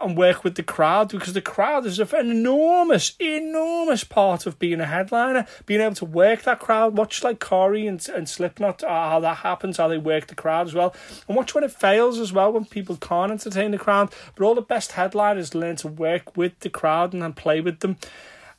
and 0.01 0.17
work 0.17 0.45
with 0.45 0.55
the 0.55 0.63
crowd 0.63 1.09
because 1.09 1.33
the 1.33 1.41
crowd 1.41 1.87
is 1.87 1.99
an 1.99 2.31
enormous, 2.31 3.15
enormous 3.19 4.05
part 4.05 4.47
of 4.47 4.59
being 4.59 4.81
a 4.81 4.87
headliner. 4.87 5.47
Being 5.67 5.81
able 5.81 5.95
to 5.97 6.05
work 6.05 6.43
that 6.43 6.61
crowd, 6.61 6.97
watch 6.97 7.25
like 7.25 7.41
Corey 7.41 7.87
and, 7.87 8.07
and 8.09 8.29
Slipknot, 8.29 8.85
uh, 8.85 8.89
how 8.89 9.21
that 9.21 9.39
happens, 9.39 9.79
how 9.79 9.89
they 9.89 9.99
work 9.99 10.27
the 10.27 10.35
crowd 10.35 10.67
as 10.67 10.75
well, 10.75 10.95
and 11.27 11.37
watch 11.37 11.55
when 11.55 11.65
it 11.65 11.73
fails 11.73 12.19
as 12.19 12.33
well, 12.33 12.53
when 12.53 12.65
people 12.65 12.97
can't 12.97 13.33
entertain 13.33 13.71
the 13.71 13.79
crowd. 13.79 14.13
But 14.35 14.45
all 14.45 14.55
the 14.55 14.63
best 14.63 14.93
headliners 14.93 15.55
learn 15.55 15.77
to 15.77 15.89
work 15.89 16.37
with 16.37 16.59
the 16.61 16.71
crowd 16.71 17.13
and 17.13 17.23
then 17.23 17.33
play 17.33 17.61
with 17.61 17.81
them. 17.81 17.97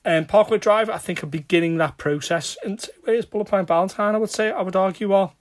Um, 0.05 0.25
Parkway 0.25 0.57
Drive, 0.57 0.89
I 0.89 0.97
think, 0.97 1.23
are 1.23 1.27
beginning 1.27 1.77
that 1.77 1.97
process. 1.97 2.57
And 2.63 2.83
where's 3.03 3.25
Bullet 3.25 3.45
Point 3.45 3.67
Valentine, 3.67 4.15
I 4.15 4.17
would 4.17 4.29
say, 4.29 4.51
I 4.51 4.61
would 4.61 4.75
argue 4.75 5.11
are. 5.11 5.33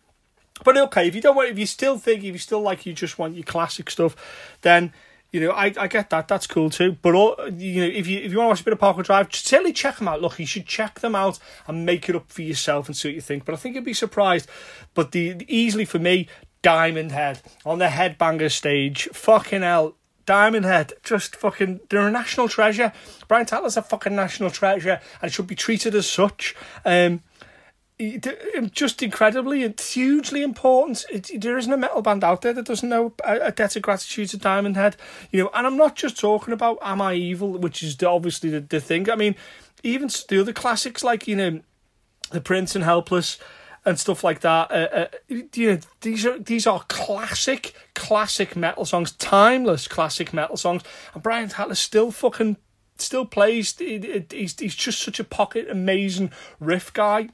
But 0.64 0.76
okay, 0.76 1.06
if 1.06 1.14
you 1.14 1.20
don't 1.20 1.36
want, 1.36 1.50
if 1.50 1.58
you 1.58 1.66
still 1.66 1.98
think, 1.98 2.24
if 2.24 2.32
you 2.32 2.38
still 2.38 2.60
like, 2.60 2.84
you 2.84 2.92
just 2.92 3.18
want 3.18 3.34
your 3.34 3.44
classic 3.44 3.90
stuff, 3.90 4.16
then 4.62 4.92
you 5.30 5.40
know 5.40 5.50
I, 5.50 5.72
I 5.78 5.86
get 5.86 6.10
that. 6.10 6.26
That's 6.26 6.46
cool 6.46 6.70
too. 6.70 6.96
But 7.00 7.14
all 7.14 7.36
you 7.50 7.80
know, 7.80 7.86
if 7.86 8.06
you 8.06 8.18
if 8.18 8.32
you 8.32 8.38
want 8.38 8.46
to 8.46 8.50
watch 8.50 8.60
a 8.62 8.64
bit 8.64 8.72
of 8.72 8.80
Parkway 8.80 9.04
Drive, 9.04 9.32
certainly 9.32 9.72
check 9.72 9.98
them 9.98 10.08
out. 10.08 10.20
Look, 10.20 10.38
you 10.38 10.46
should 10.46 10.66
check 10.66 11.00
them 11.00 11.14
out 11.14 11.38
and 11.66 11.86
make 11.86 12.08
it 12.08 12.16
up 12.16 12.30
for 12.30 12.42
yourself 12.42 12.88
and 12.88 12.96
see 12.96 13.08
what 13.08 13.14
you 13.14 13.20
think. 13.20 13.44
But 13.44 13.54
I 13.54 13.58
think 13.58 13.76
you'd 13.76 13.84
be 13.84 13.94
surprised. 13.94 14.48
But 14.94 15.12
the, 15.12 15.44
easily 15.46 15.84
for 15.84 16.00
me, 16.00 16.28
Diamond 16.62 17.12
Head 17.12 17.40
on 17.64 17.78
the 17.78 17.86
Headbanger 17.86 18.50
stage, 18.50 19.08
fucking 19.12 19.62
hell, 19.62 19.94
Diamond 20.28 20.66
Head, 20.66 20.92
just 21.02 21.36
fucking, 21.36 21.80
they're 21.88 22.06
a 22.06 22.10
national 22.10 22.50
treasure. 22.50 22.92
Brian 23.28 23.46
Tatler's 23.46 23.78
a 23.78 23.82
fucking 23.82 24.14
national 24.14 24.50
treasure 24.50 25.00
and 25.22 25.32
should 25.32 25.46
be 25.46 25.54
treated 25.54 25.94
as 25.94 26.06
such. 26.06 26.54
Um, 26.84 27.22
um, 27.98 28.68
just 28.70 29.02
incredibly, 29.02 29.62
it's 29.62 29.94
hugely 29.94 30.42
important. 30.42 31.06
It, 31.10 31.40
there 31.40 31.56
isn't 31.56 31.72
a 31.72 31.78
metal 31.78 32.02
band 32.02 32.24
out 32.24 32.42
there 32.42 32.52
that 32.52 32.66
doesn't 32.66 32.90
know 32.90 33.14
a, 33.24 33.38
a 33.44 33.52
debt 33.52 33.74
of 33.76 33.80
gratitude 33.80 34.28
to 34.28 34.36
Diamond 34.36 34.76
Head. 34.76 34.98
You 35.30 35.44
know, 35.44 35.50
and 35.54 35.66
I'm 35.66 35.78
not 35.78 35.96
just 35.96 36.20
talking 36.20 36.52
about 36.52 36.76
Am 36.82 37.00
I 37.00 37.14
Evil, 37.14 37.52
which 37.52 37.82
is 37.82 37.96
obviously 38.02 38.50
the, 38.50 38.60
the 38.60 38.82
thing. 38.82 39.08
I 39.08 39.16
mean, 39.16 39.34
even 39.82 40.10
the 40.28 40.42
other 40.42 40.52
classics 40.52 41.02
like, 41.02 41.26
you 41.26 41.36
know, 41.36 41.60
The 42.32 42.42
Prince 42.42 42.74
and 42.74 42.84
Helpless, 42.84 43.38
and 43.88 43.98
stuff 43.98 44.22
like 44.22 44.40
that. 44.40 44.70
Uh, 44.70 44.74
uh, 44.74 45.06
you 45.28 45.72
know, 45.72 45.78
these 46.02 46.26
are 46.26 46.38
these 46.38 46.66
are 46.66 46.84
classic, 46.88 47.74
classic 47.94 48.54
metal 48.54 48.84
songs, 48.84 49.12
timeless 49.12 49.88
classic 49.88 50.32
metal 50.34 50.58
songs. 50.58 50.82
And 51.14 51.22
Brian 51.22 51.48
Tatler's 51.48 51.78
still 51.78 52.10
fucking 52.10 52.58
still 52.98 53.24
plays. 53.24 53.76
He's 53.78 54.58
he's 54.58 54.74
just 54.74 55.00
such 55.00 55.18
a 55.18 55.24
pocket 55.24 55.68
amazing 55.70 56.32
riff 56.60 56.92
guy. 56.92 57.30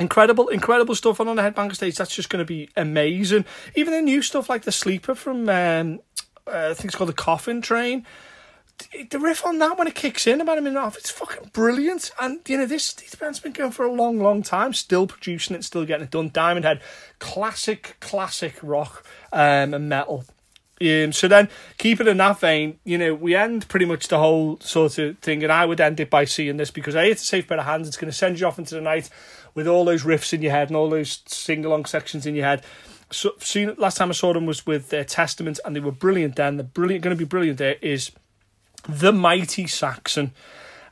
Incredible, 0.00 0.48
incredible 0.48 0.96
stuff 0.96 1.20
on 1.20 1.28
on 1.28 1.36
the 1.36 1.42
Headbanger 1.42 1.76
stage. 1.76 1.96
That's 1.96 2.14
just 2.14 2.28
going 2.28 2.44
to 2.44 2.46
be 2.46 2.68
amazing. 2.76 3.44
Even 3.76 3.94
the 3.94 4.02
new 4.02 4.20
stuff 4.20 4.48
like 4.48 4.62
the 4.62 4.72
Sleeper 4.72 5.14
from 5.14 5.48
um, 5.48 6.00
uh, 6.46 6.70
I 6.70 6.74
think 6.74 6.86
it's 6.86 6.96
called 6.96 7.10
the 7.10 7.14
Coffin 7.14 7.62
Train 7.62 8.04
the 9.10 9.18
riff 9.18 9.44
on 9.44 9.58
that 9.58 9.78
when 9.78 9.88
it 9.88 9.94
kicks 9.94 10.26
in 10.26 10.40
about 10.40 10.58
a 10.58 10.60
minute 10.60 10.78
off, 10.78 10.96
it's 10.96 11.10
fucking 11.10 11.50
brilliant. 11.52 12.10
And 12.20 12.40
you 12.48 12.58
know, 12.58 12.66
this 12.66 12.92
this 12.92 13.14
band's 13.14 13.40
been 13.40 13.52
going 13.52 13.72
for 13.72 13.84
a 13.84 13.92
long, 13.92 14.18
long 14.18 14.42
time, 14.42 14.72
still 14.72 15.06
producing 15.06 15.56
it, 15.56 15.64
still 15.64 15.84
getting 15.84 16.04
it 16.04 16.10
done. 16.10 16.30
Diamond 16.32 16.64
Head, 16.64 16.80
classic, 17.18 17.96
classic 18.00 18.54
rock 18.62 19.04
um, 19.32 19.74
and 19.74 19.88
metal. 19.88 20.24
Um, 20.80 21.12
so 21.12 21.26
then, 21.26 21.48
keep 21.76 22.00
it 22.00 22.06
in 22.06 22.18
that 22.18 22.38
vein, 22.38 22.78
you 22.84 22.98
know, 22.98 23.12
we 23.12 23.34
end 23.34 23.66
pretty 23.68 23.86
much 23.86 24.08
the 24.08 24.18
whole 24.18 24.60
sort 24.60 24.98
of 24.98 25.18
thing, 25.18 25.42
and 25.42 25.52
I 25.52 25.66
would 25.66 25.80
end 25.80 25.98
it 25.98 26.08
by 26.08 26.24
seeing 26.24 26.56
this 26.56 26.70
because 26.70 26.94
A, 26.94 27.10
it's 27.10 27.22
a 27.22 27.26
safe 27.26 27.48
pair 27.48 27.58
of 27.58 27.64
hands. 27.64 27.88
It's 27.88 27.96
going 27.96 28.10
to 28.10 28.16
send 28.16 28.38
you 28.38 28.46
off 28.46 28.58
into 28.58 28.76
the 28.76 28.80
night 28.80 29.10
with 29.54 29.66
all 29.66 29.84
those 29.84 30.04
riffs 30.04 30.32
in 30.32 30.40
your 30.40 30.52
head 30.52 30.68
and 30.68 30.76
all 30.76 30.88
those 30.88 31.22
sing 31.26 31.64
along 31.64 31.86
sections 31.86 32.26
in 32.26 32.36
your 32.36 32.44
head. 32.44 32.62
So, 33.10 33.32
seen 33.40 33.74
last 33.76 33.96
time 33.96 34.10
I 34.10 34.12
saw 34.12 34.32
them 34.32 34.46
was 34.46 34.66
with 34.66 34.94
uh, 34.94 35.02
Testament, 35.02 35.58
and 35.64 35.74
they 35.74 35.80
were 35.80 35.90
brilliant. 35.90 36.36
Then 36.36 36.58
the 36.58 36.64
brilliant, 36.64 37.02
going 37.02 37.16
to 37.16 37.18
be 37.18 37.28
brilliant. 37.28 37.58
There 37.58 37.76
is 37.82 38.12
the 38.88 39.12
mighty 39.12 39.66
Saxon. 39.66 40.32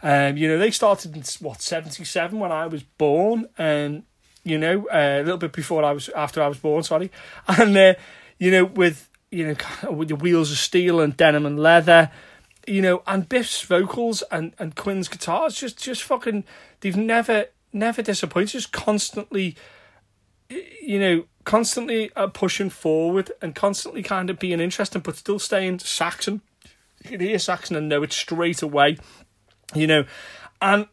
Um, 0.02 0.36
you 0.36 0.46
know, 0.46 0.58
they 0.58 0.70
started 0.70 1.16
in 1.16 1.24
what 1.40 1.62
seventy 1.62 2.04
seven 2.04 2.38
when 2.38 2.52
I 2.52 2.66
was 2.66 2.82
born, 2.82 3.46
and 3.56 4.04
you 4.44 4.58
know, 4.58 4.86
uh, 4.92 5.20
a 5.20 5.22
little 5.22 5.38
bit 5.38 5.52
before 5.52 5.82
I 5.82 5.92
was 5.92 6.08
after 6.10 6.42
I 6.42 6.48
was 6.48 6.58
born. 6.58 6.82
Sorry, 6.82 7.10
and 7.48 7.76
uh, 7.76 7.94
you 8.38 8.50
know, 8.50 8.64
with 8.64 9.08
you 9.30 9.48
know, 9.48 9.90
with 9.90 10.08
the 10.08 10.16
wheels 10.16 10.52
of 10.52 10.58
steel 10.58 11.00
and 11.00 11.16
denim 11.16 11.46
and 11.46 11.58
leather, 11.58 12.10
you 12.66 12.82
know, 12.82 13.02
and 13.06 13.28
Biff's 13.28 13.62
vocals 13.62 14.22
and 14.30 14.52
and 14.58 14.76
Quinn's 14.76 15.08
guitars 15.08 15.54
just 15.54 15.82
just 15.82 16.02
fucking 16.02 16.44
they've 16.80 16.96
never 16.96 17.46
never 17.72 18.02
disappointed. 18.02 18.50
Just 18.50 18.72
constantly, 18.72 19.56
you 20.48 21.00
know, 21.00 21.24
constantly 21.44 22.10
uh, 22.16 22.26
pushing 22.28 22.70
forward 22.70 23.32
and 23.40 23.54
constantly 23.54 24.02
kind 24.02 24.30
of 24.30 24.38
being 24.38 24.60
interesting, 24.60 25.00
but 25.00 25.16
still 25.16 25.38
staying 25.38 25.78
Saxon 25.78 26.42
can 27.06 27.20
hear 27.20 27.38
Saxon 27.38 27.76
and 27.76 27.88
know 27.88 28.02
it 28.02 28.12
straight 28.12 28.62
away, 28.62 28.98
you 29.74 29.86
know, 29.86 30.04
and 30.60 30.86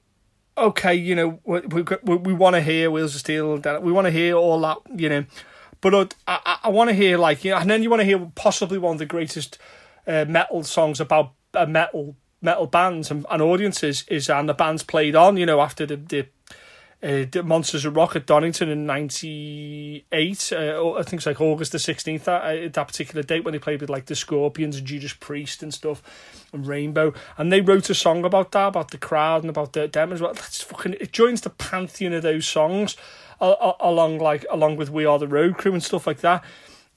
okay, 0.57 0.93
you 0.93 1.15
know, 1.15 1.39
we 1.45 1.61
we, 1.61 2.15
we 2.15 2.33
want 2.33 2.55
to 2.55 2.61
hear 2.61 2.91
Wheels 2.91 3.15
of 3.15 3.21
Steel, 3.21 3.57
we 3.81 3.91
want 3.91 4.05
to 4.05 4.11
hear 4.11 4.35
all 4.35 4.59
that, 4.61 4.77
you 4.95 5.09
know, 5.09 5.25
but 5.81 6.15
I 6.27 6.39
I, 6.45 6.57
I 6.63 6.69
want 6.69 6.89
to 6.89 6.95
hear 6.95 7.17
like 7.17 7.43
you 7.43 7.51
know, 7.51 7.57
and 7.57 7.69
then 7.69 7.83
you 7.83 7.89
want 7.89 8.01
to 8.01 8.05
hear 8.05 8.31
possibly 8.35 8.77
one 8.77 8.93
of 8.93 8.99
the 8.99 9.05
greatest 9.05 9.57
uh, 10.07 10.25
metal 10.27 10.63
songs 10.63 10.99
about 10.99 11.33
a 11.53 11.67
metal 11.67 12.15
metal 12.41 12.67
bands 12.67 13.09
and, 13.09 13.25
and 13.31 13.41
audiences 13.41 14.03
is 14.09 14.29
and 14.29 14.49
the 14.49 14.53
band's 14.53 14.83
played 14.83 15.15
on, 15.15 15.37
you 15.37 15.45
know, 15.45 15.61
after 15.61 15.85
the 15.85 15.95
the 15.95 16.27
uh, 17.03 17.25
Monsters 17.43 17.85
of 17.85 17.95
Rock 17.95 18.15
at 18.15 18.25
Donington 18.25 18.69
in 18.69 18.85
98. 18.85 20.53
Uh, 20.53 20.93
I 20.93 21.03
think 21.03 21.19
it's 21.19 21.25
like 21.25 21.41
August 21.41 21.73
the 21.73 21.77
16th, 21.77 22.23
that, 22.23 22.41
uh, 22.43 22.69
that 22.71 22.87
particular 22.87 23.23
date 23.23 23.43
when 23.43 23.51
they 23.51 23.59
played 23.59 23.81
with 23.81 23.89
like 23.89 24.05
the 24.05 24.15
Scorpions 24.15 24.77
and 24.77 24.87
Judas 24.87 25.13
Priest 25.13 25.61
and 25.61 25.73
stuff 25.73 26.01
and 26.53 26.65
Rainbow. 26.65 27.13
And 27.37 27.51
they 27.51 27.61
wrote 27.61 27.89
a 27.89 27.95
song 27.95 28.23
about 28.23 28.51
that, 28.53 28.67
about 28.67 28.91
the 28.91 28.97
crowd 28.97 29.41
and 29.41 29.49
about 29.49 29.73
the, 29.73 29.87
them 29.87 30.13
as 30.13 30.21
well. 30.21 30.33
That's 30.33 30.61
fucking, 30.61 30.95
it 30.99 31.11
joins 31.11 31.41
the 31.41 31.49
pantheon 31.49 32.13
of 32.13 32.23
those 32.23 32.47
songs 32.47 32.95
along 33.41 34.19
like 34.19 34.45
along 34.49 34.77
with 34.77 34.89
We 34.89 35.05
Are 35.05 35.19
the 35.19 35.27
Road 35.27 35.57
Crew 35.57 35.73
and 35.73 35.83
stuff 35.83 36.07
like 36.07 36.19
that. 36.21 36.43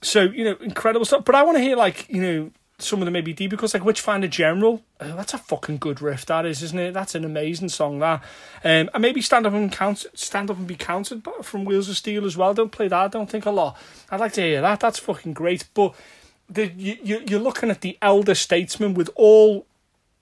So, 0.03 0.23
you 0.23 0.45
know, 0.45 0.57
incredible 0.61 1.05
stuff. 1.05 1.25
But 1.25 1.35
I 1.35 1.43
want 1.43 1.57
to 1.57 1.63
hear 1.63 1.77
like, 1.77 2.09
you 2.09 2.23
know, 2.23 2.51
some 2.79 3.01
of 3.01 3.07
them 3.07 3.15
maybe 3.15 3.33
deep 3.33 3.51
because 3.51 3.73
like 3.73 3.85
Witchfinder 3.85 4.29
General, 4.29 4.83
oh, 5.01 5.17
that's 5.17 5.33
a 5.33 5.39
fucking 5.39 5.79
good 5.79 6.03
riff 6.03 6.27
that 6.27 6.45
is, 6.45 6.63
isn't 6.63 6.79
it? 6.79 6.93
That's 6.93 7.15
an 7.15 7.25
amazing 7.25 7.71
song 7.71 7.99
that. 8.01 8.23
Um, 8.65 8.91
and 8.93 9.01
maybe 9.01 9.23
stand 9.23 9.47
up 9.47 9.55
and 9.55 9.73
count, 9.73 10.05
stand 10.15 10.51
up 10.51 10.59
and 10.59 10.67
be 10.67 10.77
counted 10.77 11.27
from 11.43 11.65
Wheels 11.65 11.89
of 11.89 11.97
Steel 11.97 12.27
as 12.27 12.37
well. 12.37 12.53
Don't 12.53 12.73
play 12.73 12.89
that. 12.89 13.13
Don't 13.13 13.31
think 13.31 13.47
a 13.47 13.51
lot. 13.51 13.79
I'd 14.11 14.21
like 14.21 14.35
to 14.35 14.43
hear 14.43 14.61
that. 14.61 14.81
That's 14.81 14.99
fucking 14.99 15.33
great. 15.33 15.65
But 15.73 15.95
the 16.49 16.67
you 16.77 17.23
you're 17.27 17.41
looking 17.41 17.71
at 17.71 17.81
the 17.81 17.99
elder 18.03 18.35
statesman 18.35 18.95
with 18.95 19.11
all 19.15 19.67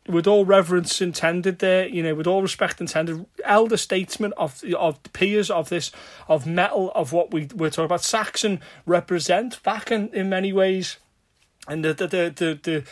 with 0.07 0.27
all 0.27 0.45
reverence 0.45 1.01
intended 1.01 1.61
there, 1.61 1.89
you 1.89 2.03
know, 2.03 2.15
with 2.15 2.27
all 2.27 2.43
respect 2.43 2.81
intended, 2.81 3.25
elder 3.45 3.77
statesman 3.77 4.33
of 4.37 4.63
of 4.79 5.03
the 5.03 5.09
peers 5.11 5.51
of 5.51 5.71
this 5.71 5.91
of 6.29 6.47
metal 6.47 6.93
of 6.95 7.13
what 7.13 7.33
we 7.33 7.49
we're 7.55 7.71
talking 7.71 7.87
about. 7.87 8.03
Saxon 8.03 8.61
represent 8.87 9.63
back 9.63 9.91
in, 9.91 10.09
in 10.11 10.29
many 10.29 10.53
ways 10.53 10.99
and 11.69 11.85
the 11.85 11.95
the 11.95 12.07
the 12.07 12.33
the, 12.35 12.59
the 12.63 12.85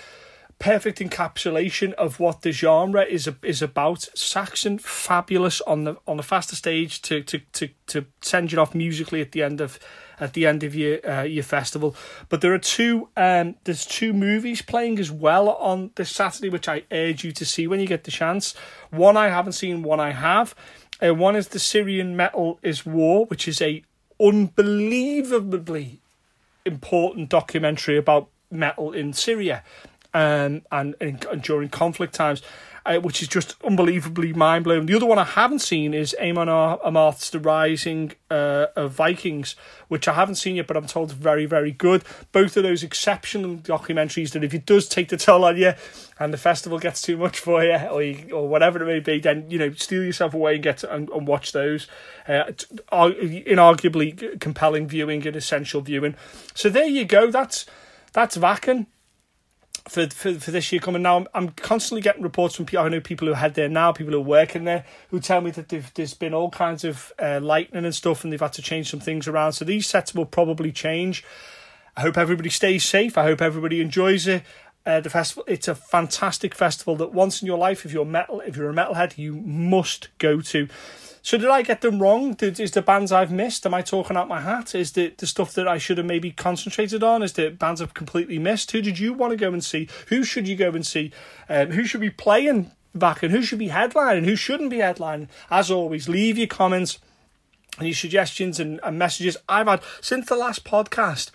perfect 0.63 1.01
encapsulation 1.01 1.93
of 1.95 2.21
what 2.21 2.43
the 2.43 2.53
genre 2.53 3.03
is 3.03 3.29
is 3.43 3.63
about. 3.63 4.09
Saxon, 4.15 4.79
fabulous 4.79 5.61
on 5.63 5.85
the 5.85 5.97
on 6.07 6.19
the 6.19 6.23
faster 6.23 6.55
stage 6.55 7.03
to 7.03 7.21
to 7.23 7.41
to 7.53 7.69
to 7.89 8.07
send 8.21 8.53
you 8.53 8.61
off 8.61 8.75
musically 8.75 9.21
at 9.21 9.33
the 9.33 9.43
end 9.43 9.61
of 9.61 9.81
at 10.21 10.35
the 10.35 10.47
end 10.47 10.63
of 10.63 10.73
your 10.75 11.05
uh, 11.09 11.25
your 11.25 11.43
festival. 11.43 11.97
But 12.29 12.43
there 12.43 12.55
are 12.55 12.59
two 12.59 13.09
um 13.17 13.57
there's 13.65 13.85
two 13.85 14.13
movies 14.13 14.63
playing 14.63 15.01
as 15.01 15.11
well 15.11 15.51
on 15.51 15.91
this 15.97 16.11
Saturday, 16.11 16.49
which 16.49 16.69
I 16.69 16.85
urge 16.93 17.25
you 17.25 17.33
to 17.33 17.45
see 17.45 17.67
when 17.67 17.81
you 17.81 17.87
get 17.87 18.05
the 18.05 18.13
chance. 18.13 18.55
One 18.91 19.17
I 19.17 19.29
haven't 19.29 19.55
seen, 19.55 19.83
one 19.83 19.99
I 19.99 20.13
have. 20.13 20.55
Uh, 21.03 21.13
one 21.13 21.35
is 21.35 21.49
the 21.49 21.59
Syrian 21.59 22.17
Metal 22.17 22.61
is 22.63 22.87
War, 22.87 23.27
which 23.27 23.49
is 23.49 23.61
a 23.61 23.83
unbelievably 24.21 25.99
important 26.65 27.29
documentary 27.29 27.97
about 27.97 28.29
metal 28.53 28.93
in 28.93 29.13
Syria 29.13 29.65
um, 30.15 30.63
and, 30.71 30.95
and, 31.01 31.25
and 31.25 31.43
during 31.43 31.69
conflict 31.69 32.15
times. 32.15 32.43
Uh, 32.85 32.99
which 32.99 33.23
is 33.23 33.29
just 33.29 33.55
unbelievably 33.63 34.33
mind 34.33 34.65
blowing. 34.65 34.87
The 34.87 34.97
other 34.97 35.07
one 35.07 35.17
I 35.17 35.23
haven't 35.23 35.61
seen 35.61 35.95
is 35.95 36.17
Amon 36.21 36.49
Amarth's 36.49 37.31
The 37.31 37.39
Rising 37.39 38.11
uh, 38.29 38.67
of 38.75 38.91
Vikings, 38.91 39.55
which 39.87 40.09
I 40.09 40.15
haven't 40.15 40.35
seen 40.35 40.57
yet, 40.57 40.67
but 40.67 40.77
I'm 40.77 40.89
told 40.89 41.13
very, 41.13 41.47
very 41.47 41.71
good. 41.71 42.03
Both 42.33 42.57
of 42.57 42.65
those 42.65 42.83
exceptional 42.83 43.55
documentaries 43.59 44.33
that 44.33 44.43
if 44.43 44.53
it 44.53 44.67
does 44.67 44.89
take 44.89 45.11
the 45.11 45.17
toll 45.17 45.45
on 45.45 45.59
you 45.59 45.75
and 46.19 46.33
the 46.33 46.39
festival 46.39 46.81
gets 46.81 47.01
too 47.01 47.17
much 47.17 47.39
for 47.39 47.63
you 47.63 47.77
or, 47.77 48.03
you, 48.03 48.33
or 48.33 48.49
whatever 48.49 48.83
it 48.83 48.87
may 48.87 48.99
be, 48.99 49.21
then, 49.21 49.49
you 49.49 49.61
know, 49.61 49.71
steal 49.75 50.03
yourself 50.03 50.35
away 50.35 50.55
and 50.55 50.65
get 50.65 50.79
to, 50.79 50.93
and, 50.93 51.09
and 51.11 51.29
watch 51.29 51.53
those. 51.53 51.87
Uh, 52.27 52.51
inarguably 52.91 54.41
compelling 54.41 54.89
viewing 54.89 55.25
and 55.25 55.37
essential 55.37 55.83
viewing. 55.83 56.17
So 56.53 56.69
there 56.69 56.87
you 56.89 57.05
go. 57.05 57.31
That's 57.31 57.65
that's 58.13 58.37
Wacken 58.37 58.87
for, 59.89 60.07
for 60.09 60.35
for 60.35 60.51
this 60.51 60.71
year 60.73 60.81
coming 60.81 61.03
now. 61.03 61.19
I'm, 61.19 61.29
I'm 61.35 61.49
constantly 61.51 62.03
getting 62.03 62.23
reports 62.23 62.55
from 62.55 62.67
people. 62.67 62.85
I 62.85 62.89
know 62.89 63.01
people 63.01 63.29
who 63.29 63.35
head 63.35 63.55
there 63.55 63.69
now, 63.69 63.93
people 63.93 64.13
who 64.13 64.19
are 64.19 64.23
working 64.23 64.65
there, 64.65 64.85
who 65.11 65.21
tell 65.21 65.41
me 65.41 65.51
that 65.53 65.69
there's 65.95 66.15
been 66.15 66.35
all 66.35 66.51
kinds 66.51 66.85
of 66.85 67.13
uh, 67.19 67.41
lightning 67.43 67.85
and 67.85 67.95
stuff, 67.95 68.25
and 68.25 68.33
they've 68.33 68.41
had 68.41 68.53
to 68.55 68.63
change 68.63 68.91
some 68.91 69.01
things 69.01 69.27
around. 69.27 69.53
So 69.53 69.65
these 69.65 69.87
sets 69.87 70.15
will 70.15 70.27
probably 70.27 70.73
change. 70.73 71.25
I 71.97 72.03
hope 72.03 72.17
everybody 72.17 72.51
stays 72.51 72.85
safe. 72.85 73.19
I 73.19 73.25
hope 73.25 73.43
everybody 73.43 73.81
enjoys 73.81 74.27
it. 74.27 74.45
Uh, 74.85 75.01
the 75.01 75.11
festival 75.11 75.45
it's 75.47 75.69
a 75.69 75.77
fantastic 75.77 76.57
festival 76.57 76.97
that 76.97 77.13
once 77.13 77.41
in 77.41 77.47
your 77.47 77.57
life 77.57 77.85
if 77.85 77.93
you're 77.93 78.05
metal 78.05 78.41
if 78.41 78.57
you're 78.57 78.69
a 78.69 78.75
metalhead 78.75 79.17
you 79.17 79.37
must 79.37 80.09
go 80.19 80.41
to 80.41 80.67
so 81.23 81.39
did 81.39 81.49
I 81.49 81.63
get 81.63 81.81
them 81.81 82.03
wrong? 82.03 82.35
Did, 82.35 82.59
is 82.59 82.73
the 82.73 82.83
bands 82.83 83.13
I've 83.13 83.31
missed? 83.31 83.65
Am 83.65 83.75
I 83.75 83.83
talking 83.83 84.17
out 84.17 84.29
my 84.29 84.41
hat? 84.41 84.75
Is 84.75 84.93
the, 84.93 85.15
the 85.17 85.27
stuff 85.27 85.55
that 85.55 85.69
I 85.69 85.79
should 85.79 85.99
have 85.99 86.07
maybe 86.07 86.33
concentrated 86.33 87.03
on? 87.03 87.23
Is 87.23 87.33
the 87.35 87.51
bands 87.51 87.81
I've 87.81 87.95
completely 87.95 88.39
missed? 88.39 88.73
Who 88.73 88.83
did 88.83 88.99
you 88.99 89.13
want 89.13 89.31
to 89.31 89.37
go 89.37 89.53
and 89.53 89.63
see? 89.63 89.89
Who 90.09 90.25
should 90.25 90.49
you 90.49 90.57
go 90.57 90.71
and 90.71 90.87
see? 90.87 91.13
Um, 91.49 91.71
who 91.71 91.85
should 91.85 92.01
be 92.01 92.11
playing 92.11 92.73
Wacken 92.97 93.31
who 93.31 93.43
should 93.43 93.59
be 93.59 93.69
headlining? 93.69 94.25
Who 94.25 94.37
shouldn't 94.37 94.71
be 94.71 94.79
headlining? 94.79 95.29
As 95.51 95.71
always, 95.71 96.09
leave 96.09 96.37
your 96.37 96.47
comments 96.47 96.99
and 97.79 97.89
your 97.89 97.95
suggestions 97.95 98.61
and, 98.61 98.81
and 98.83 98.99
messages. 98.99 99.37
I've 99.49 99.67
had 99.67 99.83
since 100.01 100.29
the 100.29 100.37
last 100.37 100.65
podcast 100.65 101.31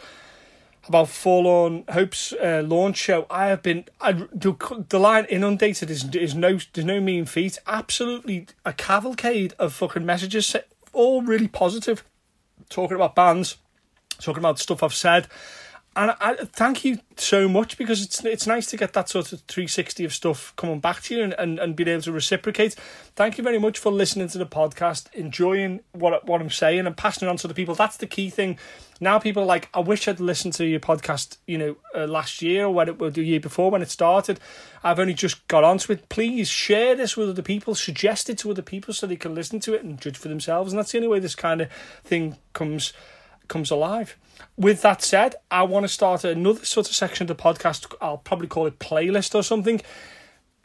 about 0.88 1.10
Forlorn 1.10 1.84
Hope's 1.90 2.34
uh, 2.34 2.64
launch 2.66 2.98
show, 2.98 3.26
I 3.30 3.48
have 3.48 3.64
been 3.64 3.86
I, 4.02 4.14
the, 4.14 4.86
the 4.90 5.00
line 5.00 5.26
inundated 5.26 5.90
is 5.90 6.04
is 6.16 6.36
no 6.36 6.60
there's 6.74 6.86
no 6.86 7.00
mean 7.00 7.26
feat. 7.26 7.60
Absolutely 7.68 8.48
a 8.66 8.74
cavalcade 8.74 9.54
of 9.60 9.74
fucking 9.74 10.06
messages, 10.06 10.56
all 10.94 11.22
really 11.22 11.48
positive, 11.48 12.04
talking 12.70 12.96
about 12.96 13.16
bands, 13.16 13.58
talking 14.20 14.40
about 14.40 14.60
stuff 14.60 14.84
I've 14.84 14.94
said, 14.94 15.28
and 15.98 16.16
I, 16.22 16.36
thank 16.36 16.86
you 16.86 17.00
so 17.16 17.50
much 17.50 17.76
because 17.76 18.04
it's 18.04 18.24
it's 18.24 18.46
nice 18.46 18.68
to 18.68 18.78
get 18.78 18.94
that 18.94 19.10
sort 19.10 19.34
of 19.34 19.42
360 19.42 20.06
of 20.06 20.14
stuff 20.14 20.54
coming 20.56 20.80
back 20.80 21.02
to 21.02 21.16
you 21.16 21.24
and, 21.24 21.34
and, 21.34 21.58
and 21.58 21.76
being 21.76 21.90
able 21.90 22.04
to 22.04 22.12
reciprocate. 22.12 22.76
Thank 23.16 23.40
you 23.40 23.44
very 23.44 23.58
much 23.58 23.80
for 23.80 23.92
listening 23.92 24.28
to 24.28 24.38
the 24.38 24.46
podcast, 24.46 25.12
enjoying 25.16 25.80
what 25.94 26.24
what 26.28 26.40
I'm 26.40 26.52
saying 26.52 26.86
and 26.86 26.96
passing 26.96 27.28
it 27.28 27.32
on 27.32 27.38
to 27.38 27.48
the 27.48 27.56
people. 27.56 27.74
That's 27.74 27.98
the 27.98 28.06
key 28.06 28.30
thing. 28.30 28.60
Now 29.00 29.18
people 29.18 29.42
are 29.42 29.48
like, 29.48 29.70
I 29.74 29.80
wish 29.80 30.08
I'd 30.08 30.20
listened 30.20 30.54
to 30.56 30.66
your 30.68 30.80
podcast, 30.80 31.38
you 31.48 31.58
know, 31.58 31.78
uh, 31.96 32.06
last 32.06 32.44
year 32.44 32.66
or 32.66 32.74
when 32.74 32.90
it 32.90 33.00
was 33.00 33.14
the 33.14 33.24
year 33.24 33.40
before 33.40 33.72
when 33.72 33.82
it 33.82 33.90
started. 33.90 34.40
I've 34.84 35.00
only 35.00 35.16
just 35.16 35.48
got 35.48 35.64
onto 35.64 35.92
it. 35.92 36.10
Please 36.10 36.48
share 36.48 36.96
this 36.96 37.18
with 37.18 37.30
other 37.30 37.42
people, 37.42 37.74
suggest 37.74 38.30
it 38.30 38.38
to 38.40 38.52
other 38.52 38.62
people 38.62 38.94
so 38.94 39.08
they 39.08 39.16
can 39.16 39.34
listen 39.34 39.60
to 39.62 39.74
it 39.74 39.84
and 39.84 40.00
judge 40.00 40.18
for 40.18 40.28
themselves. 40.28 40.72
And 40.72 40.80
that's 40.80 40.92
the 40.92 41.00
only 41.00 41.08
way 41.08 41.20
this 41.20 41.36
kind 41.36 41.62
of 41.62 41.72
thing 42.04 42.38
comes 42.54 42.94
comes 43.48 43.72
alive. 43.72 44.18
With 44.56 44.82
that 44.82 45.02
said, 45.02 45.36
I 45.50 45.64
want 45.64 45.84
to 45.84 45.88
start 45.88 46.24
another 46.24 46.66
sort 46.66 46.88
of 46.88 46.96
section 46.96 47.30
of 47.30 47.36
the 47.36 47.42
podcast. 47.42 47.94
I'll 48.02 48.18
probably 48.18 48.48
call 48.48 48.66
it 48.66 48.80
playlist 48.80 49.36
or 49.36 49.44
something. 49.44 49.82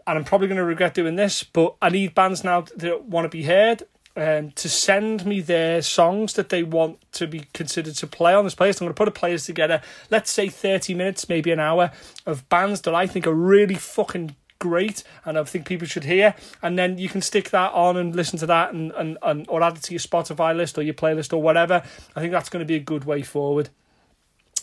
and 0.06 0.18
I'm 0.18 0.24
probably 0.24 0.48
going 0.48 0.58
to 0.58 0.64
regret 0.64 0.94
doing 0.94 1.16
this, 1.16 1.42
but 1.42 1.74
I 1.80 1.88
need 1.88 2.14
bands 2.14 2.42
now 2.44 2.62
that 2.76 3.04
want 3.04 3.24
to 3.24 3.28
be 3.28 3.44
heard 3.44 3.84
um, 4.16 4.50
to 4.52 4.68
send 4.68 5.24
me 5.24 5.40
their 5.40 5.80
songs 5.80 6.34
that 6.34 6.50
they 6.50 6.62
want 6.62 6.98
to 7.12 7.26
be 7.26 7.46
considered 7.54 7.94
to 7.96 8.06
play 8.06 8.34
on 8.34 8.44
this 8.44 8.54
playlist. 8.54 8.80
I'm 8.80 8.86
going 8.86 8.94
to 8.94 8.94
put 8.94 9.08
a 9.08 9.10
playlist 9.10 9.46
together, 9.46 9.80
let's 10.10 10.30
say 10.30 10.48
30 10.48 10.94
minutes, 10.94 11.28
maybe 11.28 11.50
an 11.50 11.60
hour, 11.60 11.92
of 12.26 12.48
bands 12.48 12.82
that 12.82 12.94
I 12.94 13.06
think 13.06 13.26
are 13.26 13.34
really 13.34 13.74
fucking 13.74 14.36
great 14.62 15.02
and 15.24 15.36
I 15.36 15.42
think 15.42 15.66
people 15.66 15.88
should 15.88 16.04
hear. 16.04 16.36
And 16.62 16.78
then 16.78 16.96
you 16.96 17.08
can 17.08 17.20
stick 17.20 17.50
that 17.50 17.72
on 17.72 17.96
and 17.96 18.14
listen 18.14 18.38
to 18.38 18.46
that 18.46 18.72
and, 18.72 18.92
and, 18.92 19.18
and 19.20 19.44
or 19.48 19.60
add 19.60 19.76
it 19.76 19.82
to 19.82 19.92
your 19.92 20.00
Spotify 20.00 20.56
list 20.56 20.78
or 20.78 20.82
your 20.82 20.94
playlist 20.94 21.32
or 21.32 21.42
whatever. 21.42 21.82
I 22.14 22.20
think 22.20 22.30
that's 22.30 22.48
going 22.48 22.64
to 22.64 22.66
be 22.66 22.76
a 22.76 22.80
good 22.80 23.04
way 23.04 23.22
forward. 23.22 23.70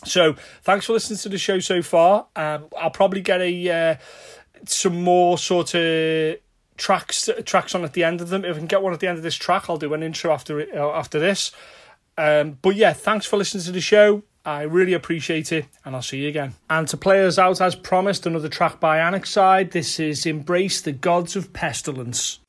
So 0.04 0.34
thanks 0.62 0.86
for 0.86 0.94
listening 0.94 1.18
to 1.18 1.28
the 1.28 1.36
show 1.36 1.60
so 1.60 1.82
far. 1.82 2.26
Um, 2.34 2.68
I'll 2.80 2.90
probably 2.90 3.20
get 3.20 3.42
a 3.42 3.52
uh, 3.70 3.96
some 4.64 5.02
more 5.02 5.36
sort 5.36 5.74
of 5.74 6.36
tracks 6.78 7.28
tracks 7.44 7.74
on 7.74 7.84
at 7.84 7.92
the 7.92 8.04
end 8.04 8.22
of 8.22 8.30
them. 8.30 8.44
If 8.46 8.56
I 8.56 8.58
can 8.58 8.66
get 8.66 8.80
one 8.80 8.94
at 8.94 9.00
the 9.00 9.08
end 9.08 9.18
of 9.18 9.22
this 9.22 9.36
track, 9.36 9.68
I'll 9.68 9.76
do 9.76 9.92
an 9.92 10.02
intro 10.02 10.32
after 10.32 10.60
uh, 10.60 10.98
after 10.98 11.18
this. 11.18 11.52
Um, 12.16 12.58
but 12.62 12.76
yeah, 12.76 12.94
thanks 12.94 13.26
for 13.26 13.36
listening 13.36 13.64
to 13.64 13.72
the 13.72 13.82
show. 13.82 14.22
I 14.44 14.62
really 14.62 14.94
appreciate 14.94 15.52
it, 15.52 15.66
and 15.84 15.94
I'll 15.94 16.02
see 16.02 16.22
you 16.22 16.28
again. 16.28 16.54
And 16.68 16.88
to 16.88 16.96
play 16.96 17.24
us 17.26 17.38
out 17.38 17.60
as 17.60 17.74
promised, 17.74 18.26
another 18.26 18.48
track 18.48 18.80
by 18.80 18.98
Annex 18.98 19.30
Side. 19.30 19.72
This 19.72 20.00
is 20.00 20.24
Embrace 20.24 20.80
the 20.80 20.92
Gods 20.92 21.36
of 21.36 21.52
Pestilence. 21.52 22.40